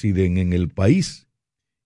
residen 0.00 0.38
en 0.38 0.54
el 0.54 0.70
país 0.70 1.28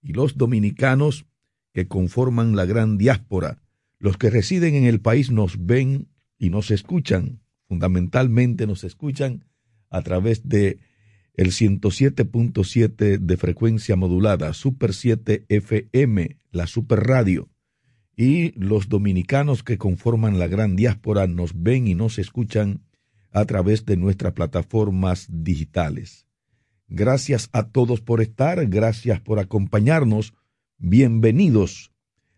y 0.00 0.12
los 0.12 0.36
dominicanos 0.36 1.26
que 1.72 1.88
conforman 1.88 2.54
la 2.54 2.64
gran 2.64 2.96
diáspora. 2.96 3.60
Los 3.98 4.16
que 4.18 4.30
residen 4.30 4.76
en 4.76 4.84
el 4.84 5.00
país 5.00 5.32
nos 5.32 5.66
ven 5.66 6.06
y 6.38 6.50
nos 6.50 6.70
escuchan, 6.70 7.40
fundamentalmente 7.66 8.68
nos 8.68 8.84
escuchan 8.84 9.46
a 9.90 10.02
través 10.02 10.48
de 10.48 10.78
el 11.34 11.48
107.7 11.48 13.18
de 13.18 13.36
frecuencia 13.36 13.96
modulada, 13.96 14.52
Super 14.52 14.94
7 14.94 15.46
FM, 15.48 16.38
la 16.52 16.68
Super 16.68 17.00
Radio. 17.00 17.48
Y 18.16 18.52
los 18.52 18.88
dominicanos 18.88 19.64
que 19.64 19.76
conforman 19.76 20.38
la 20.38 20.46
gran 20.46 20.76
diáspora 20.76 21.26
nos 21.26 21.60
ven 21.60 21.88
y 21.88 21.96
nos 21.96 22.20
escuchan 22.20 22.84
a 23.32 23.44
través 23.44 23.84
de 23.84 23.96
nuestras 23.96 24.34
plataformas 24.34 25.26
digitales. 25.28 26.28
Gracias 26.88 27.48
a 27.52 27.70
todos 27.70 28.00
por 28.00 28.20
estar, 28.20 28.66
gracias 28.66 29.20
por 29.20 29.38
acompañarnos. 29.38 30.34
Bienvenidos 30.76 31.92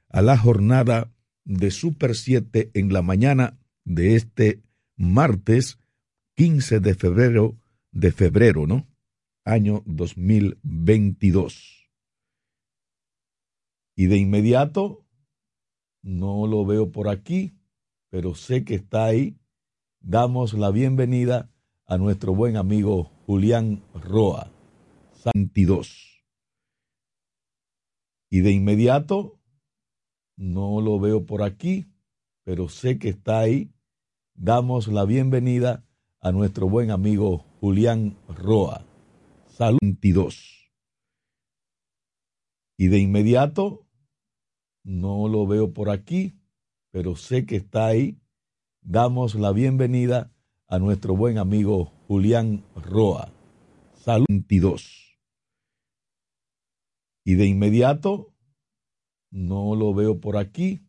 a 0.08 0.22
la 0.22 0.38
jornada 0.38 1.12
de 1.44 1.70
Super 1.70 2.14
7 2.14 2.70
en 2.74 2.92
la 2.92 3.02
mañana 3.02 3.58
de 3.84 4.14
este 4.14 4.62
martes 4.96 5.78
15 6.36 6.80
de 6.80 6.94
febrero 6.94 7.58
de 7.90 8.12
febrero, 8.12 8.66
¿no? 8.66 8.86
Año 9.44 9.82
2022. 9.86 11.90
Y 13.96 14.06
de 14.06 14.18
inmediato, 14.18 15.06
no 16.02 16.46
lo 16.46 16.66
veo 16.66 16.92
por 16.92 17.08
aquí, 17.08 17.56
pero 18.10 18.34
sé 18.34 18.64
que 18.64 18.74
está 18.74 19.06
ahí. 19.06 19.38
Damos 20.00 20.52
la 20.52 20.70
bienvenida 20.70 21.50
a 21.86 21.96
nuestro 21.96 22.34
buen 22.34 22.56
amigo 22.56 23.15
Julián 23.26 23.82
Roa, 23.92 24.52
22. 25.34 26.22
Y 28.30 28.40
de 28.42 28.52
inmediato, 28.52 29.40
no 30.36 30.80
lo 30.80 31.00
veo 31.00 31.26
por 31.26 31.42
aquí, 31.42 31.86
pero 32.44 32.68
sé 32.68 33.00
que 33.00 33.08
está 33.08 33.40
ahí. 33.40 33.74
Damos 34.36 34.86
la 34.86 35.04
bienvenida 35.04 35.84
a 36.20 36.30
nuestro 36.30 36.68
buen 36.68 36.92
amigo 36.92 37.38
Julián 37.58 38.16
Roa, 38.28 38.86
22. 39.58 40.70
Y 42.78 42.86
de 42.86 43.00
inmediato, 43.00 43.88
no 44.84 45.26
lo 45.26 45.48
veo 45.48 45.72
por 45.72 45.90
aquí, 45.90 46.38
pero 46.92 47.16
sé 47.16 47.44
que 47.44 47.56
está 47.56 47.86
ahí. 47.86 48.20
Damos 48.82 49.34
la 49.34 49.50
bienvenida 49.50 50.32
a 50.68 50.80
nuestro 50.80 51.14
buen 51.16 51.38
amigo 51.38 51.92
Julián 52.08 52.64
Roa, 52.74 53.32
Salud 53.94 54.26
22. 54.28 55.16
Y 57.24 57.34
de 57.34 57.46
inmediato, 57.46 58.34
no 59.30 59.76
lo 59.76 59.94
veo 59.94 60.20
por 60.20 60.36
aquí, 60.36 60.84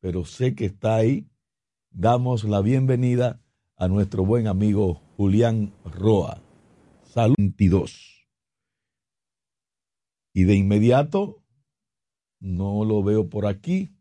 pero 0.00 0.24
sé 0.24 0.54
que 0.54 0.64
está 0.64 0.96
ahí. 0.96 1.30
Damos 1.90 2.44
la 2.44 2.62
bienvenida 2.62 3.42
a 3.76 3.88
nuestro 3.88 4.24
buen 4.24 4.46
amigo 4.46 5.02
Julián 5.16 5.74
Roa, 5.84 6.42
Salud 7.02 7.34
22. 7.36 8.26
Y 10.32 10.44
de 10.44 10.54
inmediato, 10.54 11.42
no 12.40 12.84
lo 12.84 13.02
veo 13.02 13.28
por 13.28 13.46
aquí, 13.46 13.94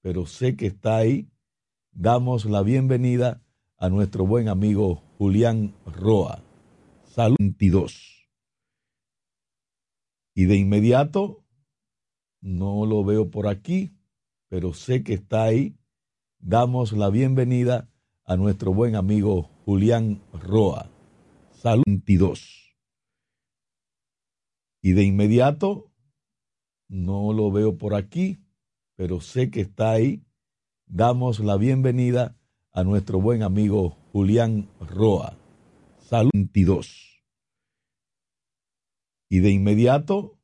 pero 0.00 0.26
sé 0.26 0.56
que 0.56 0.66
está 0.66 0.96
ahí. 0.96 1.30
Damos 1.92 2.46
la 2.46 2.62
bienvenida 2.62 3.42
a 3.82 3.88
nuestro 3.88 4.24
buen 4.24 4.48
amigo 4.48 5.02
Julián 5.18 5.74
Roa, 5.84 6.44
Salud 7.02 7.34
22. 7.36 8.28
Y 10.36 10.44
de 10.44 10.56
inmediato, 10.56 11.44
no 12.40 12.86
lo 12.86 13.02
veo 13.02 13.28
por 13.28 13.48
aquí, 13.48 13.90
pero 14.48 14.72
sé 14.72 15.02
que 15.02 15.14
está 15.14 15.42
ahí. 15.42 15.76
Damos 16.38 16.92
la 16.92 17.10
bienvenida 17.10 17.90
a 18.24 18.36
nuestro 18.36 18.72
buen 18.72 18.94
amigo 18.94 19.50
Julián 19.64 20.22
Roa, 20.32 20.88
Salud 21.50 21.82
22. 21.84 22.76
Y 24.80 24.92
de 24.92 25.02
inmediato, 25.02 25.90
no 26.88 27.32
lo 27.32 27.50
veo 27.50 27.78
por 27.78 27.96
aquí, 27.96 28.38
pero 28.94 29.20
sé 29.20 29.50
que 29.50 29.60
está 29.60 29.90
ahí. 29.90 30.24
Damos 30.86 31.40
la 31.40 31.56
bienvenida 31.56 32.38
a 32.74 32.84
nuestro 32.84 33.20
buen 33.20 33.42
amigo 33.42 33.98
Julián 34.12 34.70
Roa, 34.80 35.36
Salud 35.98 36.30
22. 36.32 37.22
Y 39.28 39.40
de 39.40 39.50
inmediato, 39.50 40.38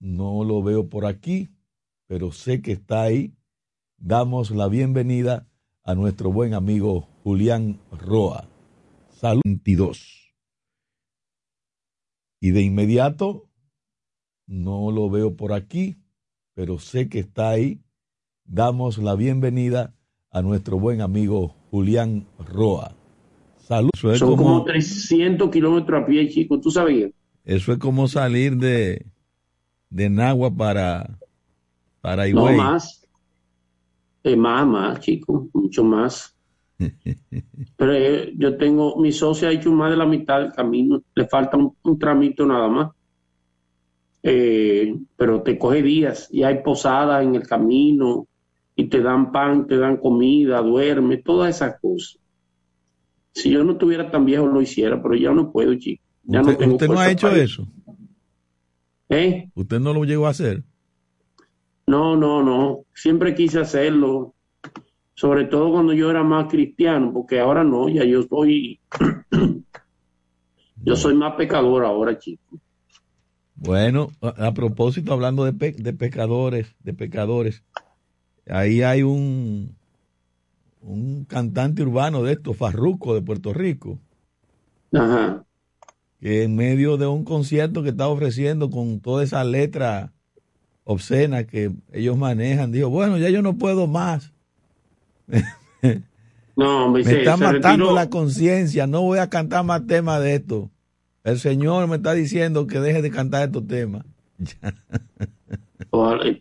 no 0.00 0.44
lo 0.44 0.62
veo 0.62 0.88
por 0.88 1.04
aquí, 1.04 1.50
pero 2.06 2.32
sé 2.32 2.62
que 2.62 2.72
está 2.72 3.02
ahí. 3.02 3.36
Damos 3.98 4.50
la 4.50 4.68
bienvenida 4.68 5.46
a 5.82 5.94
nuestro 5.94 6.32
buen 6.32 6.54
amigo 6.54 7.08
Julián 7.22 7.80
Roa, 7.90 8.48
Salud 9.10 9.42
22. 9.44 10.34
Y 12.40 12.50
de 12.52 12.62
inmediato, 12.62 13.50
no 14.46 14.90
lo 14.90 15.10
veo 15.10 15.36
por 15.36 15.52
aquí, 15.52 15.98
pero 16.54 16.78
sé 16.78 17.10
que 17.10 17.18
está 17.18 17.50
ahí. 17.50 17.82
Damos 18.44 18.96
la 18.96 19.16
bienvenida 19.16 19.96
a 20.30 20.42
nuestro 20.42 20.78
buen 20.78 21.00
amigo 21.00 21.54
Julián 21.70 22.26
Roa. 22.52 22.92
Salud. 23.58 23.90
Son 24.16 24.36
como, 24.36 24.64
300 24.64 25.50
kilómetros 25.50 26.02
a 26.02 26.06
pie, 26.06 26.28
chico, 26.28 26.60
¿tú 26.60 26.70
sabías? 26.70 27.10
Eso 27.44 27.72
es 27.72 27.78
como 27.78 28.06
salir 28.06 28.56
de, 28.56 29.06
de 29.90 30.10
Nagua 30.10 30.54
para, 30.54 31.18
para 32.00 32.28
No 32.28 32.52
más. 32.52 33.06
Es 34.22 34.36
más, 34.36 34.66
más, 34.66 35.00
chico, 35.00 35.48
mucho 35.52 35.84
más. 35.84 36.36
Pero 37.76 37.92
eh, 37.92 38.32
yo 38.36 38.56
tengo, 38.56 38.96
mi 38.96 39.12
socio 39.12 39.48
ha 39.48 39.52
hecho 39.52 39.72
más 39.72 39.90
de 39.90 39.96
la 39.96 40.06
mitad 40.06 40.40
del 40.40 40.52
camino, 40.52 41.02
le 41.14 41.26
falta 41.26 41.56
un, 41.56 41.74
un 41.82 41.98
tramito 41.98 42.44
nada 42.44 42.68
más. 42.68 42.90
Eh, 44.28 44.92
pero 45.16 45.42
te 45.42 45.56
coge 45.56 45.82
días 45.82 46.28
y 46.32 46.42
hay 46.42 46.60
posadas 46.64 47.22
en 47.22 47.36
el 47.36 47.46
camino 47.46 48.26
y 48.76 48.84
te 48.84 49.00
dan 49.00 49.32
pan, 49.32 49.66
te 49.66 49.78
dan 49.78 49.96
comida, 49.96 50.60
duerme, 50.60 51.16
todas 51.16 51.56
esas 51.56 51.80
cosas. 51.80 52.18
Si 53.32 53.50
yo 53.50 53.64
no 53.64 53.72
estuviera 53.72 54.10
tan 54.10 54.26
viejo 54.26 54.46
lo 54.46 54.60
hiciera, 54.60 55.02
pero 55.02 55.14
ya 55.14 55.32
no 55.32 55.50
puedo, 55.50 55.74
chico. 55.74 56.02
Ya 56.24 56.42
¿Usted 56.42 56.66
no, 56.66 56.72
¿usted 56.74 56.88
no 56.88 56.98
ha 56.98 57.10
hecho 57.10 57.30
eso? 57.30 57.66
¿Eh? 59.08 59.48
¿Usted 59.54 59.80
no 59.80 59.94
lo 59.94 60.04
llegó 60.04 60.26
a 60.26 60.30
hacer? 60.30 60.62
No, 61.86 62.16
no, 62.16 62.42
no. 62.42 62.84
Siempre 62.94 63.34
quise 63.34 63.60
hacerlo. 63.60 64.34
Sobre 65.14 65.44
todo 65.44 65.70
cuando 65.72 65.94
yo 65.94 66.10
era 66.10 66.22
más 66.22 66.48
cristiano, 66.50 67.12
porque 67.12 67.40
ahora 67.40 67.64
no, 67.64 67.88
ya 67.88 68.04
yo 68.04 68.22
soy. 68.24 68.80
yo 70.84 70.96
soy 70.96 71.14
más 71.14 71.34
pecador 71.34 71.84
ahora, 71.84 72.18
chico. 72.18 72.58
Bueno, 73.54 74.10
a, 74.20 74.52
propósito, 74.52 75.14
hablando 75.14 75.44
de, 75.50 75.72
de 75.72 75.92
pecadores, 75.94 76.74
de 76.80 76.92
pecadores, 76.92 77.64
ahí 78.48 78.82
hay 78.82 79.02
un, 79.02 79.76
un 80.80 81.24
cantante 81.24 81.82
urbano 81.82 82.22
de 82.22 82.32
estos, 82.32 82.56
Farruco 82.56 83.14
de 83.14 83.22
Puerto 83.22 83.52
Rico. 83.52 83.98
Ajá. 84.92 85.44
Que 86.20 86.44
en 86.44 86.56
medio 86.56 86.96
de 86.96 87.06
un 87.06 87.24
concierto 87.24 87.82
que 87.82 87.90
está 87.90 88.08
ofreciendo 88.08 88.70
con 88.70 89.00
toda 89.00 89.22
esa 89.24 89.44
letra 89.44 90.12
obscena 90.84 91.44
que 91.44 91.72
ellos 91.92 92.16
manejan, 92.16 92.72
dijo, 92.72 92.88
bueno, 92.88 93.18
ya 93.18 93.28
yo 93.28 93.42
no 93.42 93.56
puedo 93.56 93.86
más. 93.86 94.32
No, 96.56 96.90
me, 96.90 97.02
está 97.02 97.36
matando 97.36 97.92
la 97.92 98.08
conciencia, 98.08 98.86
no 98.86 99.02
voy 99.02 99.18
a 99.18 99.28
cantar 99.28 99.62
más 99.62 99.86
temas 99.86 100.22
de 100.22 100.36
esto. 100.36 100.70
El 101.22 101.38
Señor 101.38 101.86
me 101.86 101.96
está 101.96 102.14
diciendo 102.14 102.66
que 102.66 102.80
deje 102.80 103.02
de 103.02 103.10
cantar 103.10 103.46
estos 103.48 103.66
temas. 103.66 104.06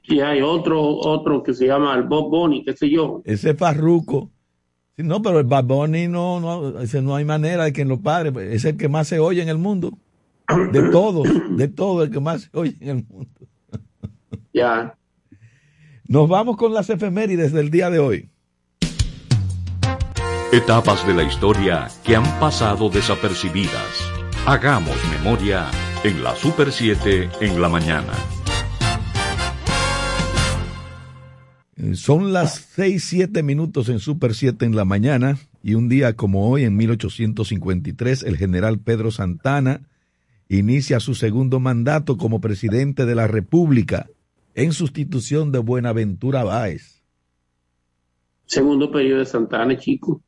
y 0.03 0.19
hay 0.19 0.41
otro, 0.41 0.81
otro 0.81 1.43
que 1.43 1.53
se 1.53 1.67
llama 1.67 1.95
el 1.95 2.03
Bob 2.03 2.29
Bunny, 2.29 2.63
qué 2.63 2.73
sé 2.73 2.89
yo. 2.89 3.21
Ese 3.25 3.51
es 3.51 3.57
Farruco. 3.57 4.31
no, 4.97 5.21
pero 5.21 5.39
el 5.39 5.45
Bob 5.45 5.65
Bunny 5.65 6.07
no, 6.07 6.39
no, 6.39 6.79
ese 6.79 7.01
no 7.01 7.15
hay 7.15 7.25
manera 7.25 7.65
de 7.65 7.73
que 7.73 7.81
en 7.81 7.89
los 7.89 7.99
padres, 7.99 8.33
es 8.37 8.65
el 8.65 8.77
que 8.77 8.89
más 8.89 9.07
se 9.07 9.19
oye 9.19 9.41
en 9.41 9.49
el 9.49 9.57
mundo. 9.57 9.97
De 10.71 10.89
todos, 10.91 11.27
de 11.57 11.67
todo 11.67 12.03
el 12.03 12.11
que 12.11 12.19
más 12.19 12.43
se 12.43 12.49
oye 12.53 12.75
en 12.81 12.89
el 12.89 13.05
mundo. 13.07 13.29
Ya. 14.53 14.97
Nos 16.07 16.29
vamos 16.29 16.55
con 16.57 16.73
las 16.73 16.89
efemérides 16.89 17.51
del 17.51 17.71
día 17.71 17.89
de 17.89 17.99
hoy. 17.99 18.29
Etapas 20.51 21.05
de 21.05 21.13
la 21.13 21.23
historia 21.23 21.87
que 22.03 22.15
han 22.15 22.39
pasado 22.39 22.89
desapercibidas. 22.89 24.11
Hagamos 24.45 24.95
memoria 25.11 25.69
en 26.03 26.23
la 26.23 26.35
Super 26.35 26.71
7 26.71 27.29
en 27.41 27.61
la 27.61 27.67
mañana. 27.67 28.13
Son 31.93 32.33
las 32.33 32.55
6, 32.73 33.03
7 33.03 33.43
minutos 33.43 33.89
en 33.89 33.99
Super 33.99 34.33
7 34.33 34.65
en 34.65 34.75
la 34.75 34.85
mañana 34.85 35.37
y 35.61 35.75
un 35.75 35.87
día 35.87 36.15
como 36.15 36.49
hoy, 36.49 36.63
en 36.63 36.75
1853, 36.75 38.23
el 38.23 38.37
general 38.37 38.79
Pedro 38.79 39.11
Santana 39.11 39.81
inicia 40.49 40.99
su 40.99 41.13
segundo 41.13 41.59
mandato 41.59 42.17
como 42.17 42.41
presidente 42.41 43.05
de 43.05 43.13
la 43.13 43.27
República 43.27 44.07
en 44.55 44.71
sustitución 44.71 45.51
de 45.51 45.59
Buenaventura 45.59 46.43
Báez. 46.43 47.03
Segundo 48.45 48.91
periodo 48.91 49.19
de 49.19 49.25
Santana, 49.25 49.77
chico. 49.77 50.21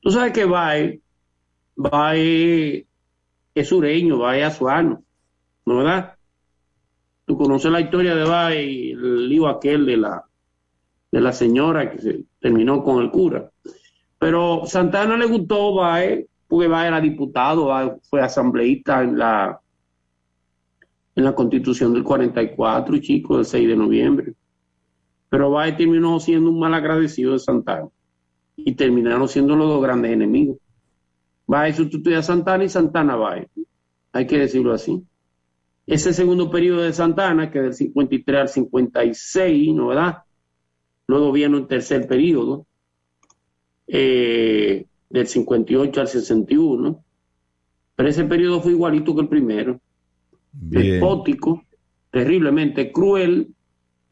Tú 0.00 0.10
sabes 0.10 0.32
que 0.32 0.44
Báez, 0.44 1.00
Báez 1.76 2.86
es 3.54 3.68
sureño, 3.68 4.18
Báez 4.18 4.44
azuano, 4.44 5.04
¿no 5.64 5.76
verdad? 5.78 6.16
Tú 7.24 7.36
conoces 7.36 7.70
la 7.70 7.80
historia 7.80 8.14
de 8.14 8.24
Báez 8.24 8.66
el 8.66 9.28
lío 9.28 9.48
aquel 9.48 9.86
de 9.86 9.96
la, 9.96 10.24
de 11.12 11.20
la 11.20 11.32
señora 11.32 11.90
que 11.90 11.98
se 12.00 12.24
terminó 12.40 12.82
con 12.82 13.02
el 13.02 13.10
cura. 13.10 13.50
Pero 14.18 14.62
Santana 14.66 15.16
le 15.16 15.26
gustó 15.26 15.74
Báez, 15.74 16.26
porque 16.48 16.68
Báez 16.68 16.88
era 16.88 17.00
diputado, 17.00 18.00
fue 18.08 18.20
asambleísta 18.22 19.02
en 19.02 19.18
la 19.18 19.60
en 21.14 21.24
la 21.24 21.34
constitución 21.34 21.92
del 21.92 22.04
44, 22.04 22.96
chico, 22.98 23.36
del 23.36 23.44
6 23.44 23.68
de 23.68 23.76
noviembre. 23.76 24.34
Pero 25.28 25.50
Báez 25.50 25.76
terminó 25.76 26.18
siendo 26.20 26.50
un 26.50 26.58
mal 26.58 26.72
agradecido 26.72 27.34
de 27.34 27.38
Santana 27.38 27.88
y 28.56 28.74
terminaron 28.74 29.28
siendo 29.28 29.54
los 29.54 29.68
dos 29.68 29.82
grandes 29.82 30.12
enemigos. 30.12 30.56
Báez 31.46 31.76
sustituye 31.76 32.16
a 32.16 32.22
Santana 32.22 32.64
y 32.64 32.70
Santana 32.70 33.16
Báez. 33.16 33.48
Hay 34.12 34.26
que 34.26 34.38
decirlo 34.38 34.72
así. 34.72 35.04
Ese 35.86 36.14
segundo 36.14 36.50
periodo 36.50 36.82
de 36.82 36.92
Santana, 36.92 37.50
que 37.50 37.60
del 37.60 37.74
53 37.74 38.40
al 38.40 38.48
56, 38.48 39.74
¿no 39.74 39.88
verdad? 39.88 40.21
Luego 41.12 41.30
viene 41.30 41.58
un 41.58 41.68
tercer 41.68 42.06
periodo, 42.06 42.64
eh, 43.86 44.86
del 45.10 45.26
58 45.26 46.00
al 46.00 46.08
61. 46.08 47.04
Pero 47.94 48.08
ese 48.08 48.24
periodo 48.24 48.62
fue 48.62 48.72
igualito 48.72 49.14
que 49.14 49.20
el 49.20 49.28
primero. 49.28 49.78
Despótico, 50.52 51.64
terriblemente 52.10 52.90
cruel. 52.90 53.48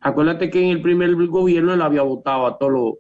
Acuérdate 0.00 0.50
que 0.50 0.62
en 0.62 0.69
el 0.73 0.82
primer 0.82 1.14
gobierno 1.14 1.73
él 1.73 1.81
había 1.81 2.02
votado 2.02 2.47
a 2.47 2.58
todos 2.58 2.73
los, 2.73 2.94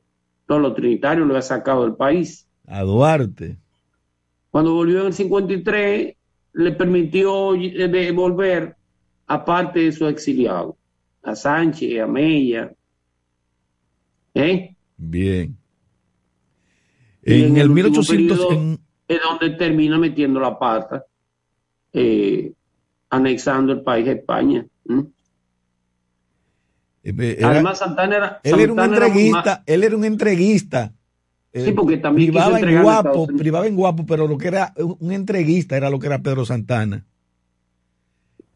todos 0.46 0.62
los 0.62 0.74
trinitarios, 0.74 1.26
lo 1.26 1.34
había 1.34 1.42
sacado 1.42 1.82
del 1.82 1.94
país. 1.94 2.48
A 2.68 2.82
Duarte. 2.82 3.58
Cuando 4.50 4.72
volvió 4.72 5.00
en 5.00 5.08
el 5.08 5.12
53, 5.12 6.16
le 6.54 6.72
permitió 6.72 7.52
volver 8.14 8.76
a 9.26 9.44
parte 9.44 9.80
de 9.80 9.92
su 9.92 10.06
exiliado, 10.06 10.78
a 11.22 11.36
Sánchez, 11.36 12.00
a 12.00 12.06
Mella. 12.06 12.72
¿Eh? 14.34 14.74
Bien. 14.96 15.56
En, 17.22 17.56
el, 17.56 17.70
1800... 17.70 18.78
Es 19.08 19.20
donde 19.22 19.50
termina 19.56 19.98
metiendo 19.98 20.38
la 20.38 20.58
pata, 20.58 21.04
eh, 21.92 22.52
anexando 23.10 23.72
el 23.72 23.82
país 23.82 24.08
a 24.08 24.12
España. 24.12 24.64
Eh, 27.02 27.38
Además, 27.42 27.78
Santana 27.78 28.16
era... 28.16 28.40
Él 28.44 28.60
era 28.60 28.72
un 28.72 28.80
entreguista, 28.80 29.62
él 29.66 29.84
era 29.84 29.96
un 29.96 30.04
entreguista 30.04 30.92
Sí, 31.52 31.72
porque 31.72 31.96
también 31.96 32.30
privaba 32.30 32.60
en 32.60 32.82
guapo, 32.82 33.26
privaba 33.26 33.66
en 33.66 33.74
guapo, 33.74 34.06
pero 34.06 34.28
lo 34.28 34.38
que 34.38 34.48
era 34.48 34.72
un 34.76 35.10
entreguista 35.10 35.76
era 35.76 35.90
lo 35.90 35.98
que 35.98 36.06
era 36.06 36.22
Pedro 36.22 36.44
Santana. 36.44 37.04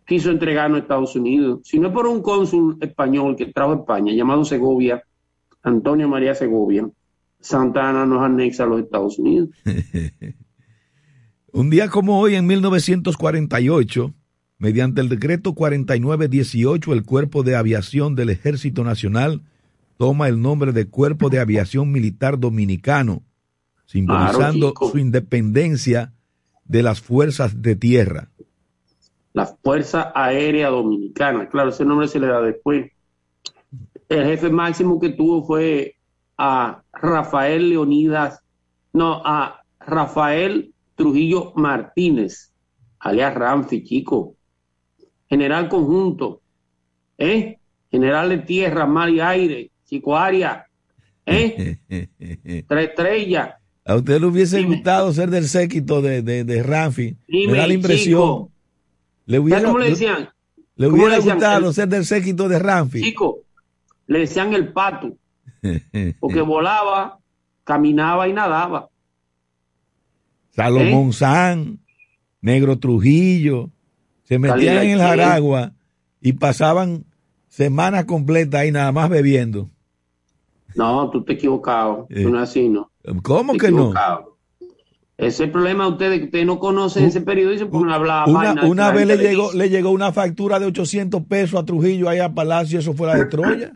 Quiso 0.07 0.31
entregarnos 0.31 0.79
a 0.79 0.83
Estados 0.83 1.17
Unidos. 1.17 1.61
Si 1.65 1.79
no 1.79 1.89
es 1.89 1.95
por 1.95 2.07
un 2.07 2.23
cónsul 2.23 2.79
español 2.81 3.35
que 3.37 3.47
trajo 3.47 3.73
a 3.73 3.77
España, 3.77 4.13
llamado 4.13 4.45
Segovia, 4.45 5.03
Antonio 5.65 6.09
María 6.09 6.35
Segovia, 6.35 6.89
Santana 7.41 8.07
nos 8.07 8.23
anexa 8.23 8.65
a 8.65 8.67
los 8.67 8.81
Estados 8.81 9.19
Unidos. 9.19 9.49
un 11.53 11.71
día 11.71 11.89
como 11.89 12.21
hoy, 12.21 12.37
en 12.37 12.47
1948, 12.47 14.15
mediante 14.59 15.01
el 15.01 15.09
decreto 15.09 15.55
4918, 15.55 16.93
el 16.93 17.05
Cuerpo 17.05 17.43
de 17.43 17.57
Aviación 17.57 18.15
del 18.15 18.31
Ejército 18.31 18.85
Nacional 18.85 19.43
toma 19.97 20.29
el 20.29 20.41
nombre 20.41 20.73
de 20.73 20.89
Cuerpo 20.89 21.31
de 21.31 21.41
Aviación 21.41 21.91
Militar 21.91 22.39
Dominicano, 22.39 23.23
simbolizando 23.87 24.75
su 24.91 24.99
independencia 24.99 26.13
de 26.65 26.83
las 26.83 27.01
fuerzas 27.01 27.63
de 27.63 27.77
tierra. 27.77 28.31
La 29.33 29.47
Fuerza 29.47 30.13
Aérea 30.15 30.69
Dominicana, 30.69 31.49
claro, 31.49 31.71
ese 31.71 31.85
nombre 31.85 32.07
se 32.07 32.21
le 32.21 32.27
da 32.27 32.41
después. 32.41 32.91
El 34.09 34.25
jefe 34.25 34.51
máximo 34.51 35.01
que 35.01 35.11
tuvo 35.11 35.45
fue 35.45 35.97
a 36.37 36.83
Rafael 36.93 37.71
Leonidas, 37.71 38.41
no, 38.93 39.23
a 39.25 39.63
Rafael 39.81 40.73
Trujillo 40.95 41.53
Martínez, 41.57 42.53
alias 43.01 43.35
Ramfi, 43.35 43.83
chico. 43.85 44.35
General 45.29 45.69
conjunto, 45.69 46.43
¿eh? 47.19 47.59
General 47.91 48.29
de 48.29 48.39
tierra, 48.39 48.87
mar 48.87 49.09
y 49.09 49.21
aire, 49.21 49.71
Chico 49.85 50.17
Aria, 50.17 50.67
¿eh? 51.27 51.79
Tres 52.69 52.89
estrellas. 52.89 53.55
A 53.85 53.97
usted 53.97 54.21
le 54.21 54.27
hubiese 54.27 54.63
gustado 54.63 55.13
ser 55.13 55.31
del 55.31 55.49
séquito 55.49 56.01
de, 56.01 56.23
de, 56.23 56.45
de 56.45 56.63
Ramfi. 56.63 57.17
Me 57.29 57.53
da 57.53 57.67
la 57.67 57.75
impresión. 57.75 58.49
le 59.27 59.39
hubiera, 59.39 59.63
¿Cómo 59.63 59.79
le 59.79 59.91
decían? 59.91 60.29
Le 60.77 60.89
hubiera 60.89 61.19
gustado 61.19 61.73
ser 61.73 61.89
del 61.89 62.05
séquito 62.05 62.49
de 62.49 62.59
Ramfi. 62.59 63.03
Chico, 63.03 63.44
le 64.07 64.21
decían 64.21 64.53
el 64.53 64.73
pato. 64.73 65.17
Porque 66.21 66.41
volaba, 66.41 67.19
caminaba 67.65 68.29
y 68.29 68.33
nadaba. 68.33 68.89
Salomón 70.51 71.09
¿Eh? 71.09 71.13
San, 71.13 71.79
Negro 72.41 72.79
Trujillo, 72.79 73.71
se 74.25 74.39
metían 74.39 74.85
en 74.85 74.91
el 74.91 74.99
Jaragua 75.01 75.73
y 76.21 76.35
pasaban 76.35 77.05
semanas 77.49 78.05
completas 78.05 78.61
ahí 78.61 78.71
nada 78.71 78.93
más 78.93 79.09
bebiendo. 79.09 79.71
No, 80.75 81.11
tú 81.11 81.23
te 81.23 81.35
equivocado. 81.35 82.07
Eh, 82.11 82.25
no 82.25 82.39
así, 82.39 82.69
¿no? 82.69 82.91
¿Cómo 83.23 83.55
que 83.55 83.71
no? 83.71 83.93
Ese 85.17 85.29
es 85.29 85.41
el 85.41 85.51
problema 85.53 85.85
de 85.85 85.91
ustedes, 85.91 86.19
que 86.19 86.25
ustedes 86.25 86.47
no 86.47 86.59
conocen 86.59 87.05
ese 87.05 87.21
periodismo 87.21 87.71
porque 87.71 87.87
no 87.87 87.95
hablaba 87.95 88.27
Una, 88.27 88.65
una 88.65 88.91
vez 88.91 89.07
le 89.07 89.17
llegó, 89.17 89.53
le 89.53 89.69
llegó 89.69 89.91
una 89.91 90.13
factura 90.13 90.59
de 90.59 90.67
800 90.67 91.23
pesos 91.25 91.61
a 91.61 91.65
Trujillo 91.65 92.09
ahí 92.09 92.19
a 92.19 92.35
Palacio, 92.35 92.81
eso 92.81 92.95
fue 92.95 93.07
la 93.07 93.17
de 93.17 93.27
Troya. 93.27 93.73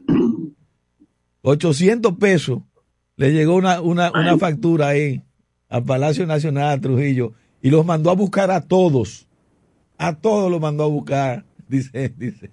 800 1.43 2.17
pesos. 2.17 2.61
Le 3.17 3.33
llegó 3.33 3.55
una, 3.55 3.81
una, 3.81 4.11
una 4.11 4.37
factura 4.37 4.89
ahí 4.89 5.23
a 5.69 5.81
Palacio 5.81 6.27
Nacional 6.27 6.71
a 6.71 6.81
Trujillo 6.81 7.33
y 7.63 7.71
los 7.71 7.87
mandó 7.87 8.11
a 8.11 8.15
buscar 8.15 8.51
a 8.51 8.61
todos. 8.61 9.29
A 9.97 10.17
todos 10.17 10.51
los 10.51 10.61
mandó 10.61 10.85
a 10.85 10.89
buscar, 10.89 11.45
dice, 11.69 12.13
dice. 12.17 12.51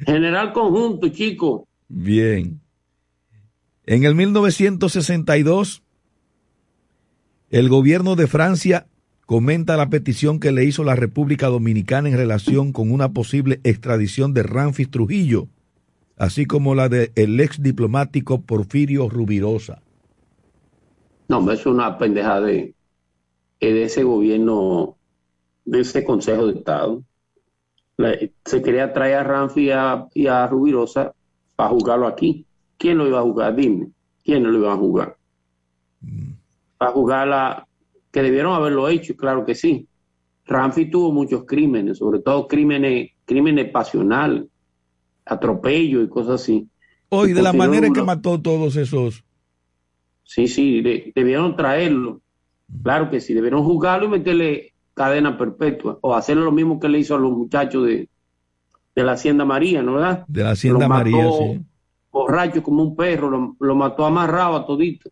General 0.00 0.52
conjunto, 0.52 1.08
chico. 1.08 1.66
Bien. 1.88 2.60
En 3.86 4.04
el 4.04 4.14
1962, 4.14 5.82
el 7.50 7.68
gobierno 7.68 8.14
de 8.14 8.28
Francia 8.28 8.86
comenta 9.26 9.76
la 9.76 9.90
petición 9.90 10.40
que 10.40 10.52
le 10.52 10.64
hizo 10.64 10.84
la 10.84 10.94
República 10.94 11.48
Dominicana 11.48 12.08
en 12.08 12.16
relación 12.16 12.72
con 12.72 12.90
una 12.92 13.12
posible 13.12 13.60
extradición 13.64 14.34
de 14.34 14.44
Ramfis 14.44 14.90
Trujillo, 14.90 15.48
así 16.16 16.46
como 16.46 16.74
la 16.74 16.88
del 16.88 17.40
ex 17.40 17.62
diplomático 17.62 18.40
Porfirio 18.40 19.08
Rubirosa. 19.08 19.82
No, 21.28 21.50
es 21.50 21.66
una 21.66 21.98
pendeja 21.98 22.40
de, 22.40 22.74
de 23.60 23.82
ese 23.82 24.04
gobierno, 24.04 24.96
de 25.64 25.80
ese 25.80 26.04
Consejo 26.04 26.46
de 26.46 26.58
Estado. 26.58 27.02
se 28.44 28.62
quería 28.62 28.92
traer 28.92 29.16
a 29.16 29.24
Ramfis 29.24 29.72
y 30.14 30.26
a 30.26 30.46
Rubirosa 30.46 31.14
para 31.56 31.70
jugarlo 31.70 32.06
aquí. 32.06 32.46
¿Quién 32.78 32.96
lo 32.96 33.06
iba 33.06 33.18
a 33.18 33.22
jugar? 33.22 33.54
Dime. 33.54 33.90
¿Quién 34.24 34.42
lo 34.42 34.56
iba 34.56 34.72
a 34.72 34.76
jugar? 34.76 35.16
Mm. 36.00 36.29
Para 36.80 36.92
jugar 36.92 37.28
la 37.28 37.68
que 38.10 38.22
debieron 38.22 38.54
haberlo 38.54 38.88
hecho, 38.88 39.14
claro 39.14 39.44
que 39.44 39.54
sí. 39.54 39.86
Ramfi 40.46 40.90
tuvo 40.90 41.12
muchos 41.12 41.44
crímenes, 41.44 41.98
sobre 41.98 42.20
todo 42.20 42.48
crímenes, 42.48 43.10
crímenes 43.26 43.70
pasionales, 43.70 44.46
atropello 45.26 46.02
y 46.02 46.08
cosas 46.08 46.40
así. 46.40 46.66
Hoy, 47.10 47.34
de 47.34 47.42
la 47.42 47.52
manera 47.52 47.86
en 47.86 47.92
que 47.92 48.02
mató 48.02 48.40
todos 48.40 48.76
esos. 48.76 49.22
Sí, 50.24 50.48
sí, 50.48 50.80
debieron 50.80 51.54
traerlo. 51.54 52.22
Claro 52.82 53.10
que 53.10 53.20
sí, 53.20 53.34
debieron 53.34 53.62
juzgarlo 53.62 54.06
y 54.06 54.10
meterle 54.12 54.72
cadena 54.94 55.36
perpetua. 55.36 55.98
O 56.00 56.14
hacerle 56.14 56.44
lo 56.44 56.52
mismo 56.52 56.80
que 56.80 56.88
le 56.88 57.00
hizo 57.00 57.14
a 57.14 57.18
los 57.18 57.32
muchachos 57.32 57.84
de, 57.84 58.08
de 58.94 59.04
la 59.04 59.12
Hacienda 59.12 59.44
María, 59.44 59.82
¿no 59.82 59.96
verdad? 59.96 60.24
De 60.28 60.44
la 60.44 60.52
Hacienda 60.52 60.88
María, 60.88 61.30
sí 61.30 61.60
borracho 62.10 62.62
como 62.62 62.82
un 62.82 62.96
perro, 62.96 63.56
lo, 63.58 63.74
mató 63.74 64.04
amarrado 64.04 64.56
a 64.56 64.66
todito. 64.66 65.10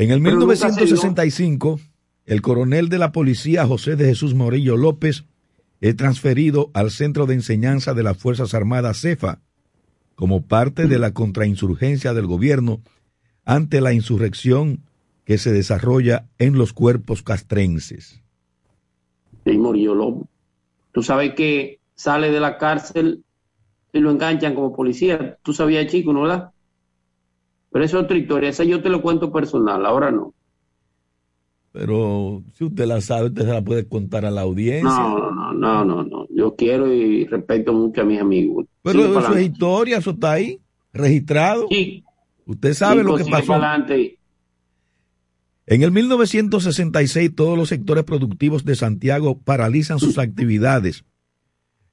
En 0.00 0.10
el 0.10 0.22
1965, 0.22 1.78
el 2.24 2.40
coronel 2.40 2.88
de 2.88 2.96
la 2.96 3.12
policía 3.12 3.66
José 3.66 3.96
de 3.96 4.06
Jesús 4.06 4.32
Morillo 4.32 4.78
López 4.78 5.26
es 5.82 5.94
transferido 5.94 6.70
al 6.72 6.90
Centro 6.90 7.26
de 7.26 7.34
Enseñanza 7.34 7.92
de 7.92 8.02
las 8.02 8.16
Fuerzas 8.16 8.54
Armadas 8.54 8.98
CEFA 9.02 9.42
como 10.14 10.46
parte 10.46 10.86
de 10.86 10.98
la 10.98 11.12
contrainsurgencia 11.12 12.14
del 12.14 12.26
gobierno 12.26 12.80
ante 13.44 13.82
la 13.82 13.92
insurrección 13.92 14.84
que 15.26 15.36
se 15.36 15.52
desarrolla 15.52 16.30
en 16.38 16.56
los 16.56 16.72
cuerpos 16.72 17.22
castrenses. 17.22 18.22
Murió 19.44 19.94
Lobo. 19.94 20.28
Tú 20.92 21.02
sabes 21.02 21.34
que 21.34 21.78
sale 21.94 22.30
de 22.30 22.40
la 22.40 22.56
cárcel 22.56 23.22
y 23.92 24.00
lo 24.00 24.12
enganchan 24.12 24.54
como 24.54 24.74
policía. 24.74 25.36
Tú 25.42 25.52
sabías, 25.52 25.88
chico, 25.88 26.14
¿no 26.14 26.22
verdad? 26.22 26.52
Pero 27.70 27.84
es 27.84 27.94
otra 27.94 28.16
historia. 28.16 28.50
Esa 28.50 28.64
yo 28.64 28.82
te 28.82 28.88
lo 28.88 29.02
cuento 29.02 29.32
personal, 29.32 29.86
ahora 29.86 30.10
no. 30.10 30.34
Pero 31.72 32.42
si 32.54 32.64
usted 32.64 32.86
la 32.86 33.00
sabe, 33.00 33.28
usted 33.28 33.44
se 33.44 33.52
la 33.52 33.62
puede 33.62 33.86
contar 33.86 34.24
a 34.24 34.30
la 34.30 34.40
audiencia. 34.40 34.90
No, 34.90 35.30
no, 35.30 35.52
no, 35.52 35.84
no, 35.84 36.02
no. 36.02 36.26
Yo 36.30 36.56
quiero 36.56 36.92
y 36.92 37.26
respeto 37.26 37.72
mucho 37.72 38.00
a 38.00 38.04
mis 38.04 38.20
amigos. 38.20 38.66
Pero 38.82 39.18
eso 39.18 39.34
es 39.36 39.44
historia, 39.44 39.98
eso 39.98 40.10
está 40.10 40.32
ahí, 40.32 40.60
registrado. 40.92 41.66
Sí. 41.70 42.02
Usted 42.44 42.74
sabe 42.74 43.04
lo 43.04 43.16
que 43.16 43.24
pasó. 43.24 43.54
En 45.66 45.82
el 45.82 45.92
1966 45.92 47.36
todos 47.36 47.56
los 47.56 47.68
sectores 47.68 48.02
productivos 48.02 48.64
de 48.64 48.74
Santiago 48.74 49.38
paralizan 49.38 50.00
sus 50.00 50.18
actividades. 50.18 51.04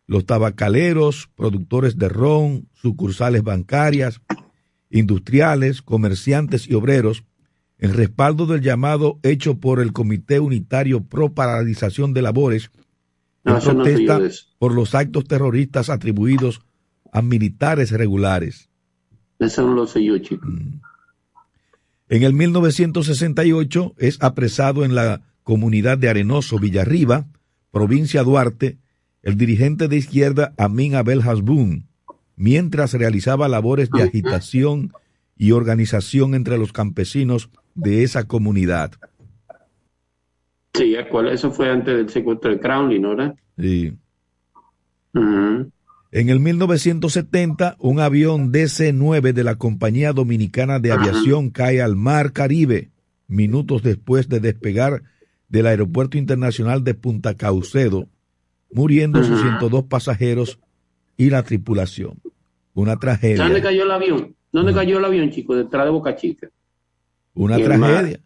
Los 0.07 0.25
tabacaleros, 0.25 1.29
productores 1.36 1.98
de 1.98 2.10
ron, 2.10 2.69
sucursales 2.74 3.43
bancarias, 3.43 4.22
industriales, 4.89 5.82
comerciantes 5.82 6.67
y 6.67 6.74
obreros, 6.74 7.24
en 7.79 7.94
respaldo 7.94 8.46
del 8.46 8.62
llamado 8.62 9.20
hecho 9.24 9.60
por 9.60 9.79
el 9.79 9.94
Comité 9.94 10.39
Unitario 10.39 11.03
Pro 11.03 11.34
Paralización 11.34 12.13
de 12.13 12.22
Labores, 12.22 12.72
en 13.46 13.60
protesta 13.60 14.20
por 14.58 14.74
los 14.74 14.96
actos 14.96 15.25
terroristas 15.25 15.89
atribuidos 15.89 16.62
a 17.12 17.22
militares 17.22 17.91
regulares. 17.91 18.70
Eso 19.39 19.65
no 19.65 19.74
lo 19.74 19.88
sé 19.88 20.03
yo, 20.03 20.17
chico. 20.17 20.48
Mm. 20.48 20.82
En 22.10 22.24
el 22.24 22.34
1968 22.34 23.96
es 23.98 24.17
apresado 24.22 24.86
en 24.86 24.96
la 24.96 25.22
comunidad 25.44 25.98
de 25.98 26.10
Arenoso, 26.10 26.58
Villarriba, 26.58 27.27
provincia 27.72 28.24
Duarte, 28.24 28.77
el 29.22 29.38
dirigente 29.38 29.88
de 29.88 29.98
izquierda 29.98 30.53
Amin 30.58 30.96
Abel 30.96 31.22
Hasbun, 31.22 31.88
mientras 32.38 32.94
realizaba 32.94 33.50
labores 33.50 33.89
de 33.91 34.03
agitación 34.03 34.94
y 35.36 35.51
organización 35.51 36.34
entre 36.36 36.58
los 36.58 36.72
campesinos 36.72 37.50
de 37.75 38.03
esa 38.03 38.24
comunidad. 38.24 38.94
Sí, 40.74 40.96
eso 40.96 41.51
fue 41.51 41.70
antes 41.70 41.98
del 41.98 42.10
secuestro 42.10 42.51
de 42.51 42.60
Crowley, 42.60 43.00
¿no? 43.00 43.36
Sí. 43.58 43.98
En 45.13 46.29
el 46.29 46.39
1970, 46.39 47.75
un 47.79 48.00
avión 48.00 48.53
DC-9 48.53 49.34
de 49.34 49.44
la 49.44 49.56
Compañía 49.56 50.13
Dominicana 50.13 50.79
de 50.79 50.91
Aviación 50.91 51.50
cae 51.50 51.82
al 51.82 51.96
Mar 51.96 52.32
Caribe, 52.34 52.91
minutos 53.27 53.82
después 53.84 54.29
de 54.29 54.39
despegar 54.39 55.03
del 55.50 55.67
Aeropuerto 55.67 56.17
Internacional 56.17 56.84
de 56.84 56.94
Punta 56.94 57.34
Caucedo, 57.34 58.08
muriendo 58.72 59.24
sus 59.24 59.41
102 59.41 59.86
pasajeros 59.86 60.60
y 61.17 61.29
la 61.29 61.44
tripulación. 61.44 62.22
Una 62.77 62.96
tragedia. 62.96 63.43
¿Dónde 63.43 63.60
cayó 63.60 63.86
el 63.86 63.91
avión? 63.91 64.36
¿Dónde 64.51 64.72
cayó 64.72 65.00
el 65.00 65.05
avión, 65.05 65.31
chico? 65.31 65.55
Detrás 65.55 65.86
de 65.86 65.89
Boca 65.89 66.15
Chica. 66.15 66.48
Una 67.34 67.57
tragedia. 67.57 68.19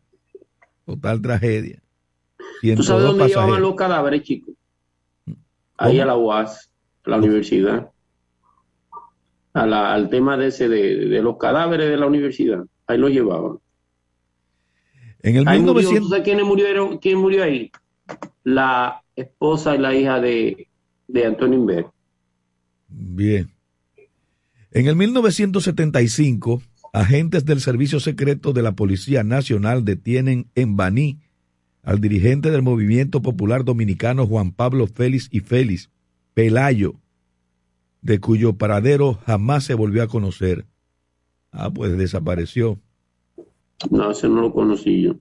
Total 0.85 1.21
tragedia. 1.21 1.81
¿Tú 2.75 2.83
sabes 2.83 3.05
dónde 3.05 3.29
llevaban 3.29 3.61
los 3.61 3.75
cadáveres, 3.75 4.23
chicos? 4.23 4.53
Ahí 5.77 6.01
a 6.01 6.05
la 6.05 6.17
UAS, 6.17 6.69
a 7.05 7.11
la 7.11 7.17
universidad. 7.17 7.91
al 9.53 10.09
tema 10.09 10.35
de 10.35 10.47
ese 10.47 10.67
de, 10.67 11.21
los 11.21 11.37
cadáveres 11.37 11.89
de 11.89 11.95
la 11.95 12.07
universidad. 12.07 12.65
Ahí 12.87 12.97
lo 12.97 13.07
llevaban. 13.07 13.57
En 15.21 15.37
el 15.37 15.45
1900... 15.45 16.09
¿Sabes 16.09 16.25
quién 16.25 16.45
murió, 16.45 16.99
quién 16.99 17.19
murió 17.19 17.45
ahí? 17.45 17.71
La 18.43 19.01
esposa 19.15 19.75
y 19.75 19.77
la 19.77 19.95
hija 19.95 20.19
de, 20.19 20.67
de 21.07 21.25
Antonio 21.25 21.57
Inver. 21.57 21.85
Bien. 22.89 23.49
En 24.73 24.87
el 24.87 24.95
1975, 24.95 26.61
agentes 26.93 27.43
del 27.43 27.59
Servicio 27.59 27.99
Secreto 27.99 28.53
de 28.53 28.61
la 28.61 28.71
Policía 28.71 29.21
Nacional 29.21 29.83
detienen 29.83 30.47
en 30.55 30.77
Baní 30.77 31.19
al 31.83 31.99
dirigente 31.99 32.51
del 32.51 32.61
Movimiento 32.61 33.21
Popular 33.21 33.65
Dominicano 33.65 34.25
Juan 34.25 34.53
Pablo 34.53 34.87
Félix 34.87 35.27
y 35.29 35.41
Félix, 35.41 35.89
Pelayo, 36.33 36.95
de 38.01 38.19
cuyo 38.21 38.53
paradero 38.53 39.19
jamás 39.25 39.65
se 39.65 39.73
volvió 39.73 40.03
a 40.03 40.07
conocer. 40.07 40.65
Ah, 41.51 41.69
pues 41.69 41.97
desapareció. 41.97 42.79
No, 43.89 44.11
ese 44.11 44.29
no 44.29 44.39
lo 44.39 44.53
conocí 44.53 45.01
yo. 45.01 45.15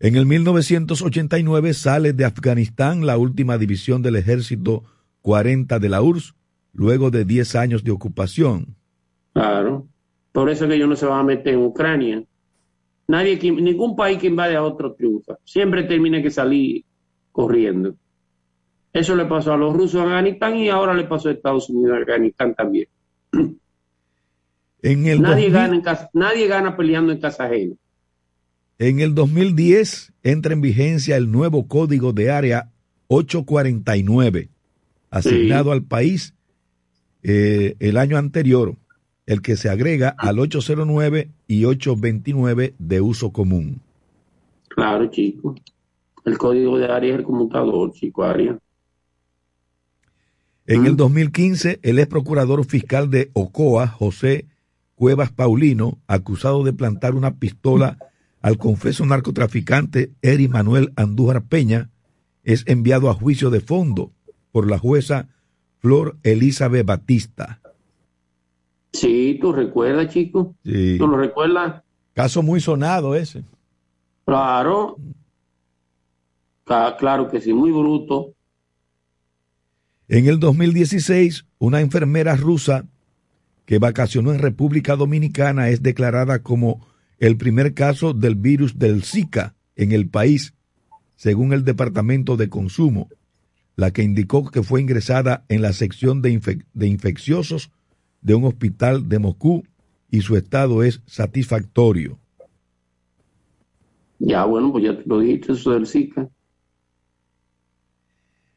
En 0.00 0.16
el 0.16 0.26
1989 0.26 1.72
sale 1.74 2.14
de 2.14 2.24
Afganistán 2.24 3.06
la 3.06 3.16
última 3.16 3.58
división 3.58 4.02
del 4.02 4.16
ejército 4.16 4.82
40 5.20 5.78
de 5.78 5.88
la 5.88 6.02
URSS, 6.02 6.34
luego 6.72 7.10
de 7.10 7.24
10 7.24 7.54
años 7.56 7.84
de 7.84 7.90
ocupación. 7.90 8.76
Claro. 9.32 9.86
Por 10.32 10.50
eso 10.50 10.68
que 10.68 10.74
ellos 10.74 10.88
no 10.88 10.96
se 10.96 11.06
van 11.06 11.20
a 11.20 11.24
meter 11.24 11.54
en 11.54 11.60
Ucrania. 11.60 12.22
Nadie, 13.08 13.38
ningún 13.52 13.96
país 13.96 14.18
que 14.18 14.28
invade 14.28 14.54
a 14.54 14.62
otro 14.62 14.94
triunfa. 14.94 15.36
Siempre 15.44 15.82
termina 15.82 16.22
que 16.22 16.30
salir 16.30 16.84
corriendo. 17.32 17.94
Eso 18.92 19.14
le 19.14 19.24
pasó 19.24 19.52
a 19.52 19.56
los 19.56 19.74
rusos 19.74 20.00
en 20.00 20.08
Afganistán 20.08 20.56
y 20.56 20.68
ahora 20.68 20.94
le 20.94 21.04
pasó 21.04 21.28
a 21.28 21.32
Estados 21.32 21.68
Unidos 21.70 21.96
en 21.96 22.02
Afganistán 22.02 22.54
también. 22.54 22.88
En 24.82 25.06
el 25.06 25.20
nadie, 25.20 25.50
gana 25.50 25.74
en 25.74 25.82
casa, 25.82 26.08
nadie 26.14 26.46
gana 26.46 26.76
peleando 26.76 27.12
en 27.12 27.20
casa 27.20 27.44
ajena. 27.44 27.74
En 28.78 29.00
el 29.00 29.14
2010 29.14 30.14
entra 30.22 30.54
en 30.54 30.62
vigencia 30.62 31.16
el 31.16 31.30
nuevo 31.30 31.68
código 31.68 32.14
de 32.14 32.30
área 32.30 32.70
849, 33.08 34.48
asignado 35.10 35.72
al 35.72 35.82
país 35.82 36.34
eh, 37.22 37.76
el 37.78 37.96
año 37.96 38.16
anterior, 38.16 38.76
el 39.26 39.42
que 39.42 39.56
se 39.56 39.68
agrega 39.68 40.14
al 40.18 40.38
809 40.38 41.30
y 41.46 41.64
829 41.64 42.74
de 42.78 43.00
uso 43.00 43.30
común. 43.30 43.80
Claro, 44.68 45.06
chico. 45.10 45.54
El 46.24 46.38
código 46.38 46.78
de 46.78 46.86
área 46.86 47.12
es 47.12 47.18
el 47.20 47.24
conmutador, 47.24 47.92
chico, 47.92 48.24
área. 48.24 48.58
En 50.66 50.86
el 50.86 50.96
2015, 50.96 51.80
el 51.82 51.98
ex 51.98 52.08
procurador 52.08 52.64
fiscal 52.64 53.10
de 53.10 53.30
Ocoa, 53.32 53.88
José 53.88 54.46
Cuevas 54.94 55.32
Paulino, 55.32 55.98
acusado 56.06 56.62
de 56.62 56.72
plantar 56.72 57.14
una 57.14 57.36
pistola 57.36 57.98
al 58.40 58.58
confeso 58.58 59.04
narcotraficante 59.04 60.12
Eri 60.22 60.46
Manuel 60.46 60.92
Andújar 60.96 61.42
Peña, 61.42 61.90
es 62.44 62.64
enviado 62.66 63.10
a 63.10 63.14
juicio 63.14 63.50
de 63.50 63.60
fondo 63.60 64.12
por 64.52 64.70
la 64.70 64.78
jueza 64.78 65.28
Flor 65.80 66.16
Elizabeth 66.22 66.86
Batista. 66.86 67.60
Sí, 68.92 69.38
¿tú 69.40 69.52
recuerdas, 69.52 70.12
chico? 70.12 70.54
Sí. 70.64 70.96
¿Tú 70.98 71.06
lo 71.06 71.16
recuerdas? 71.16 71.82
Caso 72.12 72.42
muy 72.42 72.60
sonado 72.60 73.14
ese. 73.14 73.42
Claro. 74.24 74.96
Claro 76.64 77.28
que 77.28 77.40
sí, 77.40 77.52
muy 77.52 77.72
bruto. 77.72 78.34
En 80.08 80.26
el 80.26 80.38
2016, 80.38 81.46
una 81.58 81.80
enfermera 81.80 82.36
rusa 82.36 82.84
que 83.64 83.78
vacacionó 83.78 84.32
en 84.32 84.40
República 84.40 84.96
Dominicana 84.96 85.68
es 85.68 85.82
declarada 85.82 86.42
como 86.42 86.86
el 87.18 87.36
primer 87.36 87.74
caso 87.74 88.12
del 88.12 88.34
virus 88.34 88.78
del 88.78 89.02
Zika 89.04 89.54
en 89.76 89.92
el 89.92 90.08
país, 90.08 90.54
según 91.16 91.52
el 91.52 91.64
Departamento 91.64 92.36
de 92.36 92.48
Consumo, 92.48 93.08
la 93.80 93.90
que 93.92 94.02
indicó 94.02 94.50
que 94.50 94.62
fue 94.62 94.82
ingresada 94.82 95.46
en 95.48 95.62
la 95.62 95.72
sección 95.72 96.20
de, 96.20 96.38
infecciosos 96.82 97.70
de 98.20 98.34
un 98.34 98.44
hospital 98.44 99.08
de 99.08 99.18
Moscú 99.18 99.64
y 100.10 100.20
su 100.20 100.36
estado 100.36 100.82
es 100.82 101.00
satisfactorio. 101.06 102.18
Ya, 104.18 104.44
bueno, 104.44 104.70
pues 104.70 104.84
ya 104.84 104.98
te 104.98 105.04
lo 105.06 105.20
dijiste, 105.20 105.52
eso 105.52 105.70
del 105.70 105.86
Zika. 105.86 106.28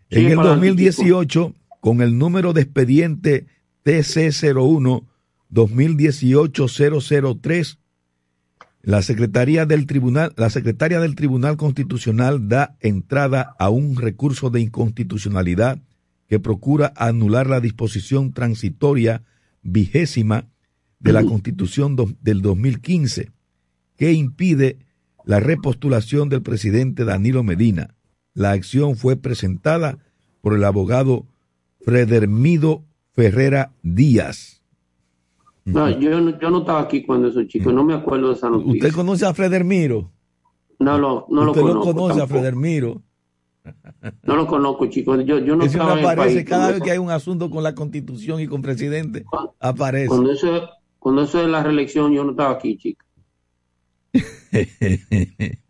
En 0.10 0.26
el 0.26 0.36
2018, 0.36 1.54
con 1.80 2.02
el 2.02 2.18
número 2.18 2.52
de 2.52 2.64
expediente 2.64 3.46
TC01 3.86 5.06
2018-003, 5.54 7.78
la 8.84 9.02
Secretaría 9.02 9.66
del 9.66 9.88
Tribunal, 9.88 10.34
la 10.36 10.50
Secretaria 10.50 11.00
del 11.00 11.16
Tribunal 11.16 11.56
Constitucional 11.56 12.50
da 12.50 12.76
entrada 12.82 13.56
a 13.58 13.70
un 13.70 13.96
recurso 13.96 14.50
de 14.50 14.60
inconstitucionalidad 14.60 15.80
que 16.28 16.40
procura 16.40 16.92
anular 16.98 17.48
la 17.48 17.62
disposición 17.62 18.34
transitoria 18.34 19.24
vigésima 19.62 20.50
de 21.00 21.14
la 21.14 21.24
Constitución 21.24 21.96
del 22.22 22.42
2015 22.42 23.32
que 23.98 24.12
impide 24.12 24.80
la 25.24 25.40
repostulación 25.40 26.28
del 26.28 26.42
presidente 26.42 27.06
Danilo 27.06 27.42
Medina. 27.42 27.96
La 28.34 28.52
acción 28.52 28.98
fue 28.98 29.16
presentada 29.16 30.00
por 30.42 30.56
el 30.56 30.64
abogado 30.66 31.26
Fredermido 31.86 32.84
Ferrera 33.14 33.72
Díaz. 33.82 34.63
No, 35.66 35.90
yo 35.90 36.20
no, 36.20 36.40
yo 36.40 36.50
no 36.50 36.60
estaba 36.60 36.82
aquí 36.82 37.04
cuando 37.04 37.30
eso, 37.30 37.44
chico, 37.44 37.72
no 37.72 37.84
me 37.84 37.94
acuerdo 37.94 38.30
de 38.30 38.34
esa 38.36 38.50
noticia. 38.50 38.74
¿Usted 38.74 38.92
conoce 38.94 39.26
a 39.26 39.34
Fredermiro? 39.34 40.12
No, 40.80 40.98
lo, 40.98 41.26
no 41.30 41.52
¿Usted 41.52 41.62
lo 41.62 41.68
conozco. 41.68 41.80
¿Usted 41.80 41.94
no 41.96 42.02
conoce 42.02 42.22
a 42.22 42.28
Fredermiro? 42.28 43.02
No 44.24 44.36
lo 44.36 44.46
conozco, 44.46 44.88
chicos. 44.88 45.24
Yo, 45.26 45.40
yo 45.40 45.56
no 45.56 45.64
estaba 45.64 45.94
en 45.94 46.00
el 46.00 46.06
aparece 46.06 46.36
país 46.36 46.50
cada 46.50 46.72
vez 46.72 46.82
que 46.82 46.92
hay 46.92 46.98
un 46.98 47.12
asunto 47.12 47.50
con 47.50 47.64
la 47.64 47.74
constitución 47.74 48.42
y 48.42 48.48
con 48.48 48.62
presidente. 48.62 49.24
Aparece. 49.60 50.10
Cuando 50.10 50.34
eso, 50.34 50.70
cuando 51.00 51.22
eso 51.24 51.40
de 51.40 51.48
la 51.48 51.64
reelección, 51.64 52.12
yo 52.12 52.26
no 52.26 52.32
estaba 52.32 52.52
aquí, 52.52 52.78
chico. 52.78 53.06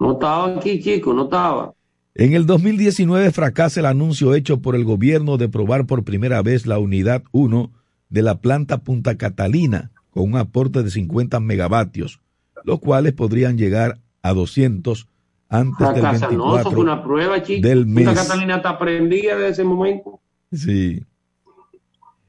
No 0.00 0.12
estaba 0.12 0.56
aquí, 0.56 0.80
chico, 0.80 1.12
no 1.12 1.24
estaba. 1.24 1.74
En 2.14 2.32
el 2.32 2.46
2019 2.46 3.30
fracasa 3.32 3.80
el 3.80 3.86
anuncio 3.86 4.34
hecho 4.34 4.62
por 4.62 4.74
el 4.74 4.82
gobierno 4.82 5.36
de 5.36 5.50
probar 5.50 5.84
por 5.84 6.04
primera 6.04 6.40
vez 6.40 6.66
la 6.66 6.78
unidad 6.78 7.22
1 7.32 7.70
de 8.10 8.22
la 8.22 8.40
planta 8.40 8.78
Punta 8.78 9.16
Catalina 9.16 9.90
con 10.10 10.24
un 10.24 10.36
aporte 10.36 10.82
de 10.82 10.90
50 10.90 11.40
megavatios, 11.40 12.20
los 12.64 12.80
cuales 12.80 13.12
podrían 13.12 13.56
llegar 13.56 13.98
a 14.22 14.32
200 14.34 15.06
antes 15.48 15.78
del 15.88 16.00
Fracasa, 16.00 16.26
no, 16.30 16.58
eso 16.58 16.70
24 16.70 16.70
fue 16.72 16.80
una 16.82 17.02
prueba, 17.02 17.42
chico. 17.42 17.66
del 17.66 17.84
Punta 17.86 18.00
mes. 18.12 18.14
Catalina 18.22 18.56
está 18.56 18.78
prendida 18.78 19.34
desde 19.36 19.48
ese 19.48 19.64
momento. 19.64 20.20
Sí. 20.52 21.02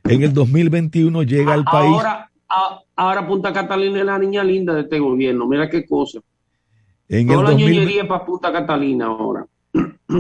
En 0.04 0.24
el 0.24 0.34
2021 0.34 1.24
llega 1.24 1.54
al 1.54 1.64
país. 1.64 1.94
Ahora, 1.94 2.32
a- 2.50 2.80
ahora 2.96 3.28
Punta 3.28 3.54
Catalina 3.54 4.00
es 4.00 4.06
la 4.06 4.18
niña 4.18 4.44
linda 4.44 4.74
de 4.74 4.82
este 4.82 5.00
gobierno. 5.00 5.48
Mira 5.48 5.70
qué 5.70 5.86
cosa. 5.86 6.20
En 7.08 7.28
el, 7.30 7.36
Toda 7.36 7.44
la 7.44 7.50
2000 7.52 7.74
ñoñería 7.76 8.08
para 8.08 8.26
Punta 8.26 8.52
Catalina 8.52 9.06
ahora. 9.06 9.46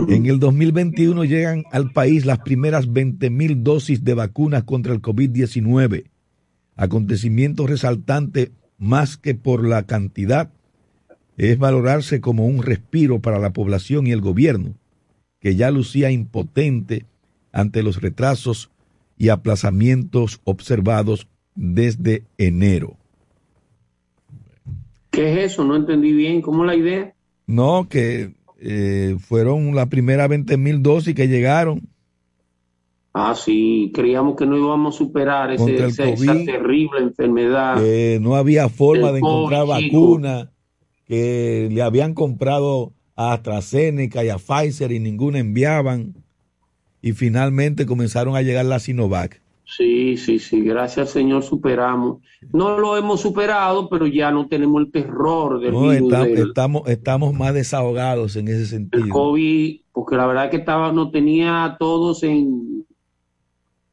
En 0.07 0.25
el 0.25 0.39
2021 0.39 1.25
llegan 1.25 1.63
al 1.71 1.91
país 1.91 2.25
las 2.25 2.39
primeras 2.39 2.91
20 2.91 3.29
mil 3.29 3.63
dosis 3.63 4.03
de 4.03 4.13
vacunas 4.13 4.63
contra 4.63 4.93
el 4.93 5.01
COVID-19. 5.01 6.05
Acontecimiento 6.75 7.67
resaltante 7.67 8.51
más 8.77 9.17
que 9.17 9.36
por 9.36 9.67
la 9.67 9.86
cantidad 9.86 10.51
es 11.38 11.57
valorarse 11.57 12.21
como 12.21 12.45
un 12.45 12.63
respiro 12.63 13.19
para 13.19 13.39
la 13.39 13.51
población 13.51 14.07
y 14.07 14.12
el 14.12 14.21
gobierno, 14.21 14.75
que 15.39 15.55
ya 15.55 15.71
lucía 15.71 16.12
impotente 16.12 17.05
ante 17.51 17.83
los 17.83 18.01
retrasos 18.01 18.69
y 19.17 19.29
aplazamientos 19.29 20.39
observados 20.43 21.27
desde 21.55 22.24
enero. 22.38 22.98
¿Qué 25.10 25.33
es 25.33 25.51
eso? 25.51 25.65
No 25.65 25.75
entendí 25.75 26.13
bien. 26.13 26.41
¿Cómo 26.41 26.63
la 26.63 26.75
idea? 26.75 27.13
No, 27.45 27.88
que 27.89 28.33
eh, 28.62 29.18
fueron 29.20 29.75
las 29.75 29.88
primeras 29.88 30.30
20 30.30 30.56
mil 30.58 30.82
dosis 30.84 31.15
que 31.15 31.27
llegaron. 31.27 31.82
Ah, 33.13 33.36
sí, 33.36 33.91
creíamos 33.94 34.38
que 34.38 34.46
no 34.46 34.56
íbamos 34.58 34.96
a 34.96 34.98
superar 34.98 35.51
ese- 35.51 35.86
esa, 35.86 36.03
terrible 36.46 37.00
enfermedad. 37.00 37.75
que 37.82 38.20
no 38.22 38.36
había 38.36 38.70
forma 38.70 39.08
El 39.08 39.13
de 39.15 39.20
encontrar 39.20 39.68
vacuna, 39.68 40.51
que 41.06 41.68
le 41.72 41.82
habían 41.82 42.13
comprado 42.13 42.94
a 43.18 43.34
AstraZeneca 43.34 44.24
y 44.24 44.30
a 44.30 44.38
Pfizer 44.38 44.91
y 44.94 45.00
ninguna 45.00 45.39
enviaban. 45.39 46.13
Y 47.01 47.12
finalmente 47.13 47.86
comenzaron 47.86 48.36
a 48.36 48.44
llegar 48.44 48.65
las 48.65 48.84
Sinovac. 48.84 49.40
Sí, 49.78 50.18
sí, 50.18 50.38
sí, 50.40 50.62
gracias 50.62 51.12
Señor 51.12 51.44
superamos. 51.44 52.22
No 52.51 52.78
lo 52.78 52.98
hemos 52.98 53.22
superado, 53.22 53.88
pero 53.90 54.06
ya 54.06 54.30
no 54.30 54.48
tenemos 54.50 54.82
el 54.82 54.92
terror 54.92 55.62
del 55.62 55.72
No, 55.72 55.90
virus 55.90 56.12
está- 56.12 56.25
del, 56.25 56.48
estamos, 56.50 56.90
estamos 56.90 57.34
más 57.34 57.54
desahogados 57.54 58.36
en 58.36 58.50
ese 58.50 58.66
sentido. 58.66 59.08
COVID, 59.10 59.80
porque 59.94 60.16
la 60.18 60.28
verdad 60.28 60.50
que 60.50 60.58
estaba, 60.58 60.92
nos 60.92 61.12
tenía 61.13 61.63
a 61.63 61.78
todos 61.78 62.22
en, 62.24 62.86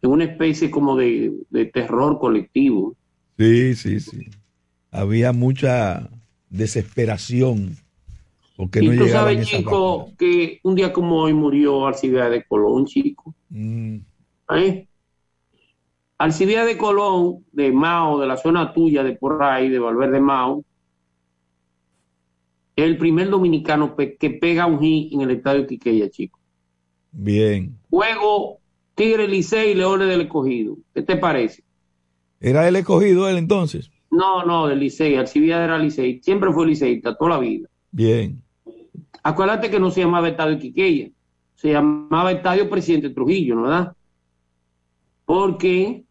en 0.03 0.11
una 0.11 0.25
especie 0.25 0.69
como 0.69 0.97
de, 0.97 1.33
de 1.51 1.67
terror 1.67 2.19
colectivo. 2.19 2.97
Sí, 3.39 3.77
sí, 3.77 4.01
sí. 4.01 4.27
Había 4.91 5.33
mucha 5.33 6.11
desesperación 6.51 7.77
porque 8.57 8.83
y 8.83 8.89
no 8.89 9.05
tú 9.05 9.09
sabes, 9.11 9.47
chico, 9.47 10.11
que 10.19 10.59
un 10.65 10.75
día 10.75 10.93
como 10.93 11.21
hoy 11.21 11.33
murió 11.33 11.87
Alcibiades 11.87 12.33
de 12.33 12.45
Colón, 12.49 12.87
chico. 12.87 13.33
Mm, 13.51 13.99
¿eh? 14.57 14.88
Alcibiades 16.19 16.75
de 16.75 16.79
Colón, 16.79 17.45
de 17.53 17.73
Mao, 17.73 18.19
de 18.19 18.27
la 18.27 18.37
zona 18.37 18.73
tuya, 18.73 19.03
de 19.05 19.15
por 19.15 19.43
ahí, 19.43 19.69
de 19.69 19.79
Valverde 19.79 20.21
Mao, 20.21 20.65
es 22.75 22.85
el 22.85 22.99
primer 22.99 23.31
dominicano 23.31 23.97
que 23.97 24.31
pega 24.31 24.67
un 24.67 24.81
hit 24.81 25.13
en 25.13 25.21
el 25.23 25.31
estadio 25.31 25.67
Quiqueya, 25.67 26.11
chico. 26.11 26.39
bien. 27.11 27.79
Juego 27.91 28.59
Tigre 28.95 29.29
Licey 29.29 29.71
y 29.71 29.75
Leones 29.75 30.09
del 30.09 30.23
Escogido. 30.23 30.77
¿Qué 30.93 31.03
te 31.03 31.17
parece? 31.17 31.63
¿Era 32.41 32.67
el 32.69 32.77
escogido 32.77 33.29
él 33.29 33.37
entonces? 33.37 33.91
No, 34.11 34.45
no, 34.45 34.67
del 34.67 34.81
Licey. 34.81 35.15
Alcibiades 35.17 35.65
era 35.65 35.79
Licey. 35.79 36.21
Siempre 36.23 36.53
fue 36.53 36.67
liceísta, 36.67 37.17
toda 37.17 37.31
la 37.31 37.39
vida. 37.39 37.69
Bien. 37.91 38.43
Acuérdate 39.23 39.71
que 39.71 39.81
no 39.81 39.91
se 39.91 40.01
llamaba 40.01 40.29
Estadio 40.29 40.59
Quiqueya. 40.59 41.11
Se 41.55 41.73
llamaba 41.73 42.33
Estadio 42.33 42.69
Presidente 42.71 43.11
Trujillo, 43.11 43.57
¿no 43.57 43.63
verdad? 43.63 43.93
Porque 45.25 46.05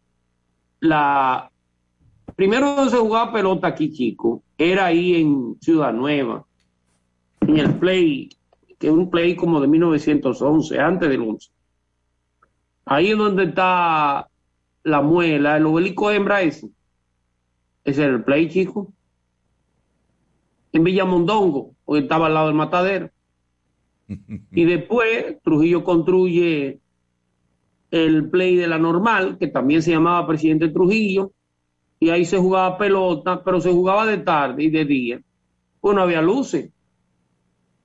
la 0.80 1.50
primero 2.36 2.74
donde 2.74 2.90
se 2.90 2.98
jugaba 2.98 3.32
pelota 3.32 3.68
aquí, 3.68 3.90
chico, 3.90 4.42
era 4.56 4.86
ahí 4.86 5.16
en 5.16 5.56
Ciudad 5.60 5.92
Nueva, 5.92 6.46
en 7.40 7.58
el 7.58 7.74
play, 7.78 8.28
que 8.78 8.86
es 8.86 8.92
un 8.92 9.10
play 9.10 9.34
como 9.34 9.60
de 9.60 9.66
1911, 9.66 10.78
antes 10.78 11.08
del 11.08 11.22
11. 11.22 11.50
Ahí 12.84 13.10
es 13.10 13.18
donde 13.18 13.44
está 13.44 14.28
la 14.84 15.02
muela, 15.02 15.56
el 15.56 15.66
obelisco 15.66 16.10
hembra 16.10 16.42
ese. 16.42 16.70
Ese 17.84 18.04
era 18.04 18.14
el 18.14 18.24
play, 18.24 18.48
chico. 18.48 18.92
En 20.72 20.84
Villamondongo, 20.84 21.74
porque 21.84 22.02
estaba 22.02 22.26
al 22.26 22.34
lado 22.34 22.46
del 22.46 22.56
matadero. 22.56 23.10
Y 24.52 24.64
después 24.64 25.42
Trujillo 25.42 25.84
construye 25.84 26.80
el 27.90 28.28
play 28.30 28.56
de 28.56 28.68
la 28.68 28.78
normal, 28.78 29.38
que 29.38 29.48
también 29.48 29.82
se 29.82 29.90
llamaba 29.92 30.26
Presidente 30.26 30.68
Trujillo, 30.68 31.32
y 32.00 32.10
ahí 32.10 32.24
se 32.24 32.38
jugaba 32.38 32.78
pelota, 32.78 33.42
pero 33.42 33.60
se 33.60 33.72
jugaba 33.72 34.06
de 34.06 34.18
tarde 34.18 34.64
y 34.64 34.70
de 34.70 34.84
día, 34.84 35.20
pues 35.80 35.94
no 35.96 36.02
había 36.02 36.22
luces. 36.22 36.70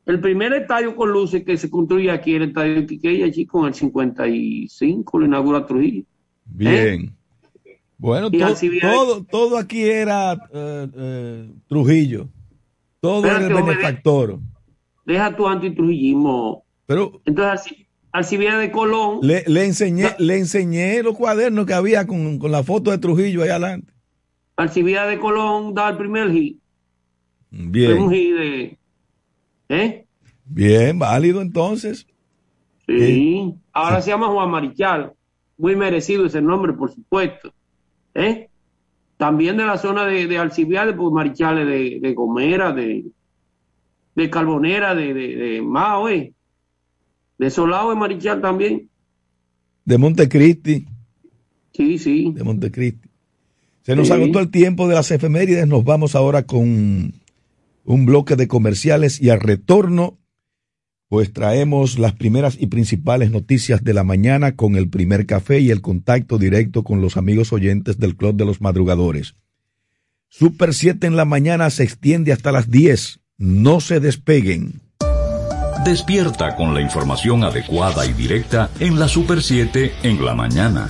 El 0.05 0.19
primer 0.19 0.51
estadio 0.53 0.95
con 0.95 1.11
luces 1.11 1.43
que 1.45 1.55
se 1.57 1.69
construye 1.69 2.11
aquí, 2.11 2.33
el 2.35 2.43
estadio 2.43 2.75
de 2.75 2.85
Quiqueya, 2.85 3.31
chico, 3.31 3.61
en 3.61 3.67
el 3.67 3.73
55, 3.73 5.19
lo 5.19 5.25
inaugura 5.25 5.65
Trujillo. 5.65 6.03
Bien. 6.45 7.15
Bueno, 7.97 8.27
Y 8.31 8.37
to- 8.37 8.53
todo, 8.81 9.23
todo 9.23 9.57
aquí 9.57 9.81
era 9.83 10.33
eh, 10.53 10.87
eh, 10.93 11.49
Trujillo. 11.67 12.27
Todo 12.99 13.25
era 13.25 13.37
el 13.47 13.53
benefactor. 13.53 14.39
Deja 15.05 15.35
tu 15.35 15.47
antitrujillismo. 15.47 16.65
Pero 16.85 17.21
Entonces, 17.25 17.71
Alci- 17.71 17.87
Alcibiades 18.13 18.61
de 18.61 18.71
Colón, 18.71 19.19
le, 19.21 19.43
le 19.47 19.65
enseñé, 19.65 20.15
le 20.19 20.37
enseñé 20.37 21.01
los 21.03 21.17
cuadernos 21.17 21.65
que 21.65 21.73
había 21.73 22.05
con, 22.07 22.37
con 22.39 22.51
la 22.51 22.63
foto 22.63 22.91
de 22.91 22.99
Trujillo 22.99 23.41
ahí 23.43 23.49
adelante. 23.49 23.91
Alcibiades 24.55 25.15
de 25.15 25.19
Colón 25.19 25.73
da 25.73 25.89
el 25.89 25.97
primer 25.97 26.31
hit. 26.31 26.59
Fue 27.83 27.93
un 27.95 28.09
Bien, 28.09 28.11
hit 28.11 28.35
de... 28.35 28.77
¿Eh? 29.69 30.05
bien, 30.45 30.99
válido 30.99 31.41
entonces. 31.41 32.05
Sí. 32.87 33.53
Ahora 33.71 34.01
se 34.01 34.11
llama 34.11 34.27
Juan 34.27 34.51
Marichal. 34.51 35.13
Muy 35.57 35.75
merecido 35.75 36.25
ese 36.25 36.41
nombre, 36.41 36.73
por 36.73 36.91
supuesto. 36.93 37.51
¿Eh? 38.13 38.49
También 39.17 39.57
de 39.57 39.65
la 39.65 39.77
zona 39.77 40.05
de, 40.05 40.27
de 40.27 40.37
Alcibiades, 40.37 40.95
pues 40.95 41.11
Marichal 41.11 41.59
es 41.59 41.67
de, 41.67 41.99
de 41.99 42.13
Gomera, 42.13 42.73
de, 42.73 43.05
de 44.15 44.29
Carbonera, 44.29 44.93
de, 44.93 45.13
de, 45.13 45.35
de 45.35 45.61
Mao, 45.61 46.09
¿eh? 46.09 46.33
De 47.43 47.49
Solao 47.49 47.91
es 47.91 47.97
Marichal 47.97 48.39
también. 48.39 48.89
De 49.83 49.97
Montecristi, 49.97 50.85
Sí, 51.73 51.97
sí. 51.99 52.31
de 52.33 52.41
Montecristi. 52.41 53.09
Se 53.81 53.97
nos 53.97 54.07
Sí. 54.07 54.13
agotó 54.13 54.39
el 54.39 54.49
tiempo 54.49 54.87
de 54.87 54.95
las 54.95 55.11
efemérides. 55.11 55.67
Nos 55.67 55.83
vamos 55.83 56.15
ahora 56.15 56.43
con 56.43 57.13
un 57.83 58.05
bloque 58.05 58.37
de 58.37 58.47
comerciales 58.47 59.21
y 59.21 59.29
al 59.29 59.41
retorno, 59.41 60.17
pues 61.09 61.33
traemos 61.33 61.99
las 61.99 62.13
primeras 62.13 62.55
y 62.57 62.67
principales 62.67 63.29
noticias 63.29 63.83
de 63.83 63.93
la 63.93 64.05
mañana 64.05 64.55
con 64.55 64.77
el 64.77 64.87
primer 64.87 65.25
café 65.25 65.59
y 65.59 65.69
el 65.69 65.81
contacto 65.81 66.37
directo 66.37 66.85
con 66.85 67.01
los 67.01 67.17
amigos 67.17 67.51
oyentes 67.51 67.97
del 67.99 68.15
Club 68.15 68.37
de 68.37 68.45
los 68.45 68.61
Madrugadores. 68.61 69.35
Super 70.29 70.73
7 70.73 71.07
en 71.07 71.17
la 71.17 71.25
mañana 71.25 71.69
se 71.71 71.83
extiende 71.83 72.31
hasta 72.31 72.53
las 72.53 72.71
10. 72.71 73.19
No 73.37 73.81
se 73.81 73.99
despeguen. 73.99 74.79
Despierta 75.81 76.55
con 76.55 76.73
la 76.73 76.81
información 76.81 77.43
adecuada 77.43 78.05
y 78.05 78.13
directa 78.13 78.69
en 78.79 78.99
la 78.99 79.07
Super 79.07 79.41
7 79.41 79.93
en 80.03 80.23
la 80.23 80.33
mañana. 80.33 80.89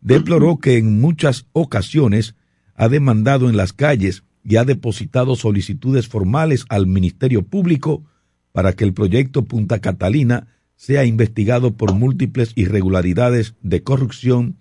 Deploró 0.00 0.58
que 0.58 0.78
en 0.78 1.00
muchas 1.00 1.46
ocasiones 1.52 2.34
ha 2.74 2.88
demandado 2.88 3.48
en 3.48 3.56
las 3.56 3.72
calles 3.72 4.22
y 4.44 4.56
ha 4.56 4.64
depositado 4.64 5.34
solicitudes 5.34 6.06
formales 6.06 6.64
al 6.68 6.86
Ministerio 6.86 7.42
Público 7.42 8.04
para 8.52 8.72
que 8.72 8.84
el 8.84 8.94
proyecto 8.94 9.44
Punta 9.44 9.80
Catalina 9.80 10.46
sea 10.76 11.04
investigado 11.04 11.74
por 11.74 11.94
múltiples 11.94 12.52
irregularidades 12.54 13.54
de 13.62 13.82
corrupción 13.82 14.56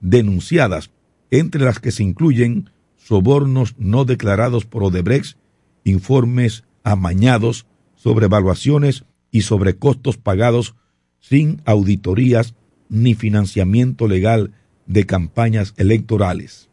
denunciadas, 0.00 0.90
entre 1.30 1.64
las 1.64 1.78
que 1.78 1.92
se 1.92 2.02
incluyen 2.02 2.70
sobornos 2.96 3.74
no 3.78 4.04
declarados 4.04 4.66
por 4.66 4.82
Odebrecht 4.84 5.36
informes 5.84 6.64
amañados 6.84 7.66
sobre 7.94 8.26
evaluaciones 8.26 9.04
y 9.30 9.42
sobre 9.42 9.76
costos 9.76 10.16
pagados 10.16 10.74
sin 11.20 11.62
auditorías 11.64 12.54
ni 12.88 13.14
financiamiento 13.14 14.06
legal 14.08 14.52
de 14.86 15.06
campañas 15.06 15.74
electorales. 15.78 16.68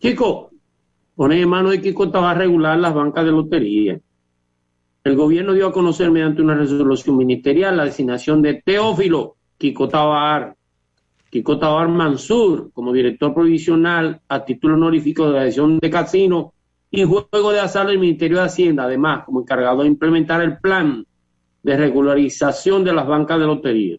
Chico, 0.00 0.50
pone 1.14 1.40
en 1.40 1.48
mano 1.48 1.70
de 1.70 1.80
Kiko 1.80 2.04
estaba 2.04 2.30
a 2.30 2.34
regular 2.34 2.78
las 2.78 2.94
bancas 2.94 3.24
de 3.24 3.32
lotería. 3.32 4.00
El 5.04 5.16
gobierno 5.16 5.52
dio 5.52 5.66
a 5.66 5.72
conocer 5.72 6.10
mediante 6.10 6.42
una 6.42 6.54
resolución 6.54 7.16
ministerial 7.16 7.76
la 7.76 7.84
designación 7.84 8.42
de 8.42 8.62
Teófilo 8.64 9.36
Kiko 9.58 9.88
Tabar, 9.88 10.54
Kiko 11.30 11.58
Tabar 11.58 11.88
Mansur 11.88 12.70
como 12.72 12.92
director 12.92 13.34
provisional 13.34 14.20
a 14.28 14.44
título 14.44 14.74
honorífico 14.74 15.26
de 15.26 15.32
la 15.32 15.44
edición 15.44 15.78
de 15.78 15.90
casino 15.90 16.54
y 16.90 17.04
juego 17.04 17.52
de 17.52 17.60
azar 17.60 17.86
del 17.86 17.98
Ministerio 17.98 18.38
de 18.38 18.44
Hacienda, 18.44 18.84
además, 18.84 19.24
como 19.24 19.40
encargado 19.40 19.82
de 19.82 19.88
implementar 19.88 20.40
el 20.42 20.58
plan 20.58 21.04
de 21.62 21.76
regularización 21.76 22.84
de 22.84 22.92
las 22.94 23.06
bancas 23.06 23.38
de 23.38 23.46
lotería. 23.46 23.96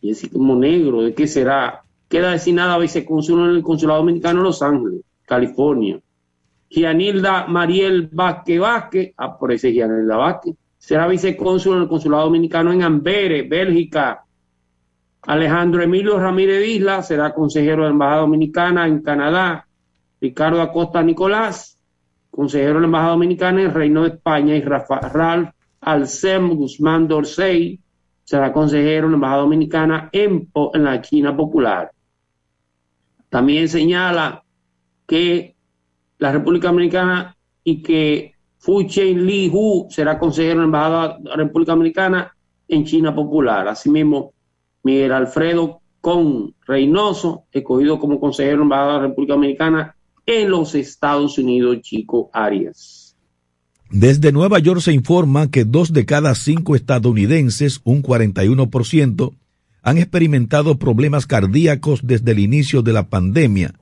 Jessica 0.00 0.38
Monegro, 0.38 1.02
¿de 1.02 1.14
qué 1.14 1.26
será? 1.26 1.82
Queda 2.08 2.30
designada 2.32 2.78
vicecónsul 2.78 3.50
en 3.50 3.56
el 3.56 3.62
Consulado 3.62 4.00
Dominicano 4.00 4.40
de 4.40 4.44
Los 4.44 4.62
Ángeles, 4.62 5.00
California. 5.24 5.98
Gianilda 6.68 7.46
Mariel 7.46 8.08
Vázquez 8.12 8.60
Vázquez, 8.60 9.14
ah, 9.16 9.38
por 9.38 9.52
ese 9.52 9.72
Gianilda 9.72 10.16
Vázquez, 10.16 10.54
será 10.78 11.08
vicecónsul 11.08 11.76
en 11.76 11.82
el 11.82 11.88
Consulado 11.88 12.24
Dominicano 12.24 12.72
en 12.72 12.82
Amberes, 12.82 13.48
Bélgica. 13.48 14.24
Alejandro 15.22 15.82
Emilio 15.82 16.18
Ramírez 16.18 16.64
Isla 16.68 17.02
será 17.02 17.34
consejero 17.34 17.82
de 17.82 17.88
la 17.88 17.92
Embajada 17.92 18.20
Dominicana 18.20 18.86
en 18.86 19.02
Canadá. 19.02 19.66
Ricardo 20.20 20.62
Acosta 20.62 21.02
Nicolás, 21.02 21.78
consejero 22.30 22.74
de 22.74 22.80
la 22.80 22.86
Embajada 22.86 23.10
Dominicana 23.10 23.62
en 23.62 23.74
Reino 23.74 24.02
de 24.02 24.10
España. 24.10 24.54
Y 24.54 24.62
Ralph 24.62 25.50
Alcem 25.80 26.54
Guzmán 26.54 27.08
Dorsey 27.08 27.80
será 28.26 28.52
consejero 28.52 29.06
en 29.06 29.12
la 29.12 29.16
Embajada 29.16 29.42
Dominicana 29.42 30.10
en, 30.12 30.50
en 30.74 30.84
la 30.84 31.00
China 31.00 31.36
Popular. 31.36 31.92
También 33.28 33.68
señala 33.68 34.42
que 35.06 35.54
la 36.18 36.32
República 36.32 36.68
Dominicana 36.68 37.36
y 37.62 37.82
que 37.82 38.32
Fu 38.58 38.82
Chen 38.82 39.24
Li 39.24 39.48
Hu 39.52 39.86
será 39.90 40.18
consejero 40.18 40.54
en 40.54 40.58
la 40.58 40.64
Embajada 40.64 41.18
de 41.18 41.28
la 41.30 41.36
República 41.36 41.72
Dominicana 41.72 42.36
en 42.66 42.84
China 42.84 43.14
Popular. 43.14 43.68
Asimismo, 43.68 44.32
Miguel 44.82 45.12
Alfredo 45.12 45.80
Con 46.00 46.52
Reynoso, 46.66 47.44
escogido 47.52 48.00
como 48.00 48.18
consejero 48.18 48.54
en 48.54 48.58
la 48.58 48.64
Embajada 48.64 48.92
de 48.94 49.00
la 49.02 49.06
República 49.06 49.34
Dominicana 49.34 49.96
en 50.26 50.50
los 50.50 50.74
Estados 50.74 51.38
Unidos, 51.38 51.80
Chico 51.82 52.28
Arias. 52.32 53.05
Desde 53.90 54.32
Nueva 54.32 54.58
York 54.58 54.80
se 54.80 54.92
informa 54.92 55.50
que 55.50 55.64
dos 55.64 55.92
de 55.92 56.04
cada 56.04 56.34
cinco 56.34 56.74
estadounidenses, 56.74 57.80
un 57.84 58.02
41%, 58.02 59.32
han 59.82 59.98
experimentado 59.98 60.78
problemas 60.78 61.26
cardíacos 61.26 62.00
desde 62.02 62.32
el 62.32 62.40
inicio 62.40 62.82
de 62.82 62.92
la 62.92 63.08
pandemia 63.08 63.74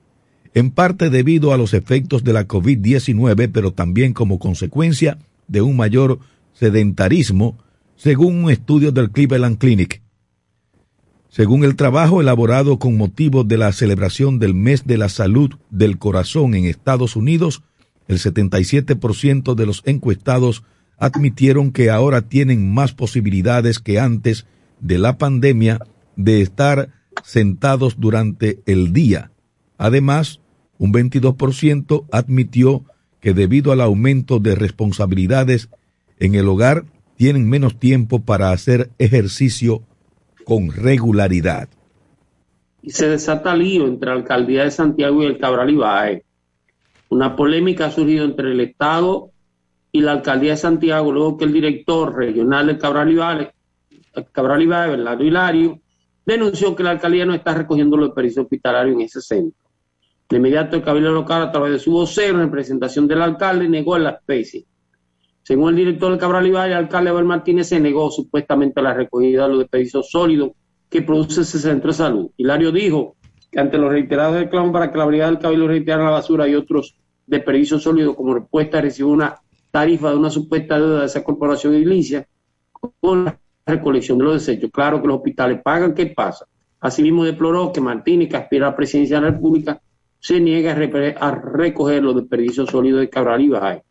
en 0.53 0.71
parte 0.71 1.09
debido 1.09 1.53
a 1.53 1.57
los 1.57 1.73
efectos 1.73 2.23
de 2.23 2.31
la 2.31 2.47
COVID-19, 2.47 3.51
pero 3.51 3.73
también 3.73 4.13
como 4.13 4.39
consecuencia 4.39 5.17
de 5.47 5.61
un 5.61 5.75
mayor 5.75 6.19
sedentarismo, 6.53 7.57
según 7.97 8.45
un 8.45 8.49
estudio 8.49 8.93
del 8.93 9.11
Cleveland 9.11 9.57
Clinic. 9.57 10.01
Según 11.29 11.65
el 11.65 11.75
trabajo 11.75 12.21
elaborado 12.21 12.79
con 12.79 12.95
motivo 12.95 13.43
de 13.43 13.57
la 13.57 13.73
celebración 13.73 14.39
del 14.39 14.53
Mes 14.53 14.87
de 14.87 14.97
la 14.97 15.09
Salud 15.09 15.51
del 15.69 15.97
Corazón 15.97 16.55
en 16.55 16.63
Estados 16.63 17.17
Unidos, 17.17 17.61
el 18.07 18.19
77% 18.19 19.55
de 19.55 19.65
los 19.65 19.81
encuestados 19.85 20.63
admitieron 20.97 21.71
que 21.71 21.89
ahora 21.89 22.21
tienen 22.21 22.73
más 22.73 22.93
posibilidades 22.93 23.79
que 23.79 23.99
antes 23.99 24.45
de 24.79 24.97
la 24.97 25.17
pandemia 25.17 25.79
de 26.15 26.41
estar 26.41 26.89
sentados 27.23 27.99
durante 27.99 28.59
el 28.65 28.93
día. 28.93 29.31
Además, 29.77 30.39
un 30.77 30.93
22% 30.93 32.05
admitió 32.11 32.83
que 33.19 33.33
debido 33.33 33.71
al 33.71 33.81
aumento 33.81 34.39
de 34.39 34.55
responsabilidades 34.55 35.69
en 36.19 36.35
el 36.35 36.47
hogar 36.47 36.85
tienen 37.17 37.49
menos 37.49 37.79
tiempo 37.79 38.21
para 38.21 38.51
hacer 38.51 38.91
ejercicio 38.99 39.81
con 40.45 40.71
regularidad. 40.71 41.69
Y 42.81 42.91
se 42.91 43.09
desata 43.09 43.55
lío 43.55 43.87
entre 43.87 44.09
la 44.09 44.15
alcaldía 44.17 44.63
de 44.63 44.71
Santiago 44.71 45.23
y 45.23 45.25
el 45.25 45.39
Cabral 45.39 45.71
Ibae. 45.71 46.24
Una 47.09 47.35
polémica 47.35 47.87
ha 47.87 47.91
surgido 47.91 48.25
entre 48.25 48.51
el 48.51 48.59
Estado 48.59 49.29
y 49.91 50.01
la 50.01 50.13
alcaldía 50.13 50.51
de 50.51 50.57
Santiago 50.57 51.11
luego 51.11 51.37
que 51.37 51.45
el 51.45 51.53
director 51.53 52.15
regional 52.15 52.67
del 52.67 52.77
Cabral 52.77 53.11
Ibae, 53.11 53.53
Cabral 54.31 54.61
Ibae, 54.61 54.89
Bernardo 54.89 55.23
Hilario, 55.23 55.79
denunció 56.25 56.75
que 56.75 56.83
la 56.83 56.91
alcaldía 56.91 57.25
no 57.25 57.33
está 57.33 57.53
recogiendo 57.53 57.95
los 57.95 58.09
desperdicios 58.09 58.43
hospitalarios 58.43 58.95
en 58.95 59.01
ese 59.01 59.21
centro. 59.21 59.65
De 60.27 60.37
inmediato 60.37 60.75
el 60.75 60.81
cabildo 60.81 61.11
local, 61.11 61.43
a 61.43 61.51
través 61.51 61.71
de 61.73 61.79
su 61.79 61.91
vocero, 61.91 62.39
en 62.39 62.45
representación 62.45 63.07
del 63.07 63.21
alcalde, 63.21 63.69
negó 63.69 63.97
la 63.97 64.09
especie. 64.11 64.65
Según 65.43 65.69
el 65.69 65.75
director 65.75 66.09
del 66.09 66.19
Cabral 66.19 66.47
Ibar, 66.47 66.67
el 66.67 66.75
alcalde 66.75 67.11
Abel 67.11 67.25
Martínez 67.25 67.67
se 67.67 67.79
negó 67.79 68.09
supuestamente 68.09 68.79
a 68.79 68.83
la 68.83 68.93
recogida 68.95 69.43
de 69.43 69.49
los 69.49 69.59
desperdicios 69.59 70.09
sólidos 70.09 70.51
que 70.89 71.03
produce 71.03 71.41
ese 71.41 71.59
centro 71.59 71.91
de 71.91 71.97
salud. 71.97 72.31
Hilario 72.37 72.71
dijo 72.71 73.15
ante 73.55 73.77
los 73.77 73.91
reiterados 73.91 74.35
reclamos 74.35 74.71
para 74.71 74.91
que 74.91 74.97
la 74.97 75.05
brigada 75.05 75.31
del 75.31 75.39
cabildo 75.39 75.67
retirara 75.67 76.03
la 76.03 76.11
basura 76.11 76.47
y 76.47 76.55
otros 76.55 76.95
desperdicios 77.25 77.83
sólidos 77.83 78.15
como 78.15 78.33
respuesta 78.33 78.81
recibió 78.81 79.11
una 79.11 79.35
tarifa 79.71 80.09
de 80.09 80.17
una 80.17 80.29
supuesta 80.29 80.77
deuda 80.77 81.01
de 81.01 81.05
esa 81.05 81.23
corporación 81.23 81.73
edilicia 81.73 82.27
con 82.99 83.25
la 83.25 83.39
recolección 83.65 84.17
de 84.17 84.25
los 84.25 84.33
desechos. 84.45 84.69
Claro 84.71 85.01
que 85.01 85.07
los 85.07 85.17
hospitales 85.17 85.61
pagan, 85.61 85.93
¿qué 85.93 86.07
pasa? 86.07 86.45
Asimismo 86.79 87.23
deploró 87.23 87.71
que 87.71 87.81
Martínez, 87.81 88.29
que 88.29 88.37
aspira 88.37 88.67
a 88.67 88.69
la 88.71 88.75
presidencia 88.75 89.19
de 89.19 89.25
la 89.25 89.31
República, 89.31 89.81
se 90.19 90.39
niega 90.39 90.71
a, 91.19 91.31
recoger 91.31 92.03
los 92.03 92.15
desperdicios 92.15 92.69
sólidos 92.69 93.01
de 93.01 93.09
Cabral 93.09 93.41
y 93.41 93.49
Bajay. 93.49 93.81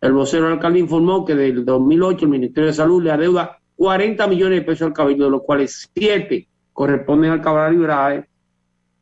El 0.00 0.12
vocero 0.12 0.48
alcalde 0.48 0.78
informó 0.78 1.24
que 1.24 1.34
del 1.34 1.64
2008 1.64 2.24
el 2.24 2.30
Ministerio 2.30 2.68
de 2.68 2.74
Salud 2.74 3.02
le 3.02 3.10
adeuda 3.10 3.58
40 3.76 4.26
millones 4.28 4.60
de 4.60 4.64
pesos 4.64 4.86
al 4.86 4.92
cabildo, 4.92 5.24
de 5.24 5.30
los 5.30 5.42
cuales 5.42 5.90
7 5.94 6.48
corresponden 6.72 7.32
al 7.32 7.40
Cabral 7.40 7.74
y 7.74 7.78
Bajay, 7.78 8.24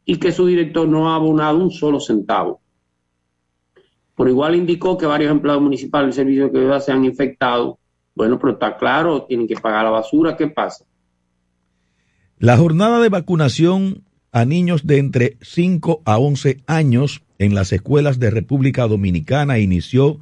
y 0.06 0.16
que 0.16 0.32
su 0.32 0.46
director 0.46 0.88
no 0.88 1.10
ha 1.10 1.16
abonado 1.16 1.58
un 1.58 1.70
solo 1.70 2.00
centavo. 2.00 2.62
Por 4.14 4.28
igual 4.30 4.54
indicó 4.54 4.96
que 4.96 5.04
varios 5.04 5.30
empleados 5.30 5.62
municipales 5.62 6.16
del 6.16 6.24
servicio 6.24 6.48
de 6.48 6.80
se 6.80 6.92
han 6.92 7.04
infectado. 7.04 7.78
Bueno, 8.14 8.38
pero 8.38 8.54
está 8.54 8.78
claro, 8.78 9.24
tienen 9.24 9.46
que 9.46 9.56
pagar 9.56 9.84
la 9.84 9.90
basura, 9.90 10.36
¿qué 10.36 10.46
pasa? 10.46 10.86
La 12.38 12.56
jornada 12.56 13.00
de 13.00 13.10
vacunación 13.10 14.04
a 14.32 14.44
niños 14.44 14.86
de 14.86 14.98
entre 14.98 15.36
5 15.42 16.02
a 16.04 16.18
11 16.18 16.62
años 16.66 17.22
en 17.38 17.54
las 17.54 17.72
escuelas 17.72 18.18
de 18.18 18.30
República 18.30 18.86
Dominicana 18.86 19.58
inició 19.58 20.20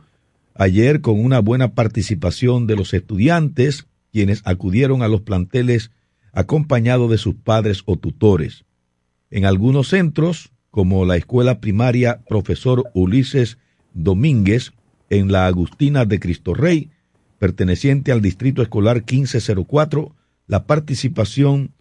ayer 0.55 1.01
con 1.01 1.23
una 1.23 1.40
buena 1.40 1.75
participación 1.75 2.66
de 2.66 2.77
los 2.77 2.94
estudiantes, 2.94 3.87
quienes 4.12 4.42
acudieron 4.44 5.03
a 5.03 5.09
los 5.09 5.20
planteles 5.20 5.90
acompañados 6.33 7.11
de 7.11 7.18
sus 7.18 7.35
padres 7.35 7.83
o 7.87 7.97
tutores. 7.97 8.64
En 9.35 9.44
algunos 9.47 9.88
centros, 9.88 10.53
como 10.70 11.05
la 11.05 11.16
escuela 11.16 11.59
primaria 11.59 12.20
Profesor 12.29 12.85
Ulises 12.94 13.59
Domínguez, 13.92 14.73
en 15.11 15.33
la 15.33 15.49
Agustina 15.49 16.05
de 16.05 16.20
Cristo 16.20 16.55
Rey, 16.55 16.92
perteneciente 17.40 18.12
al 18.12 18.23
Distrito 18.23 18.62
Escolar 18.62 18.99
1504, 18.99 20.14
la 20.47 20.66
participación 20.66 21.73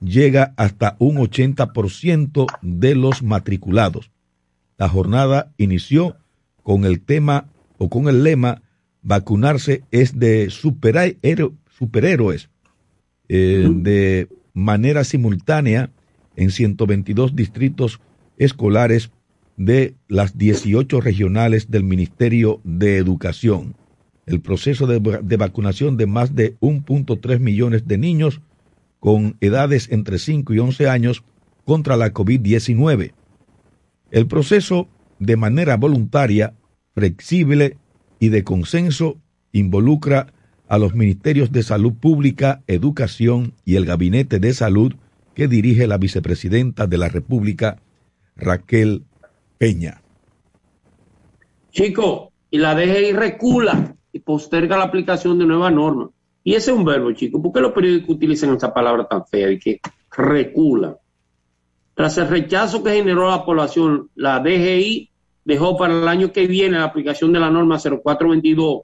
llega 0.00 0.54
hasta 0.56 0.96
un 1.00 1.18
80% 1.18 2.46
de 2.62 2.94
los 2.94 3.22
matriculados. 3.22 4.10
La 4.78 4.88
jornada 4.88 5.52
inició 5.58 6.16
con 6.62 6.86
el 6.86 7.02
tema 7.02 7.50
o 7.76 7.90
con 7.90 8.08
el 8.08 8.24
lema 8.24 8.62
vacunarse 9.02 9.84
es 9.90 10.18
de 10.18 10.48
superhéroes 10.48 11.18
eh, 13.28 13.68
de 13.70 14.28
manera 14.54 15.04
simultánea 15.04 15.90
en 16.36 16.50
122 16.50 17.36
distritos 17.36 18.00
escolares 18.36 19.10
de 19.56 19.94
las 20.08 20.38
18 20.38 21.00
regionales 21.00 21.70
del 21.70 21.84
Ministerio 21.84 22.60
de 22.64 22.96
Educación. 22.96 23.74
El 24.26 24.40
proceso 24.40 24.86
de, 24.86 25.00
de 25.00 25.36
vacunación 25.36 25.96
de 25.96 26.06
más 26.06 26.34
de 26.34 26.58
1.3 26.60 27.38
millones 27.38 27.86
de 27.86 27.98
niños 27.98 28.40
con 29.00 29.36
edades 29.40 29.88
entre 29.90 30.18
5 30.18 30.54
y 30.54 30.58
11 30.58 30.88
años 30.88 31.24
contra 31.64 31.96
la 31.96 32.12
COVID-19. 32.12 33.12
El 34.10 34.26
proceso, 34.26 34.88
de 35.18 35.36
manera 35.36 35.76
voluntaria, 35.76 36.54
flexible 36.94 37.78
y 38.20 38.28
de 38.28 38.44
consenso, 38.44 39.18
involucra 39.52 40.32
a 40.68 40.78
los 40.78 40.94
ministerios 40.94 41.52
de 41.52 41.62
Salud 41.62 41.94
Pública, 41.94 42.62
Educación 42.66 43.54
y 43.64 43.76
el 43.76 43.84
Gabinete 43.84 44.38
de 44.38 44.54
Salud 44.54 44.94
que 45.34 45.48
dirige 45.48 45.86
la 45.86 45.98
vicepresidenta 45.98 46.86
de 46.86 46.98
la 46.98 47.08
República, 47.08 47.78
Raquel 48.36 49.04
Peña. 49.58 50.02
Chico, 51.70 52.32
y 52.50 52.58
la 52.58 52.74
DGI 52.74 53.12
recula 53.12 53.94
y 54.12 54.18
posterga 54.20 54.76
la 54.76 54.84
aplicación 54.84 55.38
de 55.38 55.46
nuevas 55.46 55.72
normas. 55.72 56.10
Y 56.44 56.54
ese 56.54 56.70
es 56.70 56.76
un 56.76 56.84
verbo, 56.84 57.12
chicos. 57.12 57.40
¿Por 57.40 57.52
qué 57.52 57.60
los 57.60 57.72
periódicos 57.72 58.16
utilizan 58.16 58.54
esa 58.54 58.74
palabra 58.74 59.06
tan 59.08 59.24
fea 59.26 59.48
de 59.48 59.58
que 59.58 59.80
recula? 60.16 60.96
Tras 61.94 62.18
el 62.18 62.28
rechazo 62.28 62.82
que 62.82 62.90
generó 62.90 63.30
la 63.30 63.44
población, 63.44 64.10
la 64.14 64.40
DGI 64.40 65.10
dejó 65.44 65.76
para 65.76 65.94
el 65.94 66.08
año 66.08 66.32
que 66.32 66.46
viene 66.46 66.78
la 66.78 66.84
aplicación 66.84 67.32
de 67.32 67.40
la 67.40 67.50
norma 67.50 67.78
0422, 67.78 68.82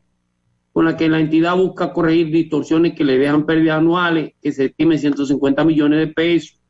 con 0.78 0.84
la 0.84 0.96
que 0.96 1.08
la 1.08 1.18
entidad 1.18 1.56
busca 1.56 1.92
corregir 1.92 2.30
distorsiones 2.30 2.94
que 2.94 3.02
le 3.02 3.18
dejan 3.18 3.44
pérdidas 3.44 3.78
anuales 3.78 4.34
que 4.40 4.52
se 4.52 4.66
estimen 4.66 4.96
150 4.96 5.64
millones 5.64 5.98
de 5.98 6.06
pesos. 6.06 6.60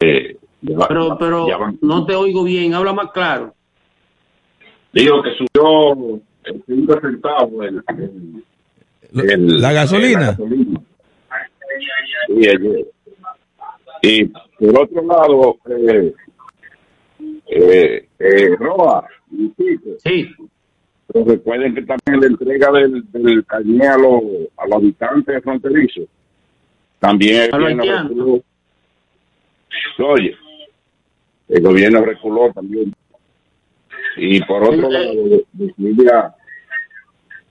Eh, 0.00 0.36
ya 0.62 0.88
Pero, 0.88 1.18
pero 1.18 1.48
ya 1.48 1.58
no 1.80 2.06
te 2.06 2.14
oigo 2.14 2.44
bien, 2.44 2.74
habla 2.74 2.92
más 2.92 3.10
claro. 3.12 3.54
Digo 4.92 5.22
que 5.22 5.30
subió 5.36 6.20
en 6.44 6.62
cinco 6.66 7.00
centavos 7.00 7.66
el, 7.66 7.82
el- 7.88 9.30
el- 9.30 9.60
la 9.60 9.72
gasolina. 9.72 10.20
la 10.20 10.26
gasolina. 10.28 10.80
Sí, 12.28 12.48
ayer. 12.48 12.86
Y 14.02 14.24
por 14.24 14.78
otro 14.82 15.02
lado, 15.06 15.56
eh, 15.68 16.14
eh, 17.46 18.08
eh, 18.18 18.56
Roa, 18.58 19.06
y 19.30 19.52
Sí, 19.98 20.28
Pero 21.06 21.24
recuerden 21.24 21.74
que 21.74 21.82
también 21.82 22.20
la 22.20 22.26
entrega 22.26 22.70
del, 22.72 23.04
del 23.12 23.44
carné 23.46 23.86
a 23.86 23.96
los, 23.98 24.22
a 24.56 24.66
los 24.66 24.74
habitantes 24.76 25.42
fronterizos 25.42 26.06
también 26.98 27.42
el 27.42 27.50
gobierno 27.50 27.82
reculó. 28.08 28.42
Oye, 30.12 30.36
el 31.48 31.62
gobierno 31.62 32.04
reculó 32.04 32.52
también. 32.52 32.94
Y 34.16 34.40
por 34.44 34.62
otro 34.62 34.88
Sí, 34.88 34.92
lado, 34.92 35.42
decirle 35.52 36.12
a 36.12 36.34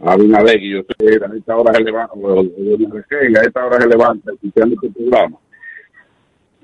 a 0.03 0.13
Abinader, 0.13 0.59
que 0.59 0.69
yo 0.69 0.81
sé 0.81 1.19
que 1.19 1.25
a 1.25 1.29
esta 1.37 1.55
hora 1.57 1.73
se 1.73 1.83
levanta, 1.83 2.13
a 2.13 3.43
esta 3.43 3.65
hora 3.65 3.81
se 3.81 3.87
levanta 3.87 4.31
escuchando 4.33 4.75
este 4.75 4.89
programa, 4.89 5.37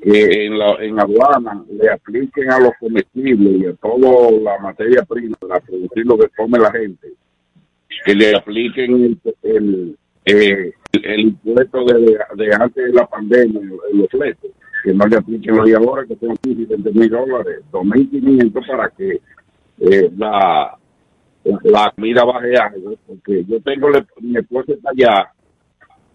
que 0.01 0.45
en 0.45 0.57
la, 0.57 0.73
en 0.79 0.99
aduana 0.99 1.63
le 1.69 1.89
apliquen 1.89 2.51
a 2.51 2.59
los 2.59 2.71
comestibles 2.79 3.61
y 3.61 3.65
a 3.67 3.73
toda 3.75 4.31
la 4.31 4.57
materia 4.59 5.03
prima 5.03 5.35
para 5.39 5.59
producir 5.59 6.05
lo 6.05 6.17
que 6.17 6.29
come 6.35 6.57
la 6.57 6.71
gente, 6.71 7.09
que 8.05 8.15
le 8.15 8.35
apliquen 8.35 9.03
el, 9.03 9.19
el, 9.43 9.97
eh, 10.25 10.73
el 10.93 11.19
impuesto 11.19 11.85
de, 11.85 12.17
de 12.35 12.55
antes 12.55 12.85
de 12.85 12.93
la 12.93 13.05
pandemia 13.05 13.61
los 13.93 14.09
fletes, 14.09 14.51
que 14.83 14.93
no 14.93 15.05
le 15.05 15.17
apliquen 15.17 15.57
los 15.57 15.65
de 15.67 15.75
ahora, 15.75 16.05
que 16.05 16.15
son 16.15 16.35
15 16.37 16.61
y 16.61 16.65
20 16.65 16.91
mil 16.91 17.09
dólares, 17.09 17.59
2.500 17.71 18.67
para 18.67 18.89
que 18.89 19.21
eh, 19.79 20.09
la, 20.17 20.77
la, 21.63 21.91
comida 21.95 22.23
baje 22.25 22.57
algo, 22.57 22.95
porque 23.05 23.43
yo 23.47 23.59
tengo, 23.61 23.89
le- 23.89 24.05
mi 24.21 24.37
esposa 24.37 24.73
está 24.73 24.89
allá, 24.91 25.31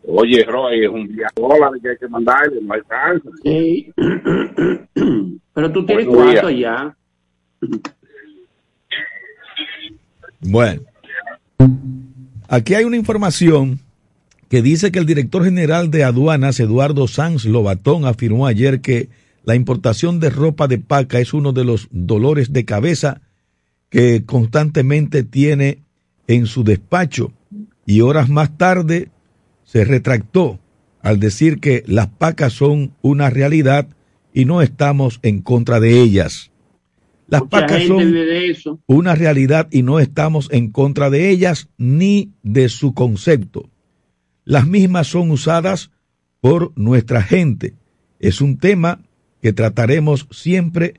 oye, 0.07 0.45
Roy, 0.45 0.85
es 0.85 0.91
un 0.91 1.07
día 1.09 1.27
dólares 1.37 1.81
que 1.83 1.91
hay 1.91 1.97
que 1.99 2.09
mandarle, 2.09 2.61
no 2.63 2.75
alcanza. 2.75 3.29
sí. 3.45 3.93
pero 5.55 5.73
tú 5.73 5.85
tienes 5.87 6.07
Buenos 6.07 6.25
cuánto 6.25 6.49
días. 6.49 6.71
allá. 6.73 6.97
Bueno, 10.41 10.83
aquí 12.49 12.75
hay 12.75 12.85
una 12.85 12.97
información 12.97 13.79
que 14.49 14.61
dice 14.61 14.91
que 14.93 14.99
el 14.99 15.07
director 15.07 15.45
general 15.45 15.91
de 15.91 16.05
aduanas, 16.05 16.59
Eduardo 16.61 17.07
Sanz 17.09 17.45
Lobatón, 17.45 18.05
afirmó 18.05 18.47
ayer 18.47 18.81
que 18.81 19.09
la 19.45 19.55
importación 19.55 20.21
de 20.21 20.31
ropa 20.31 20.69
de 20.69 20.79
paca 20.79 21.21
es 21.21 21.33
uno 21.33 21.53
de 21.53 21.65
los 21.65 21.89
dolores 21.91 22.53
de 22.53 22.65
cabeza 22.65 23.21
que 23.93 24.25
constantemente 24.25 25.23
tiene 25.23 25.83
en 26.27 26.47
su 26.47 26.65
despacho 26.65 27.31
y 27.85 28.01
horas 28.01 28.31
más 28.31 28.57
tarde 28.57 29.11
se 29.65 29.85
retractó 29.85 30.59
al 31.03 31.21
decir 31.21 31.61
que 31.61 31.85
las 31.87 32.07
pacas 32.07 32.55
son 32.55 32.95
una 33.03 33.29
realidad 33.29 33.87
y 34.33 34.47
no 34.47 34.63
estamos 34.63 35.21
en 35.23 35.43
contra 35.43 35.79
de 35.79 36.01
ellas. 36.01 36.51
Las 37.29 37.43
Mucha 37.43 37.51
pacas 37.51 37.85
son 37.85 38.17
eso. 38.17 38.81
una 38.87 39.15
realidad 39.15 39.69
y 39.71 39.83
no 39.83 40.01
estamos 40.01 40.49
en 40.53 40.71
contra 40.71 41.11
de 41.11 41.29
ellas 41.29 41.69
ni 41.77 42.33
de 42.43 42.71
su 42.71 42.95
concepto. 42.95 43.69
Las 44.47 44.67
mismas 44.67 45.07
son 45.07 45.31
usadas 45.31 45.91
por 46.41 46.73
nuestra 46.77 47.23
gente. 47.23 47.75
Es 48.21 48.41
un 48.41 48.57
tema 48.57 49.03
que 49.43 49.53
trataremos 49.53 50.27
siempre 50.31 50.95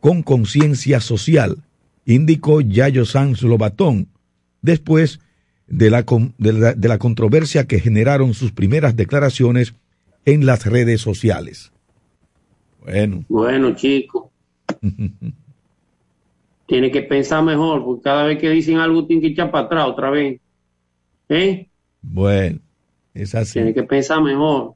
con 0.00 0.22
conciencia 0.22 1.00
social, 1.00 1.62
indicó 2.14 2.62
Yayo 2.62 3.04
Sanz 3.04 3.42
Lobatón, 3.42 4.08
después 4.62 5.20
de 5.66 5.90
la, 5.90 6.06
de, 6.38 6.52
la, 6.54 6.72
de 6.72 6.88
la 6.88 6.98
controversia 6.98 7.66
que 7.66 7.80
generaron 7.80 8.32
sus 8.32 8.50
primeras 8.50 8.96
declaraciones 8.96 9.74
en 10.24 10.46
las 10.46 10.64
redes 10.64 11.02
sociales. 11.02 11.70
Bueno, 12.80 13.24
Bueno, 13.28 13.74
chico. 13.74 14.32
Tiene 16.66 16.90
que 16.90 17.02
pensar 17.02 17.42
mejor, 17.42 17.84
porque 17.84 18.02
cada 18.02 18.24
vez 18.24 18.38
que 18.38 18.50
dicen 18.50 18.76
algo 18.76 19.06
tiene 19.06 19.22
que 19.22 19.28
echar 19.28 19.50
para 19.50 19.64
atrás 19.64 19.86
otra 19.86 20.10
vez. 20.10 20.38
¿Eh? 21.30 21.66
bueno, 22.02 22.58
es 23.14 23.34
así. 23.34 23.54
Tiene 23.54 23.72
que 23.72 23.84
pensar 23.84 24.22
mejor. 24.22 24.74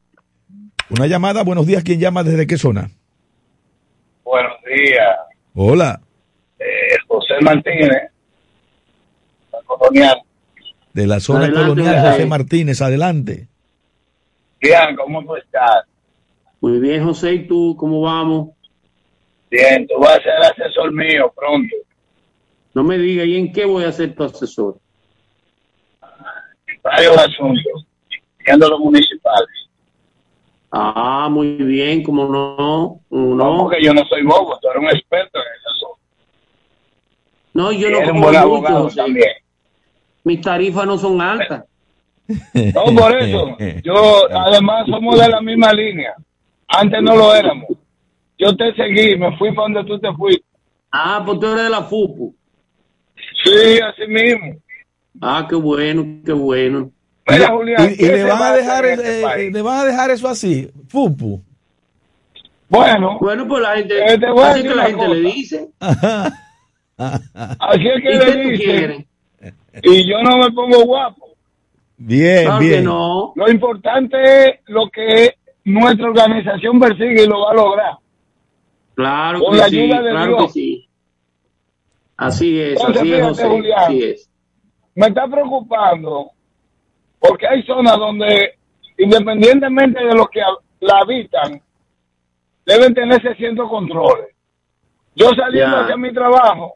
Una 0.88 1.07
llamada, 1.07 1.42
buenos 1.42 1.66
días, 1.66 1.83
¿quién 1.83 2.01
llama 2.01 2.25
desde 2.25 2.47
qué 2.47 2.57
zona? 2.57 2.90
Buenos 4.25 4.57
días, 4.64 5.16
Hola, 5.55 6.01
Martínez, 7.42 7.90
la 9.52 9.59
colonial. 9.66 10.18
de 10.92 11.07
la 11.07 11.20
zona 11.20 11.40
Adelante, 11.44 11.68
colonial 11.68 12.11
José. 12.12 12.26
Martínez, 12.26 12.83
adelante. 12.83 13.48
Bien, 14.61 14.96
¿cómo 14.96 15.24
tú 15.24 15.37
estás? 15.37 15.85
Muy 16.61 16.78
bien, 16.78 17.05
José, 17.05 17.33
¿y 17.35 17.46
tú 17.48 17.76
cómo 17.78 18.00
vamos? 18.02 18.50
Bien, 19.50 19.87
tú 19.87 19.98
vas 19.98 20.18
a 20.18 20.22
ser 20.22 20.33
asesor 20.35 20.92
mío 20.92 21.33
pronto. 21.37 21.74
No 22.74 22.83
me 22.85 22.96
digas, 22.96 23.26
¿y 23.26 23.37
en 23.37 23.52
qué 23.52 23.64
voy 23.66 23.85
a 23.85 23.92
ser 23.92 24.14
tu 24.14 24.24
asesor? 24.24 24.78
Varios 26.83 27.16
asuntos, 27.18 27.87
siendo 28.44 28.68
los 28.68 28.81
municipales. 28.81 29.48
Ah, 30.70 31.28
muy 31.31 31.48
bien, 31.57 32.02
como 32.02 32.26
no, 32.28 33.00
No, 33.11 33.35
no. 33.35 33.59
porque 33.64 33.83
yo 33.85 33.92
no 33.92 34.05
soy 34.07 34.22
bobo, 34.22 34.59
tú 34.61 34.68
eres 34.70 34.83
un 34.83 34.88
experto 34.96 35.38
en 35.38 35.44
asunto. 35.44 35.62
No, 37.54 37.72
yo 37.72 37.90
no 37.90 37.98
un 38.00 38.06
como 38.06 38.22
buen 38.22 38.36
abogado 38.36 38.88
también. 38.88 39.30
Mis 40.24 40.40
tarifas 40.40 40.86
no 40.86 40.98
son 40.98 41.20
altas. 41.20 41.64
No, 42.28 42.84
por 42.96 43.20
eso. 43.20 43.56
Yo, 43.84 44.30
además, 44.30 44.86
somos 44.88 45.18
de 45.20 45.28
la 45.28 45.40
misma 45.40 45.72
línea. 45.72 46.14
Antes 46.68 47.02
no 47.02 47.16
lo 47.16 47.34
éramos. 47.34 47.68
Yo 48.38 48.56
te 48.56 48.72
seguí, 48.74 49.16
me 49.16 49.36
fui 49.36 49.52
para 49.52 49.68
donde 49.68 49.84
tú 49.84 49.98
te 49.98 50.12
fuiste. 50.14 50.44
Ah, 50.90 51.22
pues 51.24 51.40
tú 51.40 51.46
eres 51.46 51.64
de 51.64 51.70
la 51.70 51.82
FUPU. 51.82 52.34
Sí, 53.44 53.80
así 53.80 54.07
mismo. 54.09 54.57
Ah, 55.20 55.46
qué 55.48 55.57
bueno, 55.57 56.22
qué 56.24 56.32
bueno. 56.32 56.90
Mira, 57.28 57.48
Julián, 57.48 57.90
y, 57.90 57.92
y 57.94 57.96
¿qué 57.96 58.12
le 58.12 58.24
van 58.24 58.40
va 58.40 58.48
a 58.50 58.57
dejar 58.57 58.84
este 58.84 59.20
eh, 59.22 59.46
eh, 59.46 59.50
le 59.50 59.62
van 59.62 59.78
a 59.80 59.84
dejar 59.84 60.11
eso 60.11 60.28
así, 60.28 60.70
fupu. 60.88 61.40
Bueno, 62.68 63.18
Bueno, 63.20 63.46
pues 63.46 63.62
la 63.62 63.76
gente, 63.76 63.94
Eh, 63.98 64.18
te 64.18 64.30
voy 64.30 64.42
a 64.42 64.50
así 64.50 64.62
que 64.62 64.74
la 64.74 64.86
gente 64.86 65.09
le 65.09 65.20
dice. 65.20 65.68
así 66.99 67.88
es 67.88 68.03
que 68.03 68.11
¿Y 68.12 68.18
le 68.18 68.51
dice. 68.51 69.07
Y 69.82 70.09
yo 70.09 70.22
no 70.22 70.38
me 70.38 70.51
pongo 70.53 70.84
guapo. 70.84 71.28
bien, 71.97 72.45
Claro 72.45 72.59
bien. 72.61 72.84
no. 72.84 73.32
Lo 73.36 73.51
importante 73.51 74.16
es 74.49 74.61
lo 74.66 74.88
que 74.90 75.34
nuestra 75.64 76.07
organización 76.09 76.78
persigue 76.80 77.24
y 77.24 77.26
lo 77.26 77.40
va 77.43 77.51
a 77.53 77.55
lograr. 77.55 77.93
Claro 78.95 79.40
Con 79.40 79.53
que 79.53 79.59
la 79.59 79.68
sí, 79.68 79.80
ayuda 79.80 80.03
de 80.03 80.11
claro 80.11 80.36
Dios. 80.36 80.47
que 80.47 80.53
sí. 80.53 80.88
Así 82.16 82.61
es, 82.61 82.78
Entonces, 82.78 83.01
así 83.03 83.12
es, 83.14 83.22
José, 83.26 83.49
Julián. 83.49 83.78
así 83.80 84.03
es. 84.05 84.30
Me 84.95 85.07
está 85.07 85.26
preocupando 85.26 86.30
porque 87.18 87.49
hay 87.49 87.62
zonas 87.62 87.97
donde, 87.97 88.53
independientemente 88.99 90.05
de 90.05 90.14
los 90.14 90.28
que 90.28 90.40
la 90.80 90.99
habitan, 90.99 91.61
deben 92.66 92.95
tenerse 92.95 93.34
ciertos 93.36 93.68
controles. 93.68 94.26
Yo 95.16 95.30
saliendo 95.30 95.76
Ya. 95.78 95.82
hacia 95.84 95.97
mi 95.97 96.12
trabajo, 96.12 96.74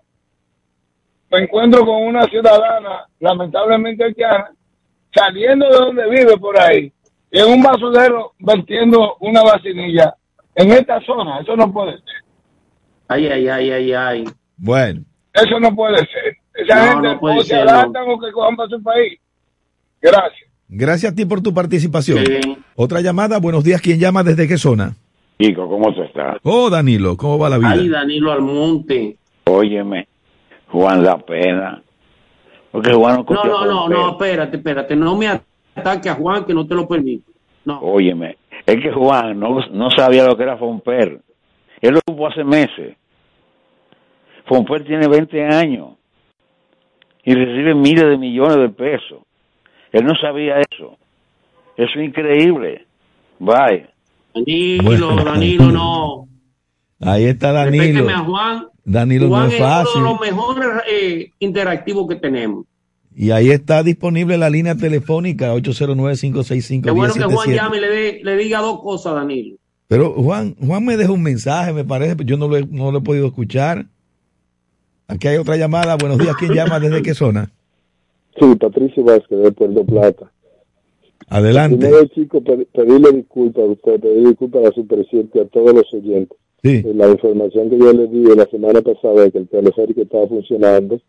me 1.31 1.43
encuentro 1.43 1.85
con 1.85 2.03
una 2.05 2.24
ciudadana, 2.27 3.07
lamentablemente 3.20 4.05
haitiana, 4.05 4.51
saliendo 5.14 5.66
de 5.68 5.77
donde 5.77 6.09
vive 6.11 6.37
por 6.39 6.59
ahí, 6.61 6.93
y 7.31 7.39
en 7.39 7.51
un 7.53 7.62
basurero 7.62 8.33
vertiendo 8.39 9.16
una 9.20 9.43
vacinilla. 9.43 10.14
En 10.55 10.72
esta 10.72 11.01
zona, 11.03 11.41
eso 11.41 11.55
no 11.57 11.70
puede 11.72 11.93
ser. 11.93 12.24
Ay, 13.09 13.27
ay, 13.27 13.49
ay, 13.49 13.70
ay, 13.70 13.93
ay. 13.93 14.24
Bueno, 14.57 15.03
Eso 15.35 15.61
no 15.61 15.74
puede 15.77 15.99
ser. 15.99 16.37
Esa 16.55 16.74
No, 16.87 16.93
gente 16.93 17.09
no 17.14 17.20
puede 17.20 17.39
o 17.39 17.43
se 17.43 17.49
ser, 17.49 17.68
adaptan 17.68 18.09
o 18.09 18.18
que 18.18 18.33
cojan 18.33 18.57
para 18.57 18.68
su 18.70 18.83
país. 18.83 19.20
Gracias. 20.01 20.51
gracias 20.68 21.12
a 21.12 21.14
ti 21.14 21.24
por 21.27 21.43
tu 21.43 21.53
participación. 21.53 22.24
Sí. 22.24 22.57
Otra 22.74 23.01
llamada, 23.03 23.39
buenos 23.39 23.64
días, 23.64 23.83
¿quién 23.83 23.99
llama 23.99 24.22
desde 24.22 24.49
qué 24.49 24.57
zona? 24.57 24.95
Chico, 25.39 25.68
¿cómo 25.68 25.93
se 25.95 26.05
está? 26.05 26.39
Oh, 26.43 26.70
Danilo, 26.70 27.16
¿cómo 27.18 27.39
va 27.39 27.51
la 27.51 27.59
vida? 27.59 27.72
Ay, 27.72 27.89
Danilo 27.91 28.33
Almonte. 28.33 29.18
Óyeme, 29.45 30.09
Juan 30.77 31.03
da 31.03 31.16
pena. 31.16 31.83
Porque 32.70 32.93
Juan 32.93 33.24
no 33.29 33.35
No, 33.35 33.45
no, 33.45 33.64
no, 33.64 33.89
no, 33.89 34.11
espérate, 34.11 34.59
espérate. 34.59 34.95
No 34.95 35.16
me 35.16 35.29
ataque 35.74 36.11
a 36.11 36.14
Juan, 36.14 36.45
que 36.45 36.53
no 36.53 36.66
te 36.66 36.74
lo 36.74 36.87
permito. 36.87 37.33
No. 37.64 37.81
Óyeme, 37.81 38.37
es 38.66 38.77
que 38.77 38.93
Juan 38.93 39.41
no, 39.41 39.59
no 39.70 39.91
sabía 39.91 40.27
lo 40.27 40.37
que 40.37 40.43
era 40.43 40.59
Fomper. 40.59 41.20
Él 41.81 41.95
lo 41.95 42.01
supo 42.07 42.27
hace 42.27 42.45
meses. 42.45 42.97
Fomper 44.45 44.85
tiene 44.85 45.09
20 45.09 45.45
años 45.47 45.95
y 47.24 47.35
recibe 47.35 47.74
miles 47.74 48.05
de 48.05 48.18
millones 48.18 48.59
de 48.59 48.68
pesos. 48.68 49.22
Él 49.93 50.05
no 50.05 50.14
sabía 50.14 50.61
eso. 50.61 50.99
Eso 51.77 51.99
es 51.99 52.05
increíble. 52.05 52.87
Bye. 53.39 53.87
Danilo. 54.35 55.24
Danilo, 55.24 55.72
no. 55.72 56.26
Ahí 57.01 57.25
está 57.25 57.53
Danilo. 57.53 58.09
A 58.09 58.19
Juan. 58.25 58.67
Danilo 58.85 59.29
Juan 59.29 59.43
no 59.43 59.49
es 59.49 59.55
es 59.55 59.61
fácil. 59.61 60.01
uno 60.03 60.05
de 60.07 60.11
los 60.13 60.21
mejores 60.21 60.69
eh, 60.91 61.31
interactivos 61.41 62.07
que 62.09 62.17
tenemos. 62.17 62.65
Y 63.15 63.31
ahí 63.31 63.51
está 63.51 63.83
disponible 63.83 64.37
la 64.39 64.51
línea 64.51 64.75
telefónica 64.77 65.55
809-565-1077. 65.55 66.83
Qué 66.83 66.91
bueno 66.91 67.15
que 67.15 67.23
Juan 67.25 67.51
llame 67.53 67.79
y 67.79 67.81
le, 67.81 67.89
dé- 67.89 68.21
le 68.23 68.37
diga 68.37 68.61
dos 68.61 68.81
cosas 68.83 69.13
a 69.13 69.17
Danilo. 69.17 69.57
Pero 69.89 70.13
Juan, 70.15 70.55
Juan 70.65 70.85
me 70.85 70.97
dejó 70.97 71.13
un 71.15 71.23
mensaje, 71.23 71.73
me 71.73 71.85
parece, 71.85 72.17
pero 72.17 72.29
yo 72.29 72.37
no 72.37 72.49
lo, 72.49 72.57
he, 72.57 72.67
no 72.67 72.91
lo 72.93 72.99
he 72.99 73.03
podido 73.03 73.27
escuchar. 73.27 73.87
Aquí 75.09 75.29
hay 75.29 75.37
otra 75.37 75.57
llamada. 75.57 75.97
Buenos 75.97 76.19
días, 76.19 76.35
¿quién 76.39 76.53
llama 76.53 76.81
desde 76.81 77.03
qué 77.03 77.15
zona? 77.15 77.51
Sí, 78.39 78.55
Patricio 78.57 79.05
Vázquez 79.05 79.39
de 79.39 79.53
Puerto 79.53 79.85
Plata. 79.85 80.31
Adelante. 81.29 81.77
Primero, 81.79 82.05
chico, 82.07 82.43
pe- 82.43 82.67
pedirle 82.73 83.13
disculpas 83.13 83.63
a 83.65 83.67
usted, 83.67 84.01
pedir 84.01 84.29
disculpas 84.29 84.67
a 84.67 84.73
su 84.73 84.87
presidente 84.87 85.39
y 85.39 85.43
a 85.43 85.47
todos 85.49 85.73
los 85.75 85.95
oyentes. 85.95 86.37
Sí, 86.67 86.77
Eh, 86.87 86.93
La 86.95 87.09
información 87.09 87.71
que 87.71 87.79
yo 87.79 87.93
les 87.93 88.11
di 88.11 88.23
la 88.37 88.47
semana 88.47 88.81
pasada 88.83 89.23
de 89.25 89.31
que 89.31 89.39
el 89.39 89.49
teleférico 89.49 90.03
estaba 90.03 90.27
funcionando. 90.29 90.95
Lo 90.97 91.01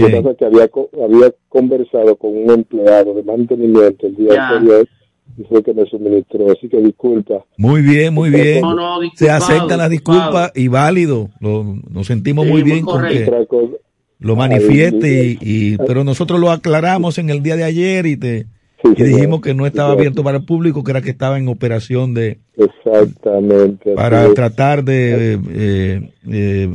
que 0.00 0.06
bien. 0.06 0.22
pasa 0.22 0.30
es 0.32 0.36
que 0.38 0.44
había, 0.44 0.70
había 1.04 1.34
conversado 1.48 2.16
con 2.16 2.36
un 2.36 2.50
empleado 2.50 3.14
de 3.14 3.22
mantenimiento 3.24 4.06
el 4.06 4.14
día 4.16 4.34
Ya. 4.34 4.48
anterior 4.50 4.88
y 5.36 5.42
fue 5.44 5.62
que 5.62 5.74
me 5.74 5.84
suministró. 5.86 6.50
Así 6.52 6.68
que 6.68 6.78
disculpa. 6.80 7.44
Muy 7.56 7.82
bien, 7.82 8.14
muy 8.14 8.30
bien. 8.30 8.60
No, 8.60 8.74
no, 8.74 8.98
Se 9.14 9.28
aceptan 9.30 9.78
las 9.78 9.90
disculpas 9.90 10.52
y 10.54 10.68
válido. 10.68 11.30
Lo- 11.40 11.64
nos 11.90 12.06
sentimos 12.06 12.44
Sí, 12.46 12.50
muy 12.52 12.62
muy 12.62 12.70
bien 12.70 12.84
con 12.84 13.00
correcto. 13.00 13.48
que 13.50 13.76
lo 14.20 14.36
manifieste, 14.36 15.20
Ay, 15.20 15.38
y, 15.40 15.74
y- 15.74 15.76
pero 15.78 16.04
nosotros 16.04 16.38
lo 16.38 16.50
aclaramos 16.52 17.18
en 17.18 17.28
el 17.30 17.42
día 17.42 17.56
de 17.56 17.64
ayer 17.64 18.06
y, 18.06 18.16
te, 18.16 18.46
sí, 18.82 18.88
y 18.96 19.02
dijimos 19.02 19.40
que 19.40 19.54
no 19.54 19.66
estaba 19.66 19.92
abierto 19.92 20.22
para 20.22 20.38
el 20.38 20.44
público, 20.44 20.84
que 20.84 20.90
era 20.90 21.02
que 21.02 21.10
estaba 21.10 21.38
en 21.38 21.48
operación 21.48 22.14
de 22.14 22.38
Exactamente. 22.56 23.94
para 23.94 24.32
tratar 24.34 24.84
de 24.84 25.38
eh, 25.50 26.10
eh, 26.30 26.68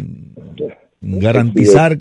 garantizar 1.01 1.97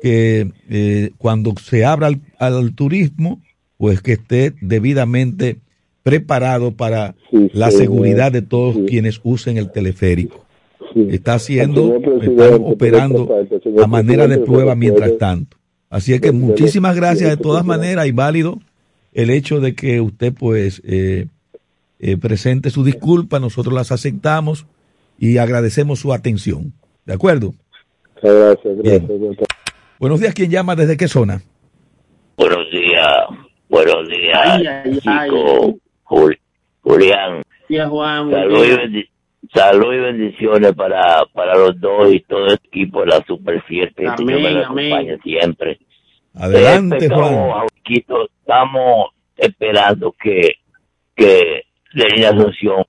que 0.00 0.50
eh, 0.70 1.10
cuando 1.18 1.52
se 1.60 1.84
abra 1.84 2.08
al, 2.08 2.20
al 2.38 2.74
turismo, 2.74 3.40
pues 3.76 4.00
que 4.00 4.12
esté 4.12 4.52
debidamente 4.60 5.58
preparado 6.02 6.72
para 6.72 7.14
Sí, 7.30 7.50
la 7.52 7.70
seguridad 7.70 8.30
de 8.30 8.42
todos 8.42 8.76
quienes 8.86 9.20
usen 9.24 9.56
el 9.56 9.72
teleférico. 9.72 10.44
Está 10.94 11.34
haciendo, 11.34 12.00
por 12.00 12.60
operando 12.62 13.28
a 13.82 13.86
manera 13.88 14.28
de 14.28 14.38
prueba 14.38 14.76
mientras 14.76 15.18
tanto. 15.18 15.56
Así 15.90 16.12
es 16.12 16.20
que 16.20 16.30
muchísimas 16.30 16.94
gracias 16.94 17.30
de 17.30 17.36
todas 17.36 17.64
maneras 17.64 18.06
y 18.06 18.12
válido 18.12 18.60
el 19.14 19.30
hecho 19.30 19.60
de 19.60 19.74
que 19.74 20.00
usted 20.00 20.32
pues 20.38 20.82
eh, 20.84 21.26
eh, 22.00 22.16
presente 22.18 22.70
su 22.70 22.84
disculpa, 22.84 23.40
nosotros 23.40 23.72
las 23.74 23.90
aceptamos 23.92 24.66
y 25.18 25.38
agradecemos 25.38 26.00
su 26.00 26.12
atención. 26.12 26.72
¿De 27.06 27.14
acuerdo? 27.14 27.54
Gracias, 28.22 28.82
Bien. 28.82 29.06
gracias. 29.08 29.46
Buenos 29.98 30.20
días, 30.20 30.34
¿quién 30.34 30.50
llama? 30.50 30.74
¿Desde 30.76 30.96
qué 30.96 31.08
zona? 31.08 31.40
Buenos 32.36 32.70
días, 32.72 33.16
buenos 33.68 34.08
días, 34.08 34.38
Ay, 34.44 34.66
ay, 34.66 35.00
ay. 35.06 35.28
chico 35.28 35.76
Jul- 36.04 36.38
Julián. 36.80 37.42
Sí, 37.68 37.78
a 37.78 37.88
Juan. 37.88 38.30
Salud 38.30 38.64
y, 38.64 38.68
bendi- 38.70 39.08
salud 39.54 39.94
y 39.94 39.98
bendiciones 40.00 40.72
para, 40.74 41.24
para 41.32 41.56
los 41.56 41.80
dos 41.80 42.12
y 42.12 42.20
todo 42.20 42.46
el 42.48 42.54
equipo 42.54 43.00
de 43.00 43.06
la 43.06 43.24
Super 43.26 43.62
7. 43.68 43.94
que 43.96 44.06
Amén, 44.06 44.26
Dios 44.26 44.40
me 44.42 44.48
amén. 44.64 44.92
acompañe 44.92 45.18
siempre. 45.22 45.78
Adelante, 46.34 46.96
Este, 46.96 47.14
Juan. 47.14 47.66
estamos, 48.40 49.10
esperando 49.36 50.12
que, 50.20 50.56
que 51.14 51.62
línea 51.92 52.30
Asunción 52.30 52.84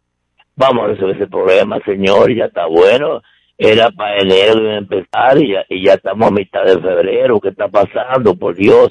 vamos 0.56 0.86
a 0.86 0.88
resolver 0.88 1.16
ese 1.16 1.28
problema, 1.28 1.80
señor, 1.86 2.34
ya 2.34 2.46
está 2.46 2.66
bueno. 2.66 3.22
Era 3.58 3.90
para 3.92 4.18
enero 4.18 4.60
de 4.62 4.78
empezar 4.78 5.38
y 5.42 5.54
ya, 5.54 5.66
y 5.70 5.86
ya 5.86 5.94
estamos 5.94 6.28
a 6.28 6.34
mitad 6.34 6.64
de 6.66 6.80
febrero. 6.82 7.40
¿Qué 7.40 7.50
está 7.50 7.68
pasando? 7.70 8.36
Por 8.36 8.56
Dios, 8.56 8.90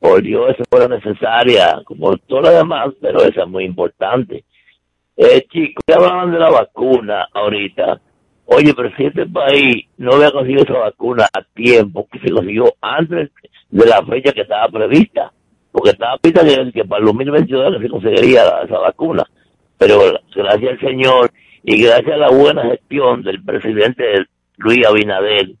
por 0.00 0.22
Dios, 0.22 0.50
esa 0.50 0.64
fue 0.68 0.88
necesaria, 0.88 1.80
como 1.84 2.16
todo 2.16 2.42
lo 2.42 2.50
demás, 2.50 2.88
pero 3.00 3.20
esa 3.20 3.42
es 3.42 3.48
muy 3.48 3.64
importante. 3.64 4.44
Eh, 5.16 5.46
chicos, 5.52 5.82
ya 5.86 5.96
hablaban 5.96 6.32
de 6.32 6.38
la 6.38 6.50
vacuna 6.50 7.28
ahorita. 7.32 8.00
Oye, 8.46 8.74
pero 8.74 8.90
si 8.96 9.04
este 9.04 9.26
país 9.26 9.86
no 9.98 10.14
había 10.14 10.32
conseguido 10.32 10.64
esa 10.64 10.78
vacuna 10.78 11.28
a 11.32 11.42
tiempo, 11.54 12.08
que 12.10 12.18
se 12.18 12.30
consiguió 12.30 12.74
antes 12.80 13.30
de 13.72 13.86
la 13.86 14.04
fecha 14.04 14.32
que 14.32 14.42
estaba 14.42 14.68
prevista, 14.68 15.32
porque 15.72 15.90
estaba 15.90 16.18
prevista 16.18 16.44
que, 16.44 16.72
que 16.72 16.84
para 16.84 17.00
el 17.00 17.06
2022 17.06 17.76
que 17.76 17.82
se 17.82 17.88
conseguiría 17.88 18.42
esa 18.64 18.78
vacuna. 18.78 19.24
Pero 19.78 19.98
gracias 20.34 20.72
al 20.72 20.80
Señor 20.80 21.32
y 21.64 21.82
gracias 21.82 22.12
a 22.12 22.18
la 22.18 22.30
buena 22.30 22.62
gestión 22.64 23.22
del 23.22 23.42
presidente 23.42 24.26
Luis 24.58 24.86
Abinader, 24.86 25.52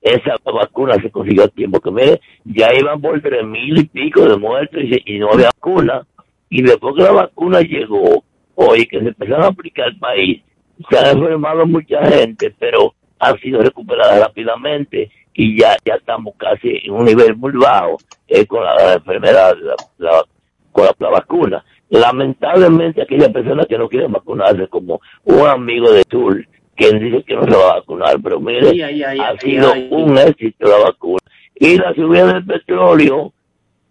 esa 0.00 0.36
vacuna 0.44 0.94
se 0.94 1.10
consiguió 1.10 1.44
a 1.44 1.48
tiempo. 1.48 1.78
Que 1.80 1.90
mire, 1.90 2.20
ya 2.44 2.72
iban 2.74 3.00
por 3.00 3.20
tres 3.20 3.44
mil 3.44 3.78
y 3.78 3.84
pico 3.84 4.22
de 4.26 4.38
muertos 4.38 4.82
y, 4.82 5.02
y 5.04 5.18
no 5.18 5.30
había 5.30 5.50
vacuna. 5.54 6.06
Y 6.48 6.62
después 6.62 6.94
que 6.96 7.02
la 7.02 7.12
vacuna 7.12 7.60
llegó, 7.60 8.24
hoy 8.54 8.86
que 8.86 8.98
se 9.00 9.08
empezaron 9.08 9.44
a 9.44 9.48
aplicar 9.48 9.88
al 9.88 9.98
país, 9.98 10.42
se 10.88 10.98
han 10.98 11.18
enfermado 11.18 11.66
mucha 11.66 12.02
gente, 12.06 12.54
pero 12.58 12.94
han 13.18 13.38
sido 13.40 13.60
recuperadas 13.60 14.20
rápidamente 14.20 15.10
y 15.40 15.56
ya 15.56 15.76
ya 15.84 15.94
estamos 15.94 16.34
casi 16.36 16.80
en 16.84 16.90
un 16.92 17.04
nivel 17.04 17.36
muy 17.36 17.52
bajo 17.52 17.96
eh, 18.26 18.44
con 18.44 18.64
la, 18.64 18.74
la 18.74 18.92
enfermedad, 18.94 19.54
la- 19.62 19.76
la- 19.98 20.24
con 20.72 20.84
la, 20.98 21.08
vacuna. 21.10 21.64
Lamentablemente 21.90 23.02
aquellas 23.02 23.28
personas 23.28 23.66
que 23.66 23.78
no 23.78 23.88
quieren 23.88 24.10
vacunarse, 24.10 24.66
como 24.66 25.00
un 25.24 25.46
amigo 25.46 25.92
de 25.92 26.04
Tour, 26.04 26.44
quien 26.76 26.98
dice 26.98 27.22
que 27.22 27.36
no 27.36 27.44
se 27.44 27.50
va 27.56 27.70
a 27.70 27.74
vacunar, 27.76 28.16
pero 28.22 28.40
mire, 28.40 28.68
Ay, 28.70 28.82
ay, 28.82 29.02
ay, 29.04 29.18
ha 29.20 29.38
sido 29.38 29.72
un 29.90 30.18
éxito 30.18 30.66
la 30.68 30.78
vacuna. 30.90 31.20
Y 31.54 31.76
la 31.76 31.94
subida 31.94 32.32
del 32.32 32.44
petróleo 32.44 33.32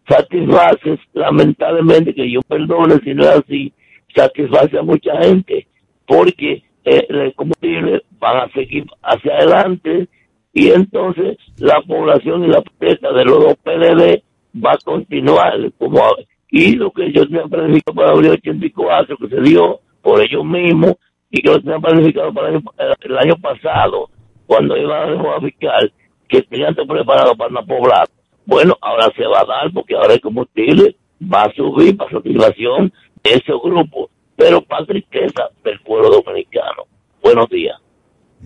satisface, 0.07 0.99
lamentablemente, 1.13 2.13
que 2.13 2.29
yo 2.31 2.41
perdone 2.41 2.99
si 3.03 3.13
no 3.13 3.23
es 3.23 3.29
así, 3.29 3.73
satisface 4.15 4.77
a 4.77 4.81
mucha 4.83 5.15
gente, 5.21 5.67
porque 6.05 6.63
eh, 6.85 7.05
el 7.09 7.33
combustible 7.35 8.03
van 8.19 8.37
a 8.37 8.49
seguir 8.53 8.85
hacia 9.03 9.33
adelante 9.35 10.07
y 10.53 10.69
entonces 10.69 11.37
la 11.57 11.81
población 11.81 12.43
y 12.43 12.47
la 12.47 12.61
protesta 12.61 13.11
de 13.11 13.25
los 13.25 13.39
dos 13.43 13.55
PDD 13.63 14.23
va 14.63 14.73
a 14.73 14.77
continuar 14.83 15.53
como 15.77 16.01
y 16.49 16.75
lo 16.75 16.91
que 16.91 17.05
ellos 17.05 17.27
han 17.33 17.49
planificado 17.49 17.95
para 17.95 18.11
abril 18.11 18.31
84 18.31 19.17
que 19.17 19.27
se 19.27 19.41
dio 19.41 19.79
por 20.01 20.21
ellos 20.21 20.45
mismos 20.45 20.95
y 21.29 21.41
que 21.41 21.49
lo 21.49 21.75
han 21.75 21.81
planificado 21.81 22.33
para 22.33 22.49
el 22.49 23.17
año, 23.17 23.35
pasado 23.41 24.09
cuando 24.45 24.77
iban 24.77 25.01
a 25.01 25.05
reforma 25.07 25.41
fiscal 25.41 25.91
que 26.27 26.41
tenían 26.43 26.73
todo 26.73 26.87
preparado 26.87 27.35
para 27.35 27.51
no 27.51 27.65
poblar. 27.65 28.07
Bueno 28.45 28.75
ahora 28.81 29.11
se 29.15 29.25
va 29.25 29.41
a 29.41 29.45
dar 29.45 29.71
porque 29.73 29.95
ahora 29.95 30.13
el 30.13 30.21
combustible 30.21 30.95
va 31.21 31.43
a 31.43 31.53
subir 31.53 31.97
para 31.97 32.11
satisfacción 32.11 32.93
de 33.23 33.31
ese 33.31 33.51
grupo. 33.63 34.09
Pero 34.35 34.61
para 34.61 34.85
tristeza 34.85 35.49
del 35.63 35.79
pueblo 35.81 36.09
dominicano. 36.09 36.83
Buenos 37.21 37.49
días. 37.49 37.77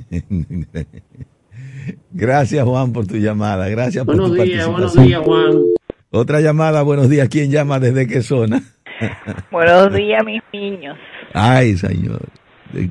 Gracias, 2.12 2.64
Juan, 2.66 2.94
por 2.94 3.08
tu 3.08 3.16
llamada. 3.18 3.68
Gracias 3.70 4.06
por 4.06 4.16
Buenos 4.18 4.36
tu 4.38 4.44
días, 4.44 4.68
buenos 4.68 4.94
participación. 4.96 5.08
días, 5.08 5.22
Juan. 5.54 5.64
Otra 6.12 6.42
llamada, 6.42 6.82
buenos 6.84 7.10
días. 7.10 7.30
¿Quién 7.30 7.50
llama 7.52 7.80
desde 7.80 8.08
qué 8.08 8.22
zona? 8.22 8.62
Buenos 9.52 9.94
días, 9.94 10.24
mis 10.26 10.42
niños. 10.54 10.98
Ay, 11.34 11.76
señor. 11.78 12.20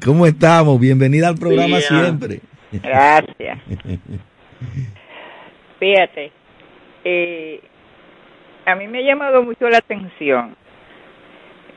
¿Cómo 0.04 0.26
estamos? 0.26 0.80
Bienvenida 0.80 1.28
al 1.28 1.36
programa 1.36 1.78
Día. 1.78 1.86
siempre. 1.88 2.40
Gracias. 2.72 3.58
Fíjate, 5.78 6.32
eh, 7.04 7.60
a 8.66 8.74
mí 8.74 8.86
me 8.88 8.98
ha 8.98 9.02
llamado 9.02 9.42
mucho 9.42 9.68
la 9.68 9.78
atención 9.78 10.56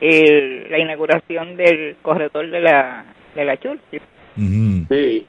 el- 0.00 0.70
la 0.70 0.78
inauguración 0.78 1.56
del 1.56 1.96
corredor 2.02 2.50
de 2.50 2.60
la 2.60 3.04
de 3.34 3.44
la 3.44 3.56
Churchill. 3.58 4.02
Sí. 4.88 5.26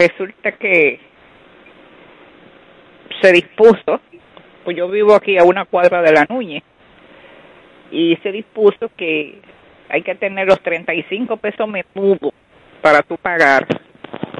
Resulta 0.00 0.52
que 0.52 0.98
se 3.20 3.32
dispuso, 3.32 4.00
pues 4.64 4.74
yo 4.74 4.88
vivo 4.88 5.14
aquí 5.14 5.36
a 5.36 5.44
una 5.44 5.66
cuadra 5.66 6.00
de 6.00 6.10
la 6.10 6.24
Núñez, 6.26 6.62
y 7.90 8.16
se 8.22 8.32
dispuso 8.32 8.90
que 8.96 9.42
hay 9.90 10.00
que 10.00 10.14
tener 10.14 10.46
los 10.46 10.58
35 10.62 11.36
pesos 11.36 11.68
menudo 11.68 12.32
para 12.80 13.02
tú 13.02 13.18
pagar 13.18 13.66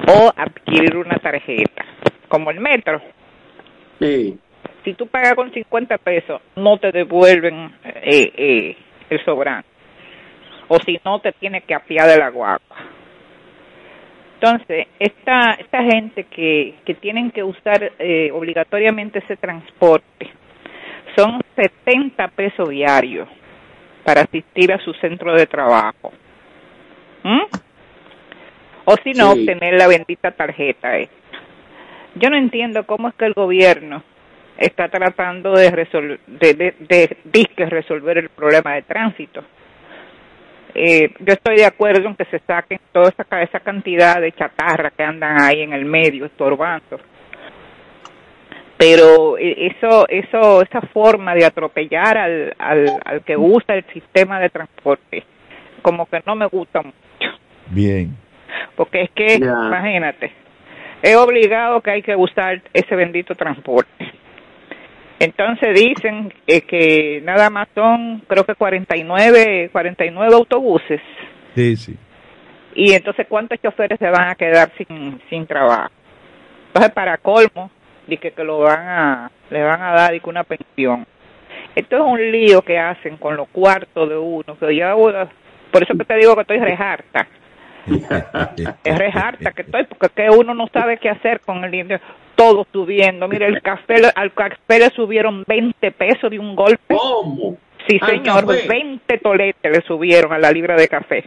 o 0.08 0.32
adquirir 0.34 0.96
una 0.96 1.18
tarjeta, 1.18 1.84
como 2.28 2.50
el 2.50 2.58
metro. 2.58 3.02
Sí. 4.00 4.38
Si 4.82 4.94
tú 4.94 5.08
pagas 5.08 5.34
con 5.34 5.52
50 5.52 5.98
pesos, 5.98 6.40
no 6.56 6.78
te 6.78 6.90
devuelven 6.90 7.74
eh, 7.84 8.32
eh, 8.34 8.76
el 9.10 9.24
sobrante. 9.26 9.68
O 10.68 10.78
si 10.78 10.98
no, 11.04 11.20
te 11.20 11.32
tienes 11.32 11.64
que 11.64 11.74
apiar 11.74 12.08
de 12.08 12.16
la 12.16 12.30
guagua. 12.30 12.60
Entonces, 14.42 14.86
esta, 14.98 15.52
esta 15.58 15.82
gente 15.82 16.24
que, 16.24 16.74
que 16.86 16.94
tienen 16.94 17.30
que 17.30 17.42
usar 17.42 17.92
eh, 17.98 18.30
obligatoriamente 18.32 19.18
ese 19.18 19.36
transporte, 19.36 20.30
son 21.14 21.42
70 21.56 22.28
pesos 22.28 22.70
diarios 22.70 23.28
para 24.02 24.22
asistir 24.22 24.72
a 24.72 24.78
su 24.78 24.94
centro 24.94 25.34
de 25.34 25.46
trabajo. 25.46 26.12
¿Mm? 27.22 27.42
O 28.86 28.94
si 29.04 29.10
no, 29.12 29.32
Sí. 29.34 29.40
obtener 29.40 29.74
la 29.74 29.86
bendita 29.88 30.30
tarjeta 30.30 30.96
esta. 30.96 31.14
Yo 32.14 32.30
no 32.30 32.36
entiendo 32.38 32.86
cómo 32.86 33.08
es 33.08 33.14
que 33.16 33.26
el 33.26 33.34
gobierno 33.34 34.02
está 34.56 34.88
tratando 34.88 35.52
de, 35.52 35.70
resol- 35.70 36.18
de, 36.26 36.54
de, 36.54 36.74
de- 36.78 37.16
disque 37.24 37.66
resolver 37.66 38.16
el 38.16 38.30
problema 38.30 38.72
de 38.74 38.82
tránsito. 38.82 39.44
Eh, 40.74 41.12
yo 41.18 41.32
estoy 41.32 41.56
de 41.56 41.64
acuerdo 41.66 42.08
en 42.08 42.14
que 42.16 42.24
se 42.26 42.38
saquen 42.40 42.78
toda 42.92 43.08
esa, 43.08 43.24
ca- 43.24 43.42
esa 43.42 43.60
cantidad 43.60 44.20
de 44.20 44.32
chatarra 44.32 44.90
que 44.90 45.02
andan 45.02 45.40
ahí 45.42 45.62
en 45.62 45.72
el 45.72 45.84
medio 45.84 46.26
estorbando. 46.26 47.00
Pero 48.78 49.36
eh, 49.36 49.72
eso, 49.76 50.06
eso, 50.08 50.62
esa 50.62 50.80
forma 50.92 51.34
de 51.34 51.44
atropellar 51.44 52.16
al, 52.16 52.54
al, 52.58 52.86
al 53.04 53.22
que 53.24 53.36
usa 53.36 53.74
el 53.74 53.84
sistema 53.92 54.40
de 54.40 54.48
transporte, 54.48 55.24
como 55.82 56.06
que 56.06 56.22
no 56.24 56.34
me 56.34 56.46
gusta 56.46 56.80
mucho. 56.82 56.96
Bien. 57.66 58.16
Porque 58.76 59.02
es 59.02 59.10
que, 59.10 59.38
imagínate, 59.68 60.32
es 61.02 61.16
obligado 61.16 61.80
que 61.82 61.90
hay 61.90 62.02
que 62.02 62.16
usar 62.16 62.62
ese 62.72 62.96
bendito 62.96 63.34
transporte. 63.34 63.90
Entonces 65.20 65.78
dicen 65.78 66.32
eh, 66.46 66.62
que 66.62 67.20
nada 67.22 67.50
más 67.50 67.68
son, 67.74 68.22
creo 68.26 68.44
que 68.44 68.54
49, 68.54 69.68
49 69.70 70.34
autobuses. 70.34 71.00
Sí, 71.54 71.76
sí. 71.76 71.96
Y 72.74 72.92
entonces, 72.92 73.26
¿cuántos 73.28 73.60
choferes 73.60 73.98
se 73.98 74.08
van 74.08 74.30
a 74.30 74.34
quedar 74.34 74.72
sin, 74.78 75.20
sin 75.28 75.46
trabajo? 75.46 75.90
Entonces, 76.68 76.92
para 76.92 77.18
colmo, 77.18 77.70
dice 78.06 78.30
que 78.30 78.42
lo 78.42 78.60
van 78.60 78.88
a, 78.88 79.30
le 79.50 79.62
van 79.62 79.82
a 79.82 79.92
dar 79.92 80.18
una 80.24 80.42
pensión. 80.42 81.06
Esto 81.74 81.96
es 81.96 82.02
un 82.02 82.32
lío 82.32 82.62
que 82.62 82.78
hacen 82.78 83.18
con 83.18 83.36
los 83.36 83.48
cuartos 83.48 84.08
de 84.08 84.16
uno. 84.16 84.58
Que 84.58 85.36
por 85.70 85.82
eso 85.82 85.98
que 85.98 86.04
te 86.04 86.16
digo 86.16 86.34
que 86.34 86.40
estoy 86.40 86.58
rejarta. 86.60 87.26
Es 88.84 88.98
rejarta 88.98 89.52
que 89.52 89.62
estoy, 89.62 89.84
porque 89.84 90.08
que 90.14 90.30
uno 90.30 90.54
no 90.54 90.66
sabe 90.68 90.98
qué 90.98 91.10
hacer 91.10 91.40
con 91.40 91.64
el 91.64 91.70
dinero. 91.70 92.00
Todo 92.40 92.66
subiendo. 92.72 93.28
Mire, 93.28 93.48
el 93.48 93.60
café, 93.60 93.96
al 94.14 94.32
café 94.32 94.78
le 94.78 94.88
subieron 94.96 95.44
20 95.46 95.90
pesos 95.92 96.30
de 96.30 96.38
un 96.38 96.56
golpe. 96.56 96.96
¿Cómo? 96.96 97.58
Sí, 97.86 97.98
¿Al 98.00 98.10
señor, 98.12 98.46
café? 98.46 98.66
20 98.66 99.18
toletes 99.18 99.70
le 99.70 99.82
subieron 99.82 100.32
a 100.32 100.38
la 100.38 100.50
libra 100.50 100.74
de 100.74 100.88
café. 100.88 101.22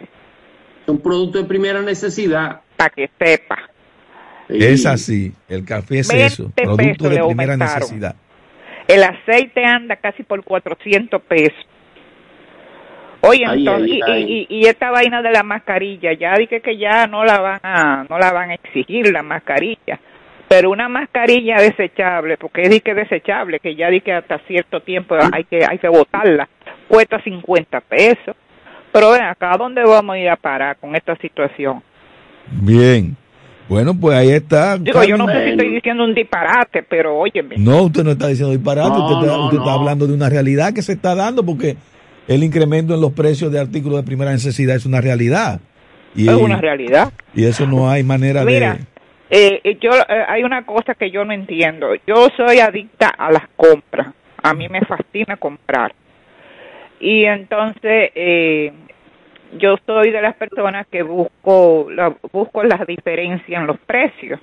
Un 0.87 0.99
producto 0.99 1.37
de 1.37 1.43
primera 1.43 1.83
necesidad. 1.83 2.61
Para 2.75 2.89
que 2.89 3.11
sepa. 3.19 3.59
Es 4.49 4.87
así. 4.87 5.31
El 5.47 5.63
café 5.65 5.99
es 5.99 6.07
20 6.07 6.25
eso. 6.25 6.51
Producto 6.55 7.07
de 7.07 7.23
primera 7.23 7.57
necesidad. 7.57 8.15
El 8.87 9.03
aceite 9.03 9.63
anda 9.63 9.97
casi 9.97 10.23
por 10.23 10.43
400 10.43 11.21
pesos. 11.21 11.67
Oye, 13.21 13.43
Ay, 13.47 13.59
entonces, 13.59 13.99
ay, 14.07 14.23
y-. 14.23 14.47
Y, 14.49 14.59
y, 14.61 14.65
esta 14.65 14.89
vaina 14.89 15.21
de 15.21 15.31
la 15.31 15.43
mascarilla, 15.43 16.11
ya 16.13 16.33
dije 16.39 16.59
que 16.59 16.75
ya 16.75 17.05
no 17.05 17.23
la 17.23 17.39
van 17.39 17.59
a, 17.61 18.03
no 18.09 18.17
la 18.17 18.33
van 18.33 18.49
a 18.49 18.55
exigir 18.55 19.13
la 19.13 19.21
mascarilla, 19.21 19.99
pero 20.47 20.71
una 20.71 20.87
mascarilla 20.89 21.57
desechable, 21.57 22.37
porque 22.37 22.63
es 22.63 22.69
de 22.69 22.81
que 22.81 22.93
desechable, 22.93 23.59
que 23.59 23.75
ya 23.75 23.89
dije 23.89 24.05
que 24.05 24.13
hasta 24.13 24.39
cierto 24.39 24.81
tiempo 24.81 25.15
hay 25.31 25.43
que, 25.45 25.59
hay 25.67 25.77
que 25.77 25.87
botarla, 25.87 26.47
cuesta 26.87 27.21
50 27.21 27.81
pesos. 27.81 28.35
Pero 28.91 29.11
ven 29.11 29.23
acá, 29.23 29.53
¿a 29.53 29.57
dónde 29.57 29.83
vamos 29.83 30.15
a 30.15 30.19
ir 30.19 30.29
a 30.29 30.35
parar 30.35 30.77
con 30.77 30.95
esta 30.95 31.15
situación? 31.15 31.81
Bien. 32.61 33.15
Bueno, 33.67 33.97
pues 33.99 34.15
ahí 34.15 34.29
está. 34.29 34.77
Digo, 34.77 35.03
yo 35.03 35.17
no 35.17 35.27
sé 35.27 35.45
si 35.45 35.49
estoy 35.51 35.73
diciendo 35.73 36.03
un 36.03 36.13
disparate, 36.13 36.83
pero 36.83 37.17
óyeme. 37.17 37.55
No, 37.57 37.83
usted 37.83 38.03
no 38.03 38.11
está 38.11 38.27
diciendo 38.27 38.51
disparate, 38.53 38.89
No, 38.89 39.07
usted, 39.07 39.21
está, 39.21 39.37
no, 39.37 39.45
usted 39.45 39.57
está 39.57 39.73
hablando 39.73 40.05
de 40.05 40.13
una 40.13 40.29
realidad 40.29 40.73
que 40.73 40.81
se 40.81 40.93
está 40.93 41.15
dando 41.15 41.43
porque 41.43 41.77
el 42.27 42.43
incremento 42.43 42.93
en 42.93 43.01
los 43.01 43.13
precios 43.13 43.51
de 43.51 43.59
artículos 43.59 43.97
de 43.99 44.03
primera 44.03 44.31
necesidad 44.31 44.75
es 44.75 44.85
una 44.85 45.01
realidad. 45.01 45.59
Y, 46.15 46.29
es 46.29 46.35
una 46.35 46.61
realidad. 46.61 47.11
y 47.33 47.45
eso 47.45 47.65
no 47.65 47.89
hay 47.89 48.03
manera 48.03 48.45
Mira, 48.45 48.75
de... 48.75 48.85
eh, 49.35 49.77
yo 49.81 49.89
eh, 49.89 50.25
hay 50.27 50.43
una 50.43 50.63
cosa 50.63 50.93
que 50.93 51.09
yo 51.09 51.25
no 51.25 51.33
entiendo. 51.33 51.95
Yo 52.05 52.27
soy 52.37 52.59
adicta 52.59 53.09
a 53.09 53.31
las 53.31 53.47
compras. 53.55 54.13
A 54.43 54.53
mí 54.53 54.69
me 54.69 54.81
fascina 54.81 55.37
comprar. 55.37 55.95
Y 56.99 57.25
entonces 57.25 58.11
eh, 58.13 58.71
yo 59.57 59.77
soy 59.87 60.11
de 60.11 60.21
las 60.21 60.35
personas 60.35 60.85
que 60.85 61.01
busco 61.01 61.87
la, 61.89 62.13
busco 62.31 62.63
las 62.63 62.85
diferencias 62.85 63.59
en 63.59 63.65
los 63.65 63.79
precios 63.79 64.39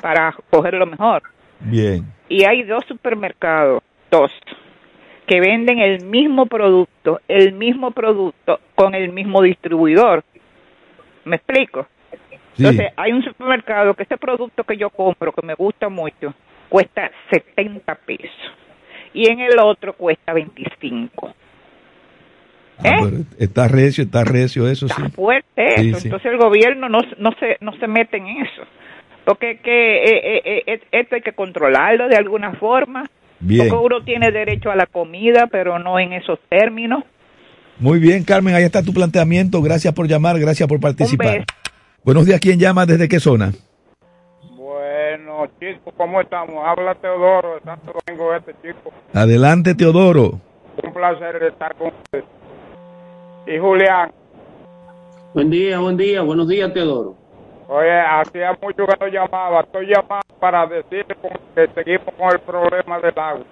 para 0.00 0.34
coger 0.48 0.72
lo 0.72 0.86
mejor. 0.86 1.22
Bien. 1.60 2.06
Y 2.30 2.44
hay 2.44 2.62
dos 2.62 2.86
supermercados, 2.86 3.82
dos, 4.10 4.32
que 5.26 5.38
venden 5.38 5.80
el 5.80 6.06
mismo 6.06 6.46
producto, 6.46 7.20
el 7.28 7.52
mismo 7.52 7.90
producto 7.90 8.58
con 8.74 8.94
el 8.94 9.12
mismo 9.12 9.42
distribuidor. 9.42 10.24
¿Me 11.26 11.36
explico? 11.36 11.86
Entonces, 12.58 12.92
hay 12.96 13.12
un 13.12 13.22
supermercado 13.22 13.94
que 13.94 14.02
ese 14.02 14.16
producto 14.16 14.64
que 14.64 14.76
yo 14.76 14.90
compro, 14.90 15.32
que 15.32 15.46
me 15.46 15.54
gusta 15.54 15.88
mucho, 15.88 16.34
cuesta 16.68 17.10
70 17.30 17.94
pesos. 17.94 18.52
Y 19.14 19.30
en 19.30 19.40
el 19.40 19.58
otro 19.58 19.94
cuesta 19.94 20.32
25. 20.32 21.34
Ah, 22.78 23.00
pero 23.02 23.24
está 23.38 23.66
recio, 23.66 24.04
está 24.04 24.24
recio, 24.24 24.68
eso 24.68 24.88
sí. 24.88 25.02
Fuerte 25.14 25.80
eso. 25.80 26.00
sí. 26.00 26.08
Entonces 26.08 26.30
el 26.30 26.38
gobierno 26.38 26.88
no, 26.88 27.00
no, 27.18 27.32
se, 27.40 27.56
no 27.60 27.72
se 27.78 27.88
mete 27.88 28.18
en 28.18 28.28
eso. 28.28 28.62
Porque 29.24 29.58
que 29.58 29.96
eh, 30.04 30.42
eh, 30.44 30.62
eh, 30.66 30.80
esto 30.92 31.16
hay 31.16 31.22
que 31.22 31.32
controlarlo 31.32 32.08
de 32.08 32.16
alguna 32.16 32.52
forma. 32.54 33.04
Bien. 33.40 33.68
Porque 33.68 33.84
uno 33.84 34.04
tiene 34.04 34.30
derecho 34.30 34.70
a 34.70 34.76
la 34.76 34.86
comida, 34.86 35.48
pero 35.50 35.78
no 35.78 35.98
en 35.98 36.12
esos 36.12 36.38
términos. 36.48 37.04
Muy 37.78 38.00
bien, 38.00 38.24
Carmen, 38.24 38.54
ahí 38.54 38.64
está 38.64 38.82
tu 38.82 38.92
planteamiento. 38.92 39.62
Gracias 39.62 39.94
por 39.94 40.08
llamar, 40.08 40.38
gracias 40.38 40.68
por 40.68 40.80
participar. 40.80 41.44
Buenos 42.08 42.24
días, 42.24 42.40
¿quién 42.40 42.58
llama? 42.58 42.86
¿Desde 42.86 43.06
qué 43.06 43.20
zona? 43.20 43.52
Bueno, 44.56 45.44
chicos, 45.60 45.92
¿cómo 45.94 46.22
estamos? 46.22 46.54
Habla 46.66 46.94
Teodoro 46.94 47.56
de 47.56 47.60
Santo 47.60 47.92
Domingo 48.06 48.34
Este, 48.34 48.54
chico. 48.62 48.90
Adelante, 49.12 49.74
Teodoro. 49.74 50.40
Un 50.82 50.92
placer 50.94 51.42
estar 51.42 51.74
con 51.74 51.88
ustedes. 51.88 52.24
Y 53.46 53.58
Julián, 53.58 54.10
Buen 55.34 55.50
día, 55.50 55.80
buen 55.80 55.98
día, 55.98 56.22
buenos 56.22 56.48
días, 56.48 56.72
Teodoro. 56.72 57.14
oye, 57.68 58.00
hacía 58.00 58.56
mucho 58.58 58.86
que 58.86 58.96
no 58.98 59.06
llamaba. 59.08 59.60
Estoy 59.60 59.88
llamando 59.88 60.34
para 60.40 60.66
decirle 60.66 61.14
que 61.54 61.68
seguimos 61.74 62.14
con 62.16 62.32
el 62.32 62.38
problema 62.40 63.00
del 63.00 63.18
agua. 63.18 63.44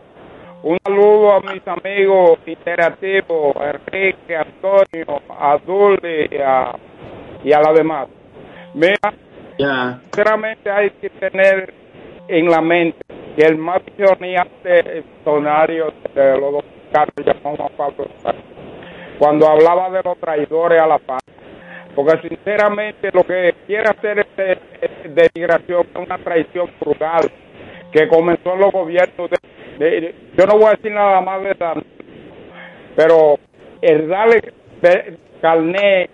Un 0.62 0.78
saludo 0.82 1.32
a 1.34 1.40
mis 1.40 1.62
amigos 1.68 2.38
interactivos, 2.46 3.54
Enrique, 3.56 4.34
Antonio, 4.34 5.20
a 5.28 5.58
Dulce 5.58 6.28
y 6.30 6.36
a, 6.38 6.72
y 7.44 7.52
a 7.52 7.60
la 7.60 7.72
demás. 7.74 8.08
Mira, 8.76 9.14
sinceramente 10.04 10.70
hay 10.70 10.90
que 10.90 11.08
tener 11.10 11.72
en 12.28 12.50
la 12.50 12.60
mente 12.60 12.98
que 13.36 13.46
el 13.46 13.56
más 13.56 13.82
visionario 13.84 14.44
tonario 15.24 15.92
de 16.14 16.32
los 16.38 16.52
dominicanos 16.52 17.14
llamó 17.24 17.56
Juan 17.56 17.70
Pablo 17.76 18.06
cuando 19.18 19.48
hablaba 19.48 19.90
de 19.90 20.02
los 20.04 20.18
traidores 20.18 20.80
a 20.80 20.86
la 20.86 20.98
paz. 20.98 21.20
porque 21.94 22.28
sinceramente 22.28 23.10
lo 23.12 23.24
que 23.24 23.54
quiere 23.66 23.88
hacer 23.88 24.18
este, 24.18 24.52
este 24.82 25.08
de 25.08 25.30
migración 25.34 25.86
es 25.94 25.96
una 26.06 26.18
traición 26.18 26.70
brutal 26.78 27.30
que 27.92 28.06
comenzó 28.08 28.52
en 28.52 28.60
los 28.60 28.72
gobiernos. 28.72 29.30
De, 29.78 29.90
de- 30.02 30.14
yo 30.36 30.46
no 30.46 30.54
voy 30.58 30.66
a 30.66 30.70
decir 30.72 30.92
nada 30.92 31.22
más 31.22 31.42
de 31.42 31.52
eso, 31.52 31.82
pero 32.94 33.38
el 33.80 34.08
darle 34.08 34.52
de- 34.82 35.16
carné 35.40 36.10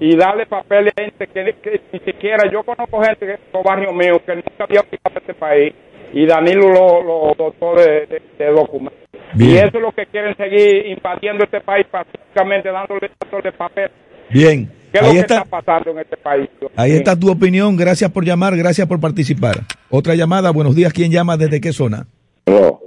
y 0.00 0.16
darle 0.16 0.46
papel 0.46 0.88
a 0.88 1.00
gente 1.02 1.26
que, 1.28 1.54
que 1.62 1.80
ni 1.92 1.98
siquiera 2.00 2.50
yo 2.50 2.62
conozco 2.62 3.00
gente 3.02 3.26
que 3.26 3.32
en 3.32 3.38
los 3.52 3.62
barrios 3.62 3.94
míos 3.94 4.18
que 4.26 4.34
nunca 4.34 4.64
había 4.64 4.82
pisado 4.82 5.18
este 5.18 5.34
país 5.34 5.72
y 6.12 6.26
Danilo 6.26 6.68
lo, 6.68 7.02
lo 7.02 7.34
dotó 7.36 7.74
de, 7.76 8.06
de- 8.06 8.22
de 8.38 8.50
documentos. 8.50 8.98
Y 9.36 9.56
eso 9.56 9.66
es 9.78 9.82
lo 9.82 9.90
que 9.92 10.06
quieren 10.06 10.36
seguir 10.36 10.86
invadiendo 10.86 11.44
este 11.44 11.60
país 11.60 11.86
pacíficamente 11.90 12.70
dándole, 12.70 13.10
dándole 13.20 13.52
papel. 13.52 13.90
Bien, 14.30 14.70
¿Qué 14.92 14.98
es 14.98 15.02
lo 15.02 15.08
ahí 15.08 15.14
que 15.14 15.20
está, 15.20 15.38
está 15.38 15.60
pasando 15.60 15.90
en 15.90 15.98
este 15.98 16.16
país? 16.16 16.48
ahí 16.76 16.92
está 16.92 17.18
tu 17.18 17.30
opinión. 17.30 17.76
Gracias 17.76 18.10
por 18.12 18.24
llamar, 18.24 18.56
gracias 18.56 18.86
por 18.86 19.00
participar. 19.00 19.56
Otra 19.90 20.14
llamada, 20.14 20.50
buenos 20.52 20.76
días. 20.76 20.92
¿Quién 20.92 21.10
llama? 21.10 21.36
¿Desde 21.36 21.60
qué 21.60 21.72
zona? 21.72 22.06
No, 22.46 22.80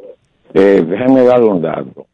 eh, 0.54 0.84
déjame 0.88 1.24
darle 1.24 1.46
un 1.48 1.62
dato. 1.62 2.08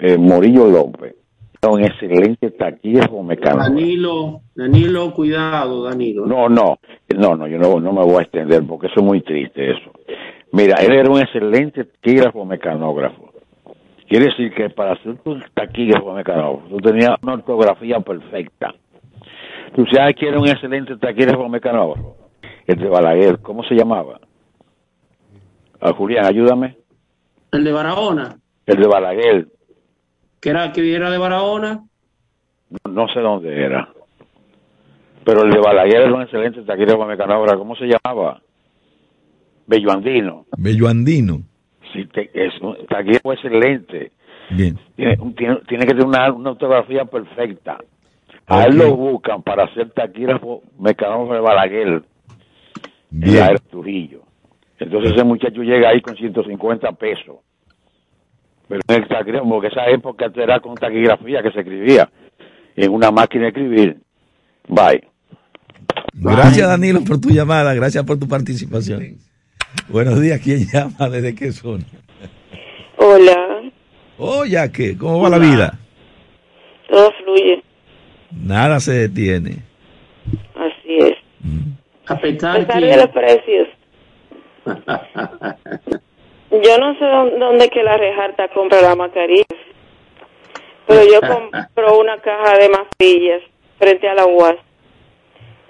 Eh, 0.00 0.16
Morillo 0.16 0.66
López 0.66 1.14
era 1.62 1.72
un 1.72 1.84
excelente 1.84 2.50
taquígrafo 2.52 3.22
mecánico. 3.22 3.62
Danilo, 3.62 4.40
Danilo, 4.54 5.12
cuidado, 5.12 5.84
Danilo. 5.84 6.24
No, 6.24 6.48
no, 6.48 6.78
no, 7.16 7.36
no, 7.36 7.46
yo 7.46 7.58
no, 7.58 7.78
no 7.80 7.92
me 7.92 8.02
voy 8.02 8.16
a 8.16 8.22
extender 8.22 8.62
porque 8.66 8.86
eso 8.86 9.00
es 9.00 9.04
muy 9.04 9.20
triste 9.20 9.72
eso. 9.72 9.90
Mira, 10.52 10.76
él 10.76 10.92
era 10.92 11.10
un 11.10 11.20
excelente 11.20 11.84
taquígrafo 11.84 12.44
mecanógrafo. 12.44 13.30
Quiere 14.08 14.26
decir 14.26 14.52
que 14.54 14.70
para 14.70 15.00
ser 15.02 15.16
un 15.24 15.44
taquígrafo 15.54 16.14
mecanógrafo, 16.14 16.66
tú 16.68 16.78
tenías 16.78 17.16
una 17.22 17.34
ortografía 17.34 18.00
perfecta. 18.00 18.74
¿Tú 19.76 19.84
sabes 19.86 20.16
quién 20.16 20.32
era 20.32 20.40
un 20.40 20.48
excelente 20.48 20.96
taquígrafo 20.96 21.48
mecanógrafo? 21.48 22.16
El 22.66 22.76
de 22.76 22.88
Balaguer, 22.88 23.38
¿cómo 23.40 23.62
se 23.64 23.74
llamaba? 23.74 24.18
Ah, 25.80 25.92
Julián, 25.92 26.24
ayúdame. 26.24 26.76
El 27.52 27.64
de 27.64 27.72
Barahona, 27.72 28.36
El 28.66 28.80
de 28.80 28.86
Balaguer, 28.86 29.46
que 30.40 30.50
era 30.50 30.72
que 30.72 30.94
era 30.94 31.10
de 31.10 31.18
Barahona. 31.18 31.84
no, 32.84 32.92
no 32.92 33.08
sé 33.08 33.20
dónde 33.20 33.64
era. 33.64 33.88
Pero 35.24 35.44
el 35.44 35.50
de 35.52 35.58
Balaguer 35.60 36.02
era 36.02 36.14
un 36.14 36.22
excelente 36.22 36.62
taquígrafo 36.62 37.04
mecanógrafo, 37.04 37.58
¿cómo 37.58 37.76
se 37.76 37.86
llamaba? 37.86 38.40
Bello 39.66 39.92
Andino. 39.92 40.46
Bello 40.56 40.88
Andino. 40.88 41.42
Sí, 41.92 42.06
te- 42.06 42.30
es 42.32 42.58
un 42.60 42.76
taquígrafo 42.88 43.32
excelente. 43.34 44.12
Bien. 44.50 44.78
Tiene, 44.96 45.16
tiene, 45.36 45.56
tiene 45.68 45.86
que 45.86 45.92
tener 45.92 46.06
una, 46.06 46.32
una 46.32 46.50
ortografía 46.52 47.04
perfecta. 47.04 47.78
A 48.46 48.64
él 48.64 48.80
Ok. 48.80 48.86
lo 48.86 48.96
buscan 48.96 49.42
para 49.42 49.64
hacer 49.64 49.90
taquígrafo 49.90 50.62
mecanógrafo 50.78 51.34
de 51.34 51.40
Balaguer 51.40 51.88
en 51.88 52.04
Bien. 53.10 53.36
la 53.36 53.46
era 53.50 53.58
Trujillo. 53.58 54.22
Entonces 54.78 55.12
ese 55.12 55.24
muchacho 55.24 55.62
llega 55.62 55.90
ahí 55.90 56.00
con 56.00 56.16
150 56.16 56.90
pesos. 56.92 57.36
Pero 58.70 58.80
en 58.88 59.02
el 59.02 59.08
taquígrafo, 59.08 59.48
porque 59.48 59.66
esa 59.68 59.86
época 59.90 60.30
era 60.36 60.60
con 60.60 60.74
taquigrafía 60.76 61.42
que 61.42 61.50
se 61.50 61.58
escribía 61.60 62.08
en 62.76 62.90
una 62.92 63.10
máquina 63.10 63.42
de 63.42 63.48
escribir. 63.48 63.96
Bye. 64.68 65.02
Gracias, 66.14 66.68
Danilo, 66.68 67.02
por 67.04 67.20
tu 67.20 67.30
llamada. 67.30 67.74
Gracias 67.74 68.04
por 68.04 68.18
tu 68.18 68.28
participación. 68.28 69.16
Buenos 69.88 70.20
días. 70.20 70.40
¿Quién 70.40 70.66
llama? 70.72 71.08
¿Desde 71.10 71.34
qué 71.34 71.50
zona? 71.52 71.84
Hola, 72.96 73.62
Oye, 74.18 74.70
¿qué? 74.72 74.96
¿Cómo 74.96 75.20
va 75.20 75.30
la 75.30 75.38
vida? 75.38 75.78
todo 76.88 77.10
fluye, 77.24 77.62
Nada 78.30 78.78
se 78.80 78.92
detiene. 79.08 79.62
así 80.54 80.96
es. 80.98 81.16
A 82.06 82.16
pesar 82.20 82.58
Pesar 82.66 82.80
que- 82.80 82.86
de 82.86 82.96
los 82.96 83.08
precios. 83.08 83.68
Yo 86.50 86.78
no 86.78 86.98
sé 86.98 87.04
dónde, 87.38 87.68
que 87.68 87.82
la 87.82 87.96
rejarta 87.96 88.48
compra 88.48 88.80
la 88.82 88.96
mascarilla, 88.96 89.44
pero 90.86 91.02
yo 91.04 91.20
compro 91.20 91.98
una 92.00 92.18
caja 92.20 92.58
de 92.58 92.68
mascarillas 92.68 93.42
frente 93.78 94.08
a 94.08 94.14
la 94.14 94.26
UAS 94.26 94.56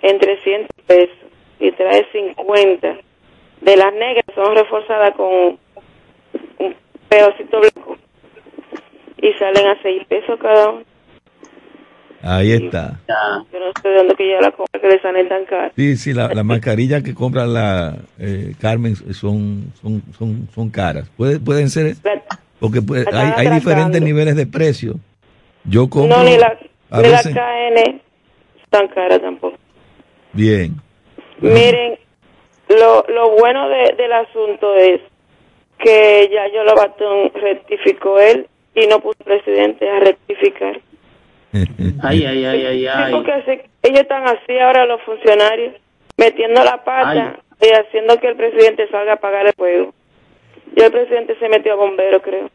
en 0.00 0.18
300 0.18 0.68
pesos 0.86 1.18
y 1.58 1.70
trae 1.72 2.06
50. 2.12 2.96
De 3.60 3.76
las 3.76 3.92
negras 3.92 4.24
son 4.34 4.56
reforzadas 4.56 5.14
con 5.16 5.58
un 6.58 6.76
pedacito 7.10 7.60
blanco 7.60 7.98
y 9.18 9.32
salen 9.34 9.66
a 9.66 9.82
6 9.82 10.06
pesos 10.06 10.38
cada 10.40 10.70
uno. 10.70 10.89
Ahí 12.22 12.52
está. 12.52 13.00
Yo 13.52 13.58
no 13.58 13.72
sé 13.82 13.88
de 13.88 13.94
dónde 13.96 14.14
que 14.14 14.28
ya 14.30 14.40
la 14.40 14.50
compra 14.50 14.80
que 14.80 14.88
le 14.88 15.00
salen 15.00 15.28
tan 15.28 15.44
caras. 15.46 15.72
Sí, 15.74 15.96
sí, 15.96 16.12
la, 16.12 16.28
la 16.34 16.42
mascarilla 16.42 17.02
que 17.02 17.14
compra 17.14 17.46
la 17.46 17.96
eh, 18.18 18.52
Carmen 18.60 18.94
son, 19.14 19.72
son, 19.80 20.02
son, 20.18 20.48
son 20.54 20.70
caras. 20.70 21.08
Puede- 21.16 21.38
pueden 21.40 21.70
ser, 21.70 21.94
porque 22.58 22.82
puede- 22.82 23.10
la 23.10 23.36
hay, 23.38 23.46
hay 23.46 23.54
diferentes 23.54 24.02
niveles 24.02 24.36
de 24.36 24.46
precio. 24.46 24.96
Yo 25.64 25.88
compro 25.88 26.18
No, 26.18 26.24
ni 26.24 26.36
la, 26.36 26.58
ni 26.90 27.02
la 27.02 27.08
veces- 27.08 27.34
KN 27.34 28.00
tan 28.68 28.88
cara 28.88 29.18
tampoco. 29.18 29.56
bien. 30.34 30.74
Miren, 31.40 31.98
lo, 32.68 33.02
lo 33.08 33.30
bueno 33.38 33.68
de- 33.70 33.94
del 33.96 34.12
asunto 34.12 34.74
es 34.76 35.00
que 35.78 36.28
ya 36.30 36.46
yo 36.54 36.62
lo 36.64 36.74
Batón 36.74 37.32
rectificó 37.34 38.20
él 38.20 38.46
y 38.74 38.86
no 38.86 39.00
puso 39.00 39.18
presidente 39.24 39.88
a 39.88 40.00
rectificar. 40.00 40.78
Ay, 42.02 42.24
ay, 42.24 42.44
ay, 42.44 42.66
ay, 42.66 42.86
ay. 42.86 43.12
porque 43.12 43.32
ellos 43.82 44.00
están 44.00 44.24
así 44.28 44.58
ahora 44.58 44.86
los 44.86 45.00
funcionarios, 45.02 45.74
metiendo 46.16 46.62
la 46.62 46.84
pata 46.84 47.38
y 47.60 47.66
haciendo 47.72 48.18
que 48.20 48.28
el 48.28 48.36
presidente 48.36 48.88
salga 48.88 49.12
a 49.12 49.14
apagar 49.16 49.46
el 49.46 49.52
fuego. 49.54 49.92
Y 50.76 50.80
el 50.82 50.92
presidente 50.92 51.36
se 51.38 51.48
metió 51.48 51.72
a 51.72 51.76
bombero, 51.76 52.22
creo. 52.22 52.48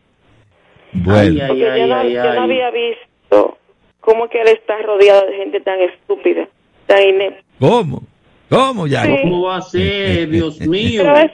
Bueno. 0.94 1.20
Ay, 1.44 1.48
Porque 1.48 1.60
yo, 1.60 1.72
ay, 1.74 1.88
no, 1.90 1.96
ay, 1.98 2.14
yo 2.14 2.34
no 2.34 2.42
había 2.44 2.72
visto 2.72 3.58
cómo 4.00 4.30
que 4.30 4.42
él 4.42 4.48
está 4.48 4.78
rodeado 4.82 5.26
de 5.28 5.36
gente 5.36 5.60
tan 5.60 5.80
estúpida, 5.82 6.48
tan 6.86 7.04
inepta. 7.04 7.44
¿Cómo? 7.60 8.02
¿Cómo 8.50 8.88
ya? 8.88 9.04
Sí. 9.04 9.16
¿Cómo 9.24 9.44
va 9.48 9.58
a 9.58 9.62
ser? 9.62 10.30
Dios 10.30 10.62
mío. 10.62 11.02
Pero, 11.04 11.18
es- 11.18 11.32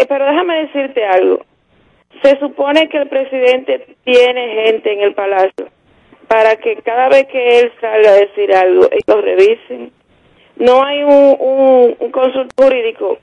eh, 0.00 0.06
pero 0.08 0.26
déjame 0.26 0.66
decirte 0.66 1.04
algo. 1.04 1.44
Se 2.22 2.36
supone 2.40 2.88
que 2.88 2.96
el 2.98 3.08
presidente 3.08 3.94
tiene 4.02 4.64
gente 4.64 4.92
en 4.92 5.00
el 5.02 5.14
palacio 5.14 5.68
para 6.28 6.56
que 6.56 6.76
cada 6.82 7.08
vez 7.08 7.26
que 7.28 7.60
él 7.60 7.72
salga 7.80 8.10
a 8.10 8.14
decir 8.14 8.54
algo, 8.54 8.84
ellos 8.90 9.02
lo 9.06 9.20
revisen. 9.22 9.92
No 10.56 10.82
hay 10.84 11.02
un, 11.02 11.36
un, 11.38 11.96
un 11.98 12.10
consultor 12.10 12.48
jurídico 12.66 13.18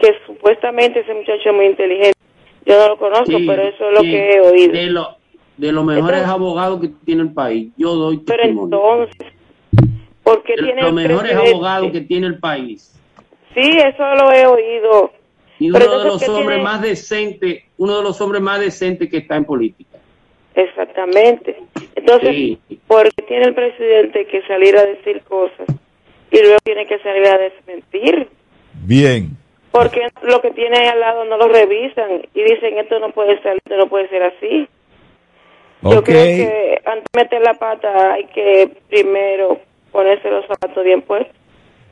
que 0.00 0.14
supuestamente 0.26 1.00
ese 1.00 1.14
muchacho 1.14 1.50
es 1.50 1.54
muy 1.54 1.66
inteligente. 1.66 2.18
Yo 2.64 2.78
no 2.78 2.88
lo 2.88 2.96
conozco, 2.98 3.26
Sí, 3.38 3.44
pero 3.46 3.62
eso 3.62 3.88
es 3.90 3.92
lo 3.92 4.00
sí, 4.00 4.10
que 4.10 4.30
he 4.30 4.40
oído. 4.40 4.72
De, 4.72 4.86
lo- 4.86 5.16
de 5.56 5.72
los 5.72 5.84
mejores 5.84 6.20
Entonces- 6.20 6.28
abogados 6.30 6.80
que 6.80 6.88
tiene 7.04 7.22
el 7.22 7.32
país. 7.32 7.72
Yo 7.76 7.94
doy 7.94 8.18
Pero 8.18 8.38
testimonio. 8.42 8.64
entonces, 9.06 9.32
¿por 10.22 10.42
qué 10.42 10.54
De 10.56 10.62
tiene 10.62 10.82
los 10.82 10.92
mejores 10.92 11.34
abogados 11.34 11.90
que 11.92 12.00
tiene 12.02 12.26
el 12.26 12.38
país. 12.38 12.98
Sí, 13.54 13.60
eso 13.78 14.14
lo 14.14 14.32
he 14.32 14.46
oído. 14.46 15.12
Y 15.58 15.70
Pero 15.70 15.84
uno 15.86 15.98
de 15.98 16.04
los 16.06 16.22
¿qué 16.24 16.30
hombres 16.30 16.46
tiene? 16.48 16.62
más 16.62 16.80
decentes, 16.82 17.64
uno 17.76 17.98
de 17.98 18.02
los 18.02 18.20
hombres 18.20 18.40
más 18.42 18.58
decentes 18.60 19.08
que 19.10 19.18
está 19.18 19.36
en 19.36 19.44
política. 19.44 19.91
Exactamente. 20.54 21.56
Entonces, 21.94 22.30
Sí. 22.34 22.58
¿por 22.86 23.12
qué 23.14 23.22
tiene 23.22 23.44
el 23.46 23.54
presidente 23.54 24.26
que 24.26 24.42
salir 24.42 24.76
a 24.76 24.84
decir 24.84 25.22
cosas 25.22 25.66
y 26.30 26.38
luego 26.40 26.58
tiene 26.64 26.86
que 26.86 26.98
salir 26.98 27.26
a 27.26 27.38
desmentir? 27.38 28.28
Bien. 28.84 29.30
Porque 29.70 30.00
lo 30.22 30.40
que 30.42 30.50
tiene 30.50 30.76
ahí 30.76 30.86
al 30.88 31.00
lado 31.00 31.24
no 31.24 31.38
lo 31.38 31.48
revisan 31.48 32.22
y 32.34 32.42
dicen 32.42 32.76
esto 32.78 32.98
no 32.98 33.10
puede 33.12 33.40
ser, 33.42 33.56
esto 33.56 33.76
no 33.76 33.88
puede 33.88 34.08
ser 34.08 34.22
así. 34.24 34.68
Yo 35.82 35.98
Ok. 36.00 36.04
creo 36.04 36.24
que 36.24 36.80
antes 36.84 37.04
de 37.12 37.22
meter 37.22 37.40
la 37.42 37.54
pata 37.54 38.12
hay 38.14 38.24
que 38.26 38.70
primero 38.88 39.58
ponerse 39.90 40.30
los 40.30 40.46
zapatos 40.46 40.84
bien 40.84 41.02
puestos. 41.02 41.34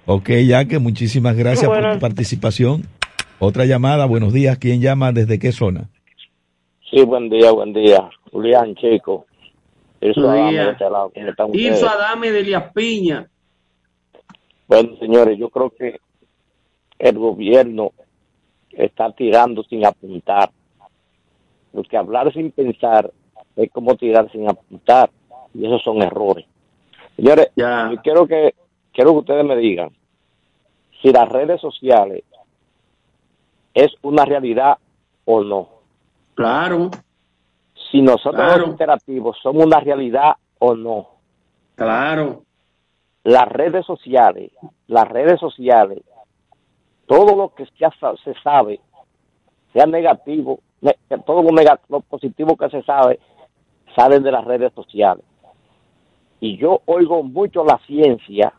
Ok, 0.07 0.31
ya 0.47 0.65
que 0.67 0.79
muchísimas 0.79 1.37
gracias 1.37 1.71
por 1.71 1.93
tu 1.95 1.99
participación. 1.99 2.83
Otra 3.39 3.65
llamada, 3.65 4.05
buenos 4.07 4.33
días. 4.33 4.59
¿Quién 4.59 4.81
llama? 4.81 5.13
¿Desde 5.13 5.39
qué 5.39 5.51
zona? 5.51 5.89
Sí, 6.91 7.03
buen 7.05 7.31
día, 7.31 7.51
buen 7.53 7.73
día. 7.73 8.11
Julián, 8.33 8.75
chico. 8.75 9.27
Buenos 10.01 10.19
Adame 10.19 10.53
de 10.53 10.71
este 10.71 10.91
lado. 10.91 11.13
Irso 11.53 11.89
Adame 11.89 12.31
de 12.31 12.41
Elias 12.41 12.73
Piña. 12.73 13.29
Bueno, 14.67 14.97
señores, 14.99 15.39
yo 15.39 15.51
creo 15.51 15.71
que 15.71 16.01
el 16.99 17.19
gobierno 17.19 17.93
está 18.71 19.13
tirando 19.13 19.63
sin 19.65 19.85
apuntar. 19.85 20.51
Porque 21.73 21.97
hablar 21.97 22.33
sin 22.33 22.51
pensar 22.51 23.13
es 23.57 23.71
como 23.71 23.97
tirar 23.97 24.31
sin 24.33 24.49
apuntar. 24.49 25.11
Y 25.53 25.67
esos 25.67 25.83
son 25.83 26.01
errores. 26.03 26.47
Señores, 27.17 27.49
yo 27.57 28.01
quiero 28.03 28.27
que, 28.27 28.55
quiero 28.93 29.13
que 29.13 29.19
ustedes 29.19 29.45
me 29.45 29.57
digan 29.57 29.91
si 31.03 31.13
las 31.13 31.29
redes 31.29 31.61
sociales 31.61 32.25
es 33.75 33.93
una 34.03 34.25
realidad 34.25 34.79
o 35.25 35.43
no. 35.43 35.69
Claro. 36.35 36.91
Si 37.91 38.01
nosotros 38.03 38.35
Claro. 38.37 38.59
los 38.61 38.69
interactivos 38.71 39.37
somos 39.43 39.67
una 39.67 39.81
realidad 39.81 40.35
o 40.59 40.75
no. 40.75 41.09
Claro. 41.75 42.43
las 43.25 43.49
redes 43.49 43.85
sociales, 43.87 44.51
las 44.87 45.07
redes 45.09 45.39
sociales, 45.41 46.03
todo 47.07 47.37
lo 47.37 47.55
que 47.55 47.67
ya 47.79 47.91
se 48.25 48.35
sabe, 48.43 48.81
sea 49.73 49.87
negativo, 49.87 50.61
todo 51.27 51.43
lo, 51.43 51.51
lo 51.89 52.01
positivo 52.01 52.57
que 52.57 52.69
se 52.71 52.83
sabe, 52.83 53.19
salen 53.95 54.23
de 54.23 54.33
las 54.33 54.45
redes 54.45 54.73
sociales. 54.75 55.25
Y 56.41 56.57
yo 56.57 56.81
oigo 56.87 57.23
mucho 57.23 57.65
la 57.65 57.79
ciencia, 57.87 58.53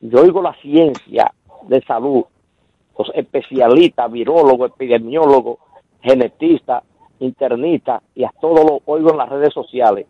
yo 0.00 0.20
oigo 0.22 0.40
la 0.40 0.54
ciencia 0.62 1.32
de 1.62 1.82
salud, 1.82 2.24
los 2.98 3.10
especialistas, 3.14 4.10
virólogos, 4.10 4.70
epidemiólogos, 4.70 5.58
genetistas, 6.02 6.82
internistas, 7.20 8.02
y 8.14 8.24
a 8.24 8.32
todo 8.40 8.64
lo 8.64 8.80
oigo 8.86 9.10
en 9.10 9.16
las 9.16 9.28
redes 9.28 9.52
sociales, 9.52 10.06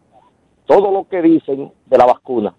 todo 0.66 0.90
lo 0.92 1.08
que 1.08 1.22
dicen 1.22 1.72
de 1.86 1.98
la 1.98 2.06
vacuna. 2.06 2.54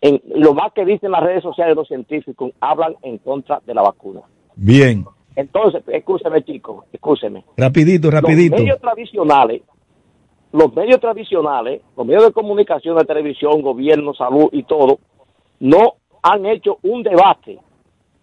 En, 0.00 0.20
lo 0.36 0.52
más 0.52 0.72
que 0.72 0.84
dicen 0.84 1.10
las 1.10 1.22
redes 1.22 1.42
sociales 1.42 1.74
los 1.74 1.88
científicos 1.88 2.52
hablan 2.60 2.94
en 3.02 3.18
contra 3.18 3.60
de 3.64 3.74
la 3.74 3.82
vacuna. 3.82 4.20
Bien, 4.54 5.04
Entonces, 5.34 5.82
escúcheme 5.88 6.44
chicos, 6.44 6.84
escúcheme. 6.92 7.44
rapidito, 7.56 8.10
rapidito. 8.10 8.56
Los 8.56 8.60
medios 8.60 8.80
tradicionales, 8.80 9.62
los 10.52 10.74
medios 10.74 11.00
tradicionales, 11.00 11.82
los 11.96 12.06
medios 12.06 12.26
de 12.26 12.32
comunicación, 12.32 12.96
de 12.98 13.04
televisión, 13.04 13.62
gobierno, 13.62 14.14
salud 14.14 14.50
y 14.52 14.62
todo, 14.64 14.98
no 15.58 15.94
han 16.22 16.46
hecho 16.46 16.78
un 16.82 17.02
debate 17.02 17.58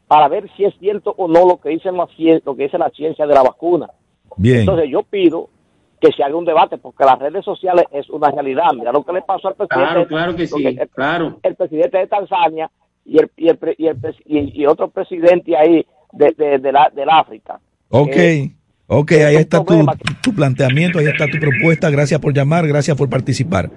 para 0.07 0.27
ver 0.27 0.49
si 0.55 0.65
es 0.65 0.73
cierto 0.77 1.13
o 1.17 1.27
no 1.27 1.47
lo 1.47 1.57
que 1.57 1.69
dicen 1.69 1.95
la 1.95 2.07
lo 2.45 2.55
que 2.55 2.63
dice 2.63 2.77
la 2.77 2.89
ciencia 2.89 3.25
de 3.25 3.33
la 3.33 3.43
vacuna. 3.43 3.89
Bien. 4.37 4.59
Entonces 4.61 4.89
yo 4.89 5.03
pido 5.03 5.49
que 5.99 6.11
se 6.11 6.23
haga 6.23 6.35
un 6.35 6.45
debate 6.45 6.77
porque 6.77 7.03
las 7.05 7.19
redes 7.19 7.45
sociales 7.45 7.85
es 7.91 8.09
una 8.09 8.31
realidad. 8.31 8.65
Mira 8.75 8.91
lo 8.91 9.03
que 9.03 9.13
le 9.13 9.21
pasó 9.21 9.49
al 9.49 9.55
presidente. 9.55 9.85
Claro, 9.91 10.07
claro 10.07 10.35
que 10.35 10.47
sí, 10.47 10.65
el, 10.65 10.89
claro. 10.89 11.37
el 11.43 11.55
presidente 11.55 11.97
de 11.99 12.07
Tanzania 12.07 12.71
y 13.05 13.19
el, 13.19 13.29
y 13.37 13.49
el, 13.49 13.57
pre- 13.57 13.75
y 13.77 13.87
el 13.87 13.97
y- 14.25 14.61
y 14.61 14.65
otro 14.65 14.89
presidente 14.89 15.55
ahí 15.55 15.85
de, 16.13 16.33
de, 16.37 16.57
de 16.59 16.71
la, 16.71 16.91
del 16.95 17.09
África. 17.09 17.59
Ok, 17.89 18.15
Eh, 18.15 18.51
ok, 18.87 19.11
ahí 19.11 19.35
está 19.35 19.63
tu, 19.63 19.85
tu 20.23 20.33
planteamiento, 20.33 20.97
ahí 20.99 21.05
está 21.05 21.27
tu 21.27 21.37
propuesta. 21.39 21.89
Gracias 21.91 22.19
por 22.19 22.33
llamar, 22.33 22.67
gracias 22.67 22.97
por 22.97 23.09
participar. 23.09 23.69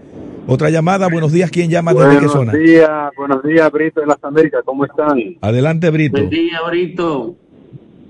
Otra 0.46 0.68
llamada, 0.70 1.08
buenos 1.08 1.32
días, 1.32 1.50
¿quién 1.50 1.70
llama 1.70 1.92
desde 1.94 2.06
qué 2.08 2.14
Buenos 2.26 2.32
zona? 2.32 2.52
días, 2.52 3.10
buenos 3.16 3.42
días, 3.42 3.70
Brito 3.72 4.00
de 4.02 4.06
las 4.06 4.22
Américas, 4.22 4.60
¿cómo 4.64 4.84
están? 4.84 5.18
Adelante, 5.40 5.88
Brito. 5.90 6.18
Buen 6.18 6.28
día, 6.30 6.58
Brito. 6.68 7.34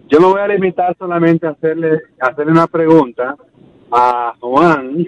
Yo 0.09 0.21
me 0.21 0.27
voy 0.27 0.41
a 0.41 0.49
limitar 0.49 0.95
solamente 0.99 1.47
a 1.47 1.51
hacerle, 1.51 2.01
a 2.21 2.29
hacerle 2.29 2.53
una 2.53 2.67
pregunta 2.67 3.37
a 3.91 4.35
Juan, 4.41 5.07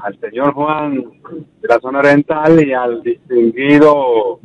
al 0.00 0.18
señor 0.18 0.52
Juan 0.54 0.96
de 1.60 1.68
la 1.68 1.78
zona 1.80 2.00
oriental 2.00 2.66
y 2.66 2.72
al 2.72 3.02
distinguido 3.02 4.40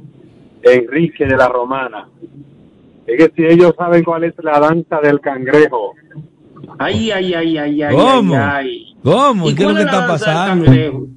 Enrique 0.62 1.26
de 1.26 1.36
la 1.36 1.48
Romana. 1.48 2.08
Es 3.08 3.18
que 3.18 3.32
si 3.36 3.46
ellos 3.46 3.74
saben 3.78 4.04
cuál 4.04 4.26
es 4.26 4.36
la 4.44 4.60
danza 4.60 5.00
del 5.02 5.20
cangrejo. 5.20 5.94
Ay, 6.78 7.10
ay, 7.12 7.34
ay, 7.34 7.58
ay, 7.58 7.84
ay. 7.84 7.96
¿Cómo? 7.96 8.36
ay, 8.36 8.44
ay. 8.44 8.96
¿Cómo? 9.04 9.50
¿Y 9.50 9.56
qué 9.56 9.64
es 9.64 9.70
lo 9.70 9.74
cuál 9.74 9.78
que 9.78 9.82
es 9.84 9.92
la 9.92 9.92
está 9.92 10.08
danza 10.08 10.54
del 10.54 10.92
pasando? 10.92 11.17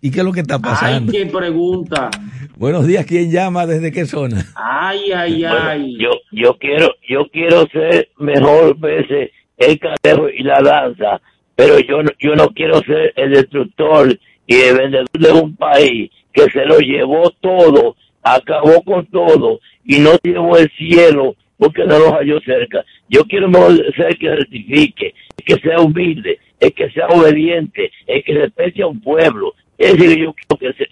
¿Y 0.00 0.10
qué 0.10 0.20
es 0.20 0.24
lo 0.24 0.32
que 0.32 0.40
está 0.40 0.54
Ay, 0.56 0.60
pasando? 0.62 1.12
qué 1.12 1.26
pregunta. 1.26 2.10
Buenos 2.56 2.86
días, 2.86 3.04
¿quién 3.06 3.30
llama 3.30 3.66
desde 3.66 3.92
qué 3.92 4.04
zona? 4.06 4.44
Ay, 4.54 5.12
ay, 5.12 5.42
Bueno, 5.42 5.56
ay. 5.60 5.96
yo 5.98 6.10
yo 6.32 6.56
quiero 6.58 6.94
yo 7.08 7.28
quiero 7.32 7.66
ser 7.72 8.08
mejor 8.18 8.76
veces 8.78 9.30
el 9.56 9.78
cangrejo 9.78 10.28
y 10.28 10.42
la 10.42 10.60
danza 10.60 11.20
pero 11.56 11.78
yo 11.80 12.02
no, 12.02 12.10
yo 12.20 12.34
no 12.36 12.48
quiero 12.50 12.80
ser 12.82 13.12
el 13.16 13.32
destructor 13.32 14.16
y 14.46 14.54
el 14.54 14.76
vendedor 14.76 15.06
de 15.12 15.32
un 15.32 15.56
país 15.56 16.10
que 16.32 16.48
se 16.50 16.64
lo 16.64 16.78
llevó 16.78 17.30
todo 17.40 17.96
acabó 18.22 18.82
con 18.82 19.06
todo 19.06 19.60
y 19.84 19.98
no 20.00 20.12
llevó 20.22 20.56
el 20.56 20.70
cielo 20.76 21.34
porque 21.58 21.84
no 21.84 21.98
los 21.98 22.12
halló 22.12 22.40
cerca 22.40 22.84
yo 23.08 23.24
quiero 23.24 23.48
mejor 23.48 23.76
ser 23.96 24.06
el 24.08 24.18
que 24.18 24.34
rectifique 24.36 25.14
el 25.38 25.44
que 25.44 25.60
sea 25.60 25.80
humilde 25.80 26.38
el 26.60 26.72
que 26.72 26.90
sea 26.90 27.06
obediente 27.08 27.90
el 28.06 28.22
que 28.24 28.34
respete 28.34 28.82
a 28.82 28.86
un 28.88 29.00
pueblo 29.00 29.54
es 29.78 29.96
decir 29.96 30.18
yo 30.18 30.34
quiero 30.34 30.58
que 30.58 30.84
se 30.84 30.88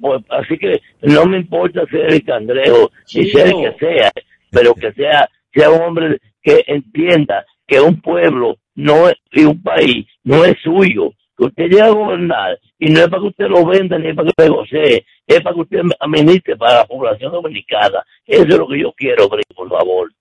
pues, 0.00 0.22
así 0.28 0.58
que 0.58 0.80
no 1.02 1.26
me 1.26 1.38
importa 1.38 1.86
ser 1.90 2.12
el 2.12 2.24
cangrejo 2.24 2.90
ni 3.14 3.30
ser 3.30 3.48
el 3.48 3.54
que 3.54 3.76
sea 3.78 4.12
pero 4.50 4.74
que 4.74 4.92
sea 4.92 5.28
sea 5.52 5.70
un 5.70 5.82
hombre 5.82 6.20
que 6.42 6.62
entienda 6.66 7.46
que 7.66 7.80
un 7.80 8.00
pueblo 8.00 8.58
no 8.74 9.08
es, 9.08 9.14
y 9.32 9.44
un 9.44 9.62
país 9.62 10.06
no 10.22 10.44
es 10.44 10.56
suyo 10.62 11.12
que 11.36 11.44
usted 11.44 11.64
llega 11.68 11.86
a 11.86 11.90
gobernar 11.90 12.58
y 12.78 12.90
no 12.90 13.00
es 13.00 13.08
para 13.08 13.22
que 13.22 13.28
usted 13.28 13.46
lo 13.46 13.66
venda 13.66 13.98
ni 13.98 14.08
es 14.08 14.14
para 14.14 14.26
que 14.26 14.42
usted 14.42 14.54
gocee 14.54 15.06
es 15.26 15.40
para 15.40 15.54
que 15.54 15.60
usted 15.62 15.80
administre 16.00 16.56
para 16.56 16.78
la 16.78 16.86
población 16.86 17.32
dominicana. 17.32 18.04
Eso 18.26 18.42
es 18.42 18.58
lo 18.58 18.68
que 18.68 18.80
yo 18.80 18.92
quiero 18.96 19.28
por 19.28 19.68
favor. 19.68 20.12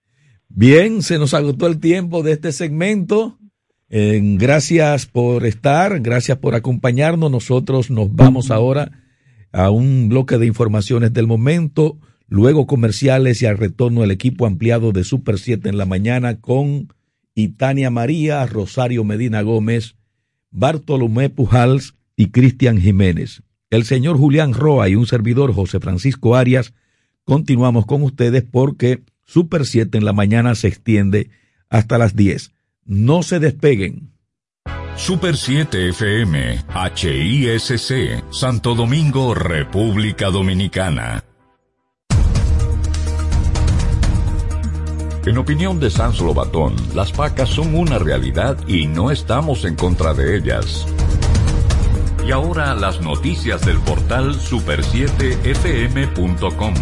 Bien, 0.50 1.02
se 1.02 1.18
nos 1.18 1.34
agotó 1.34 1.68
el 1.68 1.80
tiempo 1.80 2.24
de 2.24 2.34
este 2.34 2.52
segmento. 2.52 3.38
Gracias 3.90 5.06
por 5.06 5.46
estar, 5.46 6.00
gracias 6.00 6.38
por 6.40 6.56
acompañarnos. 6.56 7.30
Nosotros 7.30 7.92
nos 7.92 8.14
vamos 8.16 8.50
ahora 8.50 8.92
a 9.52 9.70
un 9.70 10.10
bloque 10.10 10.38
de 10.38 10.48
informaciones 10.48 11.14
del 11.14 11.28
momento, 11.28 12.00
luego 12.28 12.66
comerciales 12.66 13.42
y 13.42 13.46
al 13.46 13.58
retorno 13.58 14.04
el 14.04 14.12
equipo 14.12 14.48
ampliado 14.48 14.92
de 14.92 15.04
Super 15.04 15.38
7 15.38 15.70
en 15.70 15.78
la 15.78 15.86
mañana 15.86 16.42
con 16.42 16.92
Itania 17.36 17.92
María, 17.92 18.46
Rosario 18.48 19.04
Medina 19.04 19.44
Gómez, 19.44 19.96
Bartolomé 20.50 21.30
Pujals 21.30 21.96
y 22.16 22.32
Cristian 22.32 22.80
Jiménez. 22.80 23.44
El 23.70 23.86
señor 23.86 24.18
Julián 24.18 24.54
Roa 24.54 24.90
y 24.90 24.96
un 24.96 25.06
servidor 25.06 25.54
José 25.54 25.80
Francisco 25.80 26.36
Arias 26.36 26.74
continuamos 27.24 27.86
con 27.86 28.02
ustedes 28.04 28.44
porque 28.44 29.04
Super 29.26 29.66
7 29.66 29.98
en 29.98 30.06
la 30.06 30.14
mañana 30.14 30.56
se 30.56 30.68
extiende 30.68 31.30
hasta 31.70 31.98
las 31.98 32.16
10. 32.16 32.53
No 32.86 33.24
se 33.24 33.40
despeguen. 33.40 34.14
Super 34.96 35.38
7 35.38 35.90
FM, 35.90 36.64
HISC, 36.96 38.24
Santo 38.32 38.76
Domingo, 38.76 39.34
República 39.34 40.30
Dominicana. 40.30 41.24
En 45.26 45.38
opinión 45.38 45.80
de 45.80 45.90
Sans 45.90 46.20
Lobatón, 46.20 46.76
las 46.94 47.14
pacas 47.14 47.48
son 47.50 47.74
una 47.76 47.98
realidad 47.98 48.58
y 48.68 48.88
no 48.88 49.10
estamos 49.10 49.64
en 49.64 49.76
contra 49.76 50.14
de 50.14 50.36
ellas. 50.38 50.86
Y 52.28 52.32
ahora 52.32 52.76
las 52.76 53.00
noticias 53.02 53.66
del 53.66 53.78
portal 53.80 54.36
super7fm.com. 54.36 56.74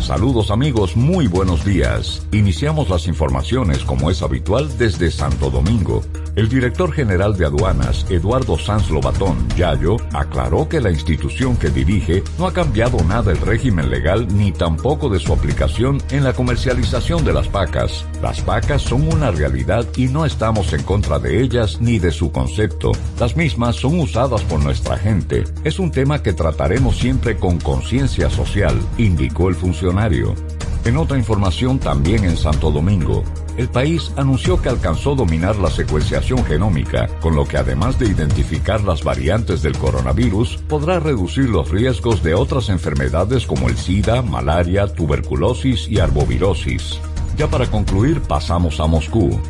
Saludos 0.00 0.50
amigos, 0.50 0.96
muy 0.96 1.26
buenos 1.26 1.64
días. 1.64 2.26
Iniciamos 2.32 2.88
las 2.88 3.06
informaciones 3.08 3.84
como 3.84 4.10
es 4.10 4.22
habitual 4.22 4.78
desde 4.78 5.10
Santo 5.10 5.50
Domingo. 5.50 6.02
El 6.36 6.48
director 6.48 6.92
general 6.92 7.36
de 7.36 7.46
aduanas, 7.46 8.06
Eduardo 8.10 8.58
Sanz 8.58 8.90
Lobatón 8.90 9.48
Yayo, 9.56 9.96
aclaró 10.12 10.68
que 10.68 10.80
la 10.80 10.90
institución 10.90 11.56
que 11.56 11.70
dirige 11.70 12.22
no 12.38 12.46
ha 12.46 12.52
cambiado 12.52 13.02
nada 13.04 13.32
el 13.32 13.38
régimen 13.38 13.90
legal 13.90 14.28
ni 14.36 14.52
tampoco 14.52 15.08
de 15.08 15.18
su 15.18 15.32
aplicación 15.32 16.00
en 16.10 16.24
la 16.24 16.32
comercialización 16.32 17.24
de 17.24 17.32
las 17.32 17.48
pacas. 17.48 18.04
Las 18.22 18.40
pacas 18.40 18.82
son 18.82 19.12
una 19.12 19.30
realidad 19.30 19.86
y 19.96 20.06
no 20.06 20.24
estamos 20.24 20.72
en 20.72 20.82
contra 20.82 21.18
de 21.18 21.40
ellas 21.40 21.78
ni 21.80 21.98
de 21.98 22.10
su 22.10 22.30
concepto. 22.30 22.92
Las 23.18 23.36
mismas 23.36 23.76
son 23.76 23.98
usadas 23.98 24.42
por 24.42 24.62
nuestra 24.62 24.96
gente. 24.96 25.44
Es 25.64 25.78
un 25.78 25.90
tema 25.90 26.22
que 26.22 26.32
trataremos 26.32 26.96
siempre 26.98 27.36
con 27.36 27.58
conciencia 27.58 28.30
social, 28.30 28.78
indicó 28.96 29.48
el 29.48 29.54
funcionario. 29.54 30.34
En 30.84 30.96
otra 30.96 31.18
información 31.18 31.78
también 31.78 32.24
en 32.24 32.36
Santo 32.36 32.70
Domingo, 32.70 33.24
el 33.58 33.68
país 33.68 34.12
anunció 34.16 34.62
que 34.62 34.68
alcanzó 34.68 35.16
dominar 35.16 35.56
la 35.56 35.68
secuenciación 35.68 36.44
genómica, 36.44 37.08
con 37.20 37.34
lo 37.34 37.44
que 37.44 37.56
además 37.56 37.98
de 37.98 38.06
identificar 38.06 38.82
las 38.84 39.02
variantes 39.02 39.62
del 39.62 39.76
coronavirus, 39.76 40.58
podrá 40.68 41.00
reducir 41.00 41.48
los 41.48 41.68
riesgos 41.68 42.22
de 42.22 42.34
otras 42.34 42.68
enfermedades 42.68 43.46
como 43.46 43.68
el 43.68 43.76
SIDA, 43.76 44.22
malaria, 44.22 44.86
tuberculosis 44.86 45.88
y 45.88 45.98
arbovirosis. 45.98 47.00
Ya 47.36 47.48
para 47.48 47.66
concluir 47.66 48.20
pasamos 48.20 48.78
a 48.78 48.86
Moscú. 48.86 49.40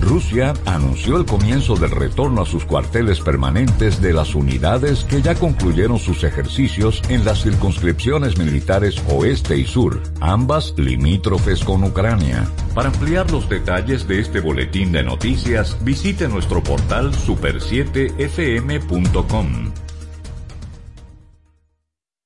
Rusia 0.00 0.54
anunció 0.66 1.16
el 1.16 1.24
comienzo 1.24 1.76
del 1.76 1.90
retorno 1.90 2.42
a 2.42 2.46
sus 2.46 2.64
cuarteles 2.64 3.20
permanentes 3.20 4.02
de 4.02 4.12
las 4.12 4.34
unidades 4.34 5.04
que 5.04 5.22
ya 5.22 5.34
concluyeron 5.34 5.98
sus 5.98 6.24
ejercicios 6.24 7.00
en 7.08 7.24
las 7.24 7.42
circunscripciones 7.42 8.36
militares 8.36 8.96
oeste 9.08 9.56
y 9.56 9.64
sur, 9.64 10.02
ambas 10.20 10.74
limítrofes 10.76 11.64
con 11.64 11.84
Ucrania. 11.84 12.46
Para 12.74 12.88
ampliar 12.88 13.30
los 13.30 13.48
detalles 13.48 14.06
de 14.08 14.20
este 14.20 14.40
boletín 14.40 14.92
de 14.92 15.02
noticias, 15.02 15.78
visite 15.82 16.28
nuestro 16.28 16.62
portal 16.62 17.12
super7fm.com. 17.12 19.72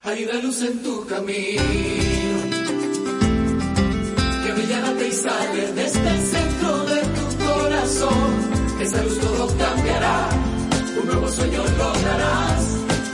Hay 0.01 0.25
una 0.25 0.41
luz 0.41 0.63
en 0.63 0.83
tu 0.83 1.07
camino 1.07 1.63
tu 7.87 8.01
corazón. 8.01 8.81
Esa 8.81 9.03
luz 9.03 9.19
todo 9.21 9.47
cambiará, 9.57 10.29
un 11.01 11.07
nuevo 11.07 11.29
sueño 11.29 11.63
lograrás 11.79 12.65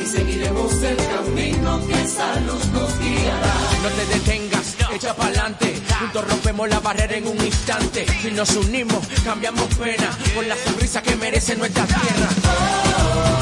y 0.01 0.07
seguiremos 0.07 0.83
el 0.83 0.97
camino 0.97 1.81
que 1.87 1.95
la 1.95 2.41
luz 2.41 2.67
nos 2.73 2.99
guiará. 2.99 3.55
No 3.83 3.89
te 3.89 4.07
detengas, 4.07 4.77
echa 4.95 5.15
pa'lante. 5.15 5.81
Juntos 6.01 6.29
rompemos 6.29 6.69
la 6.69 6.81
barrera 6.81 7.17
en 7.17 7.29
un 7.29 7.45
instante. 7.45 8.07
Si 8.23 8.31
nos 8.31 8.57
unimos, 8.57 9.07
cambiamos 9.25 9.67
pena. 9.77 10.11
Con 10.35 10.49
la 10.49 10.57
sonrisa 10.57 11.03
que 11.03 11.17
merece 11.17 11.57
nuestra 11.57 11.85
tierra. 11.87 12.29
Grita 13.13 13.42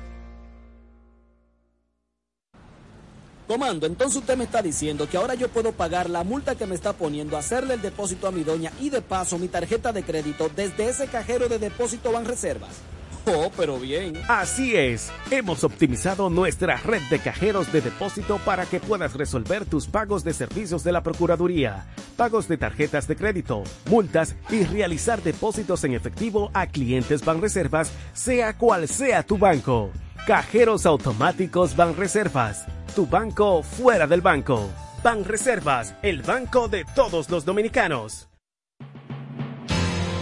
Comando, 3.51 3.85
entonces 3.85 4.15
usted 4.15 4.37
me 4.37 4.45
está 4.45 4.61
diciendo 4.61 5.09
que 5.09 5.17
ahora 5.17 5.33
yo 5.33 5.49
puedo 5.49 5.73
pagar 5.73 6.09
la 6.09 6.23
multa 6.23 6.55
que 6.55 6.65
me 6.65 6.73
está 6.73 6.93
poniendo, 6.93 7.35
hacerle 7.35 7.73
el 7.73 7.81
depósito 7.81 8.25
a 8.27 8.31
mi 8.31 8.45
doña 8.45 8.71
y 8.79 8.89
de 8.89 9.01
paso 9.01 9.37
mi 9.37 9.49
tarjeta 9.49 9.91
de 9.91 10.03
crédito 10.03 10.49
desde 10.55 10.87
ese 10.87 11.07
cajero 11.07 11.49
de 11.49 11.59
depósito 11.59 12.13
Banreservas. 12.13 12.69
Oh, 13.25 13.51
pero 13.57 13.77
bien. 13.77 14.13
Así 14.29 14.77
es, 14.77 15.11
hemos 15.31 15.65
optimizado 15.65 16.29
nuestra 16.29 16.77
red 16.77 17.01
de 17.09 17.19
cajeros 17.19 17.69
de 17.73 17.81
depósito 17.81 18.39
para 18.45 18.65
que 18.65 18.79
puedas 18.79 19.15
resolver 19.15 19.65
tus 19.65 19.85
pagos 19.85 20.23
de 20.23 20.33
servicios 20.33 20.85
de 20.85 20.93
la 20.93 21.03
Procuraduría, 21.03 21.87
pagos 22.15 22.47
de 22.47 22.55
tarjetas 22.55 23.05
de 23.09 23.17
crédito, 23.17 23.63
multas 23.89 24.33
y 24.49 24.63
realizar 24.63 25.21
depósitos 25.21 25.83
en 25.83 25.93
efectivo 25.93 26.51
a 26.53 26.67
clientes 26.67 27.25
Banreservas, 27.25 27.91
sea 28.13 28.57
cual 28.57 28.87
sea 28.87 29.23
tu 29.23 29.37
banco. 29.37 29.91
Cajeros 30.25 30.85
automáticos 30.85 31.75
Banreservas, 31.75 32.67
tu 32.95 33.07
banco 33.07 33.63
fuera 33.63 34.05
del 34.05 34.21
banco. 34.21 34.69
Banreservas, 35.03 35.95
el 36.03 36.21
banco 36.21 36.67
de 36.67 36.85
todos 36.85 37.27
los 37.31 37.43
dominicanos. 37.43 38.29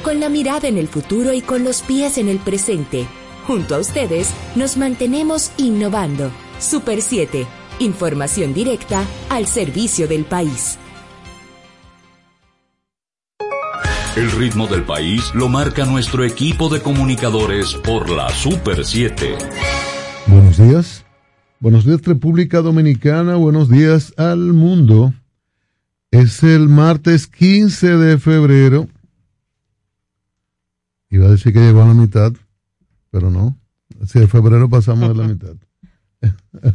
Con 0.02 0.22
la 0.22 0.30
mirada 0.30 0.70
en 0.70 0.78
el 0.78 0.88
futuro 0.88 1.34
y 1.34 1.42
con 1.42 1.66
los 1.66 1.82
pies 1.82 2.18
en 2.18 2.30
el 2.30 2.40
presente, 2.40 3.06
junto 3.46 3.76
a 3.76 3.80
ustedes 3.80 4.34
nos 4.56 4.78
mantenemos 4.78 5.52
innovando. 5.58 6.32
Super 6.60 7.02
7, 7.02 7.46
información 7.80 8.54
directa 8.54 9.04
al 9.30 9.48
servicio 9.48 10.08
del 10.08 10.24
país. 10.24 10.80
El 14.16 14.32
ritmo 14.32 14.66
del 14.68 14.84
país 14.84 15.32
lo 15.34 15.50
marca 15.50 15.86
nuestro 15.86 16.24
equipo 16.24 16.70
de 16.70 16.82
comunicadores 16.82 17.76
por 17.76 18.10
la 18.10 18.30
Super 18.30 18.86
7. 18.86 19.89
Buenos 20.28 20.58
días. 20.58 21.06
Buenos 21.60 21.86
días 21.86 22.02
República 22.04 22.62
Dominicana, 22.62 23.36
buenos 23.36 23.70
días 23.70 24.14
al 24.18 24.54
mundo. 24.54 25.14
Es 26.12 26.44
el 26.44 26.70
martes 26.70 27.28
15 27.28 27.98
de 27.98 28.18
febrero. 28.18 28.88
Iba 31.10 31.28
a 31.28 31.32
decir 31.32 31.54
que 31.54 31.60
llegó 31.60 31.82
a 31.82 31.88
la 31.88 31.94
mitad, 31.94 32.34
pero 33.12 33.30
no. 33.30 33.58
Si 34.08 34.20
de 34.20 34.28
febrero 34.28 34.70
pasamos 34.70 35.10
de 35.10 35.16
la 35.16 35.28
mitad. 35.28 35.56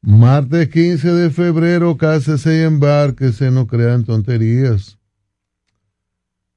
martes 0.00 0.68
15 0.68 1.12
de 1.12 1.30
febrero, 1.30 1.96
cásese 1.96 2.58
y 2.58 2.62
embarquese, 2.62 3.50
no 3.50 3.66
crean 3.66 4.04
tonterías. 4.04 4.98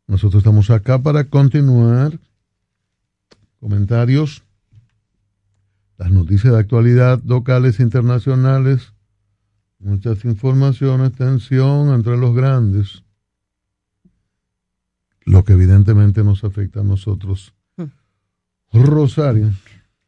Nosotros 0.08 0.42
estamos 0.42 0.70
acá 0.70 1.00
para 1.00 1.26
continuar. 1.26 2.20
Comentarios 3.60 4.44
las 5.98 6.12
noticias 6.12 6.54
de 6.54 6.60
actualidad 6.60 7.22
locales 7.26 7.80
e 7.80 7.84
internacionales, 7.84 8.94
muchas 9.80 10.26
informaciones, 10.26 11.14
tensión 11.14 11.94
entre 11.94 12.18
los 12.18 12.36
grandes, 12.36 13.04
lo 15.26 15.44
que 15.44 15.54
evidentemente 15.54 16.24
nos 16.24 16.44
afecta 16.44 16.82
a 16.82 16.84
nosotros. 16.84 17.54
Rosario. 18.72 19.52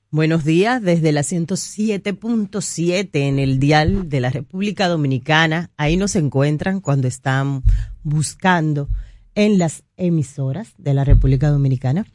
Buenos 0.09 0.43
días 0.43 0.81
desde 0.81 1.11
la 1.11 1.21
107.7 1.21 3.09
en 3.13 3.37
el 3.37 3.59
dial 3.59 4.09
de 4.09 4.21
la 4.21 4.29
República 4.29 4.87
Dominicana. 4.87 5.71
Ahí 5.77 5.97
nos 5.97 6.15
encuentran 6.15 6.79
cuando 6.79 7.07
están 7.07 7.63
buscando 8.01 8.89
en 9.35 9.59
las 9.59 9.83
emisoras 9.97 10.73
de 10.77 10.93
la 10.93 11.03
República 11.03 11.49
Dominicana 11.49 12.05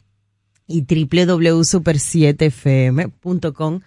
y 0.71 0.83
www.super7fm.com 0.83 3.81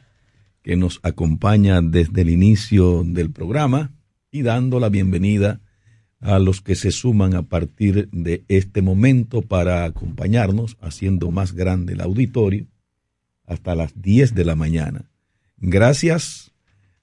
que 0.61 0.75
nos 0.75 0.99
acompaña 1.03 1.81
desde 1.81 2.21
el 2.21 2.29
inicio 2.29 3.03
del 3.05 3.31
programa 3.31 3.91
y 4.31 4.41
dando 4.43 4.79
la 4.79 4.89
bienvenida 4.89 5.61
a 6.19 6.39
los 6.39 6.61
que 6.61 6.75
se 6.75 6.91
suman 6.91 7.35
a 7.35 7.43
partir 7.43 8.09
de 8.11 8.43
este 8.47 8.81
momento 8.81 9.41
para 9.41 9.85
acompañarnos, 9.85 10.77
haciendo 10.81 11.31
más 11.31 11.53
grande 11.53 11.93
el 11.93 12.01
auditorio 12.01 12.67
hasta 13.45 13.75
las 13.75 14.01
10 14.01 14.35
de 14.35 14.45
la 14.45 14.55
mañana. 14.55 15.09
Gracias 15.57 16.51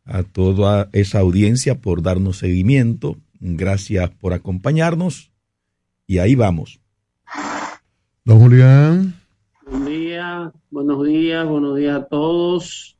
a 0.05 0.23
toda 0.23 0.89
esa 0.93 1.21
audiencia 1.21 1.81
por 1.81 2.03
darnos 2.03 2.39
seguimiento 2.39 3.17
Gracias 3.47 4.09
por 4.09 4.33
acompañarnos 4.33 5.31
y 6.07 6.17
ahí 6.17 6.35
vamos. 6.35 6.81
Don 8.25 8.41
Julián. 8.41 9.21
Buen 9.67 9.85
día, 9.85 10.51
buenos 10.71 11.07
días, 11.07 11.47
buenos 11.47 11.77
días 11.77 12.01
a 12.01 12.05
todos. 12.07 12.97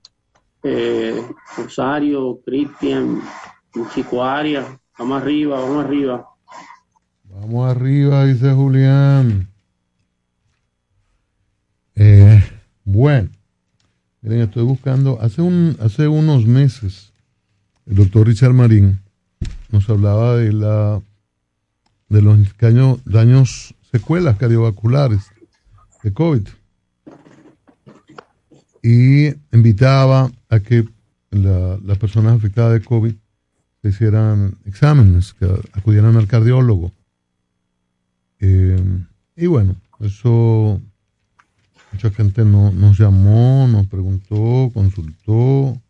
Eh, 0.63 1.19
Rosario, 1.57 2.43
Cristian, 2.45 3.23
Chico 3.95 4.23
Arias, 4.23 4.67
vamos 4.99 5.23
arriba, 5.23 5.61
vamos 5.61 5.85
arriba. 5.87 6.29
Vamos 7.25 7.71
arriba, 7.71 8.27
dice 8.27 8.53
Julián. 8.53 9.49
Eh, 11.95 12.43
bueno, 12.85 13.31
miren, 14.25 14.41
estoy 14.41 14.63
buscando, 14.65 15.21
hace, 15.21 15.43
un, 15.43 15.77
hace 15.81 16.09
unos 16.09 16.47
meses, 16.47 17.13
el 17.85 17.97
doctor 17.97 18.27
Richard 18.27 18.55
Marín 18.55 19.01
nos 19.71 19.89
hablaba 19.91 20.37
de 20.37 20.53
la 20.53 21.03
de 22.09 22.23
los 22.23 22.39
daños, 23.05 23.75
secuelas 23.91 24.37
cardiovasculares 24.39 25.21
de 26.03 26.13
COVID. 26.13 26.47
Y 28.83 29.29
invitaba 29.55 30.31
a 30.49 30.61
que 30.61 30.87
la- 31.31 31.79
las 31.85 31.99
personas 31.99 32.37
afectadas 32.37 32.75
de 32.75 32.85
COVID 32.87 33.15
se 33.83 33.89
hicieran 33.89 34.57
exámenes, 34.65 35.35
que 35.35 35.47
acudieran 35.73 36.17
al 36.17 36.27
cardiólogo. 36.29 36.93
Eh, 38.41 38.79
y 39.37 39.47
bueno, 39.47 39.77
eso 40.01 40.81
mucha 41.95 42.11
gente 42.11 42.45
no, 42.45 42.73
nos 42.73 42.99
llamó, 42.99 43.69
nos 43.69 43.87
preguntó, 43.87 44.71
consultó, 44.75 45.81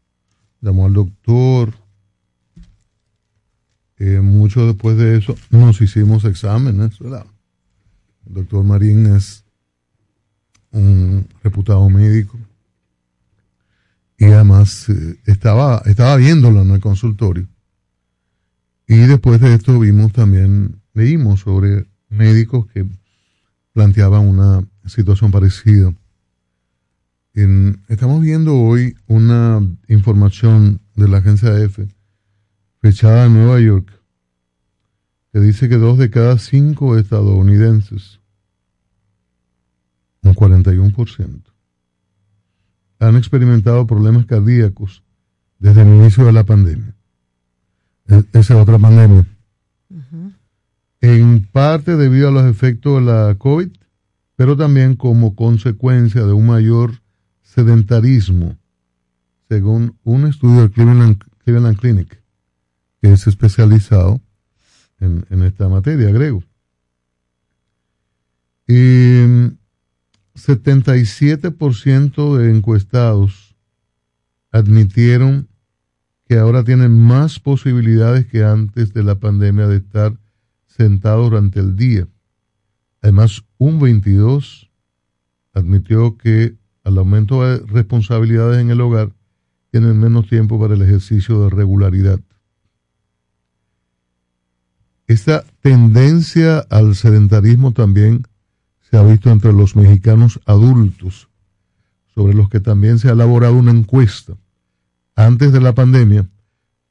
llamó 0.60 0.84
al 0.84 0.92
doctor. 0.92 1.72
Eh, 3.96 4.20
mucho 4.20 4.66
después 4.66 4.98
de 4.98 5.16
eso 5.16 5.34
nos 5.50 5.80
hicimos 5.80 6.24
exámenes, 6.26 6.98
¿verdad? 6.98 7.24
El 8.26 8.34
doctor 8.34 8.64
Marín 8.64 9.06
es 9.16 9.44
un 10.72 11.26
reputado 11.42 11.88
médico 11.88 12.38
y 14.18 14.26
además 14.26 14.88
eh, 14.90 15.16
estaba, 15.24 15.82
estaba 15.86 16.16
viéndolo 16.16 16.62
en 16.62 16.72
el 16.72 16.80
consultorio. 16.80 17.46
Y 18.86 18.96
después 18.96 19.40
de 19.40 19.54
esto 19.54 19.78
vimos 19.78 20.12
también, 20.12 20.82
leímos 20.92 21.40
sobre 21.40 21.86
médicos 22.10 22.66
que 22.66 22.84
planteaban 23.72 24.26
una 24.26 24.64
situación 24.86 25.30
parecida. 25.30 25.92
En- 27.34 27.82
estamos 27.88 28.20
viendo 28.22 28.56
hoy 28.56 28.96
una 29.06 29.60
información 29.88 30.80
de 30.94 31.08
la 31.08 31.18
agencia 31.18 31.56
EFE 31.58 31.88
fechada 32.80 33.26
en 33.26 33.34
Nueva 33.34 33.60
York 33.60 33.90
que 35.32 35.40
dice 35.40 35.68
que 35.68 35.76
dos 35.76 35.98
de 35.98 36.10
cada 36.10 36.38
cinco 36.38 36.96
estadounidenses, 36.96 38.20
un 40.22 40.34
41%, 40.34 41.42
han 43.00 43.16
experimentado 43.16 43.86
problemas 43.86 44.26
cardíacos 44.26 45.02
desde 45.58 45.82
el 45.82 45.88
inicio 45.88 46.24
de 46.24 46.32
la 46.32 46.44
pandemia. 46.44 46.94
E- 48.08 48.24
Esa 48.32 48.54
es 48.54 48.60
otra 48.60 48.78
pandemia. 48.78 49.26
En 51.00 51.44
parte 51.46 51.96
debido 51.96 52.28
a 52.28 52.30
los 52.30 52.44
efectos 52.44 53.00
de 53.00 53.12
la 53.12 53.34
COVID, 53.34 53.70
pero 54.36 54.56
también 54.56 54.96
como 54.96 55.34
consecuencia 55.34 56.24
de 56.24 56.32
un 56.32 56.46
mayor 56.46 57.02
sedentarismo, 57.42 58.56
según 59.48 59.96
un 60.02 60.26
estudio 60.26 60.62
del 60.62 60.70
Cleveland, 60.70 61.22
Cleveland 61.44 61.78
Clinic, 61.78 62.20
que 63.00 63.12
es 63.12 63.26
especializado 63.26 64.20
en, 65.00 65.42
esta 65.42 65.68
materia, 65.68 66.08
agrego. 66.08 66.42
Y 68.66 69.24
mm, 69.26 69.58
77% 70.34 72.38
de 72.38 72.50
encuestados 72.50 73.54
admitieron 74.50 75.48
que 76.26 76.38
ahora 76.38 76.64
tienen 76.64 76.98
más 76.98 77.38
posibilidades 77.38 78.26
que 78.26 78.44
antes 78.44 78.94
de 78.94 79.02
la 79.02 79.16
pandemia 79.16 79.68
de 79.68 79.76
estar 79.76 80.18
sentados 80.66 81.30
durante 81.30 81.60
el 81.60 81.76
día. 81.76 82.08
Además, 83.02 83.44
un 83.64 83.80
22 83.80 84.70
admitió 85.54 86.18
que 86.18 86.54
al 86.84 86.98
aumento 86.98 87.42
de 87.44 87.64
responsabilidades 87.66 88.60
en 88.60 88.70
el 88.70 88.80
hogar 88.82 89.10
tienen 89.70 89.98
menos 89.98 90.28
tiempo 90.28 90.60
para 90.60 90.74
el 90.74 90.82
ejercicio 90.82 91.42
de 91.42 91.50
regularidad. 91.50 92.20
Esta 95.06 95.44
tendencia 95.62 96.58
al 96.58 96.94
sedentarismo 96.94 97.72
también 97.72 98.26
se 98.82 98.98
ha 98.98 99.02
visto 99.02 99.30
entre 99.30 99.54
los 99.54 99.76
mexicanos 99.76 100.40
adultos, 100.44 101.30
sobre 102.14 102.34
los 102.34 102.50
que 102.50 102.60
también 102.60 102.98
se 102.98 103.08
ha 103.08 103.12
elaborado 103.12 103.54
una 103.54 103.70
encuesta. 103.70 104.36
Antes 105.16 105.52
de 105.52 105.60
la 105.62 105.74
pandemia, 105.74 106.28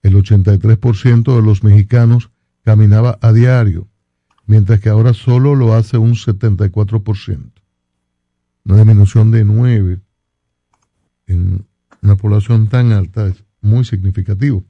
el 0.01 0.15
83% 0.15 1.36
de 1.36 1.41
los 1.43 1.63
mexicanos 1.63 2.32
caminaba 2.63 3.19
a 3.21 3.32
diario, 3.32 3.88
mientras 4.45 4.79
que 4.79 4.89
ahora 4.89 5.13
solo 5.13 5.55
lo 5.55 5.73
hace 5.73 5.97
un 5.97 6.13
74%. 6.13 7.51
Una 8.65 8.77
disminución 8.77 9.31
de 9.31 9.43
9 9.43 9.99
en 11.27 11.65
una 12.01 12.15
población 12.15 12.67
tan 12.67 12.91
alta 12.91 13.27
es 13.27 13.43
muy 13.61 13.85
significativo. 13.85 14.63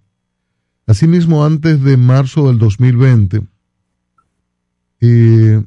Asimismo, 0.86 1.46
antes 1.46 1.82
de 1.82 1.98
marzo 1.98 2.48
del 2.48 2.60
2020, 2.60 3.42
eh, 5.02 5.64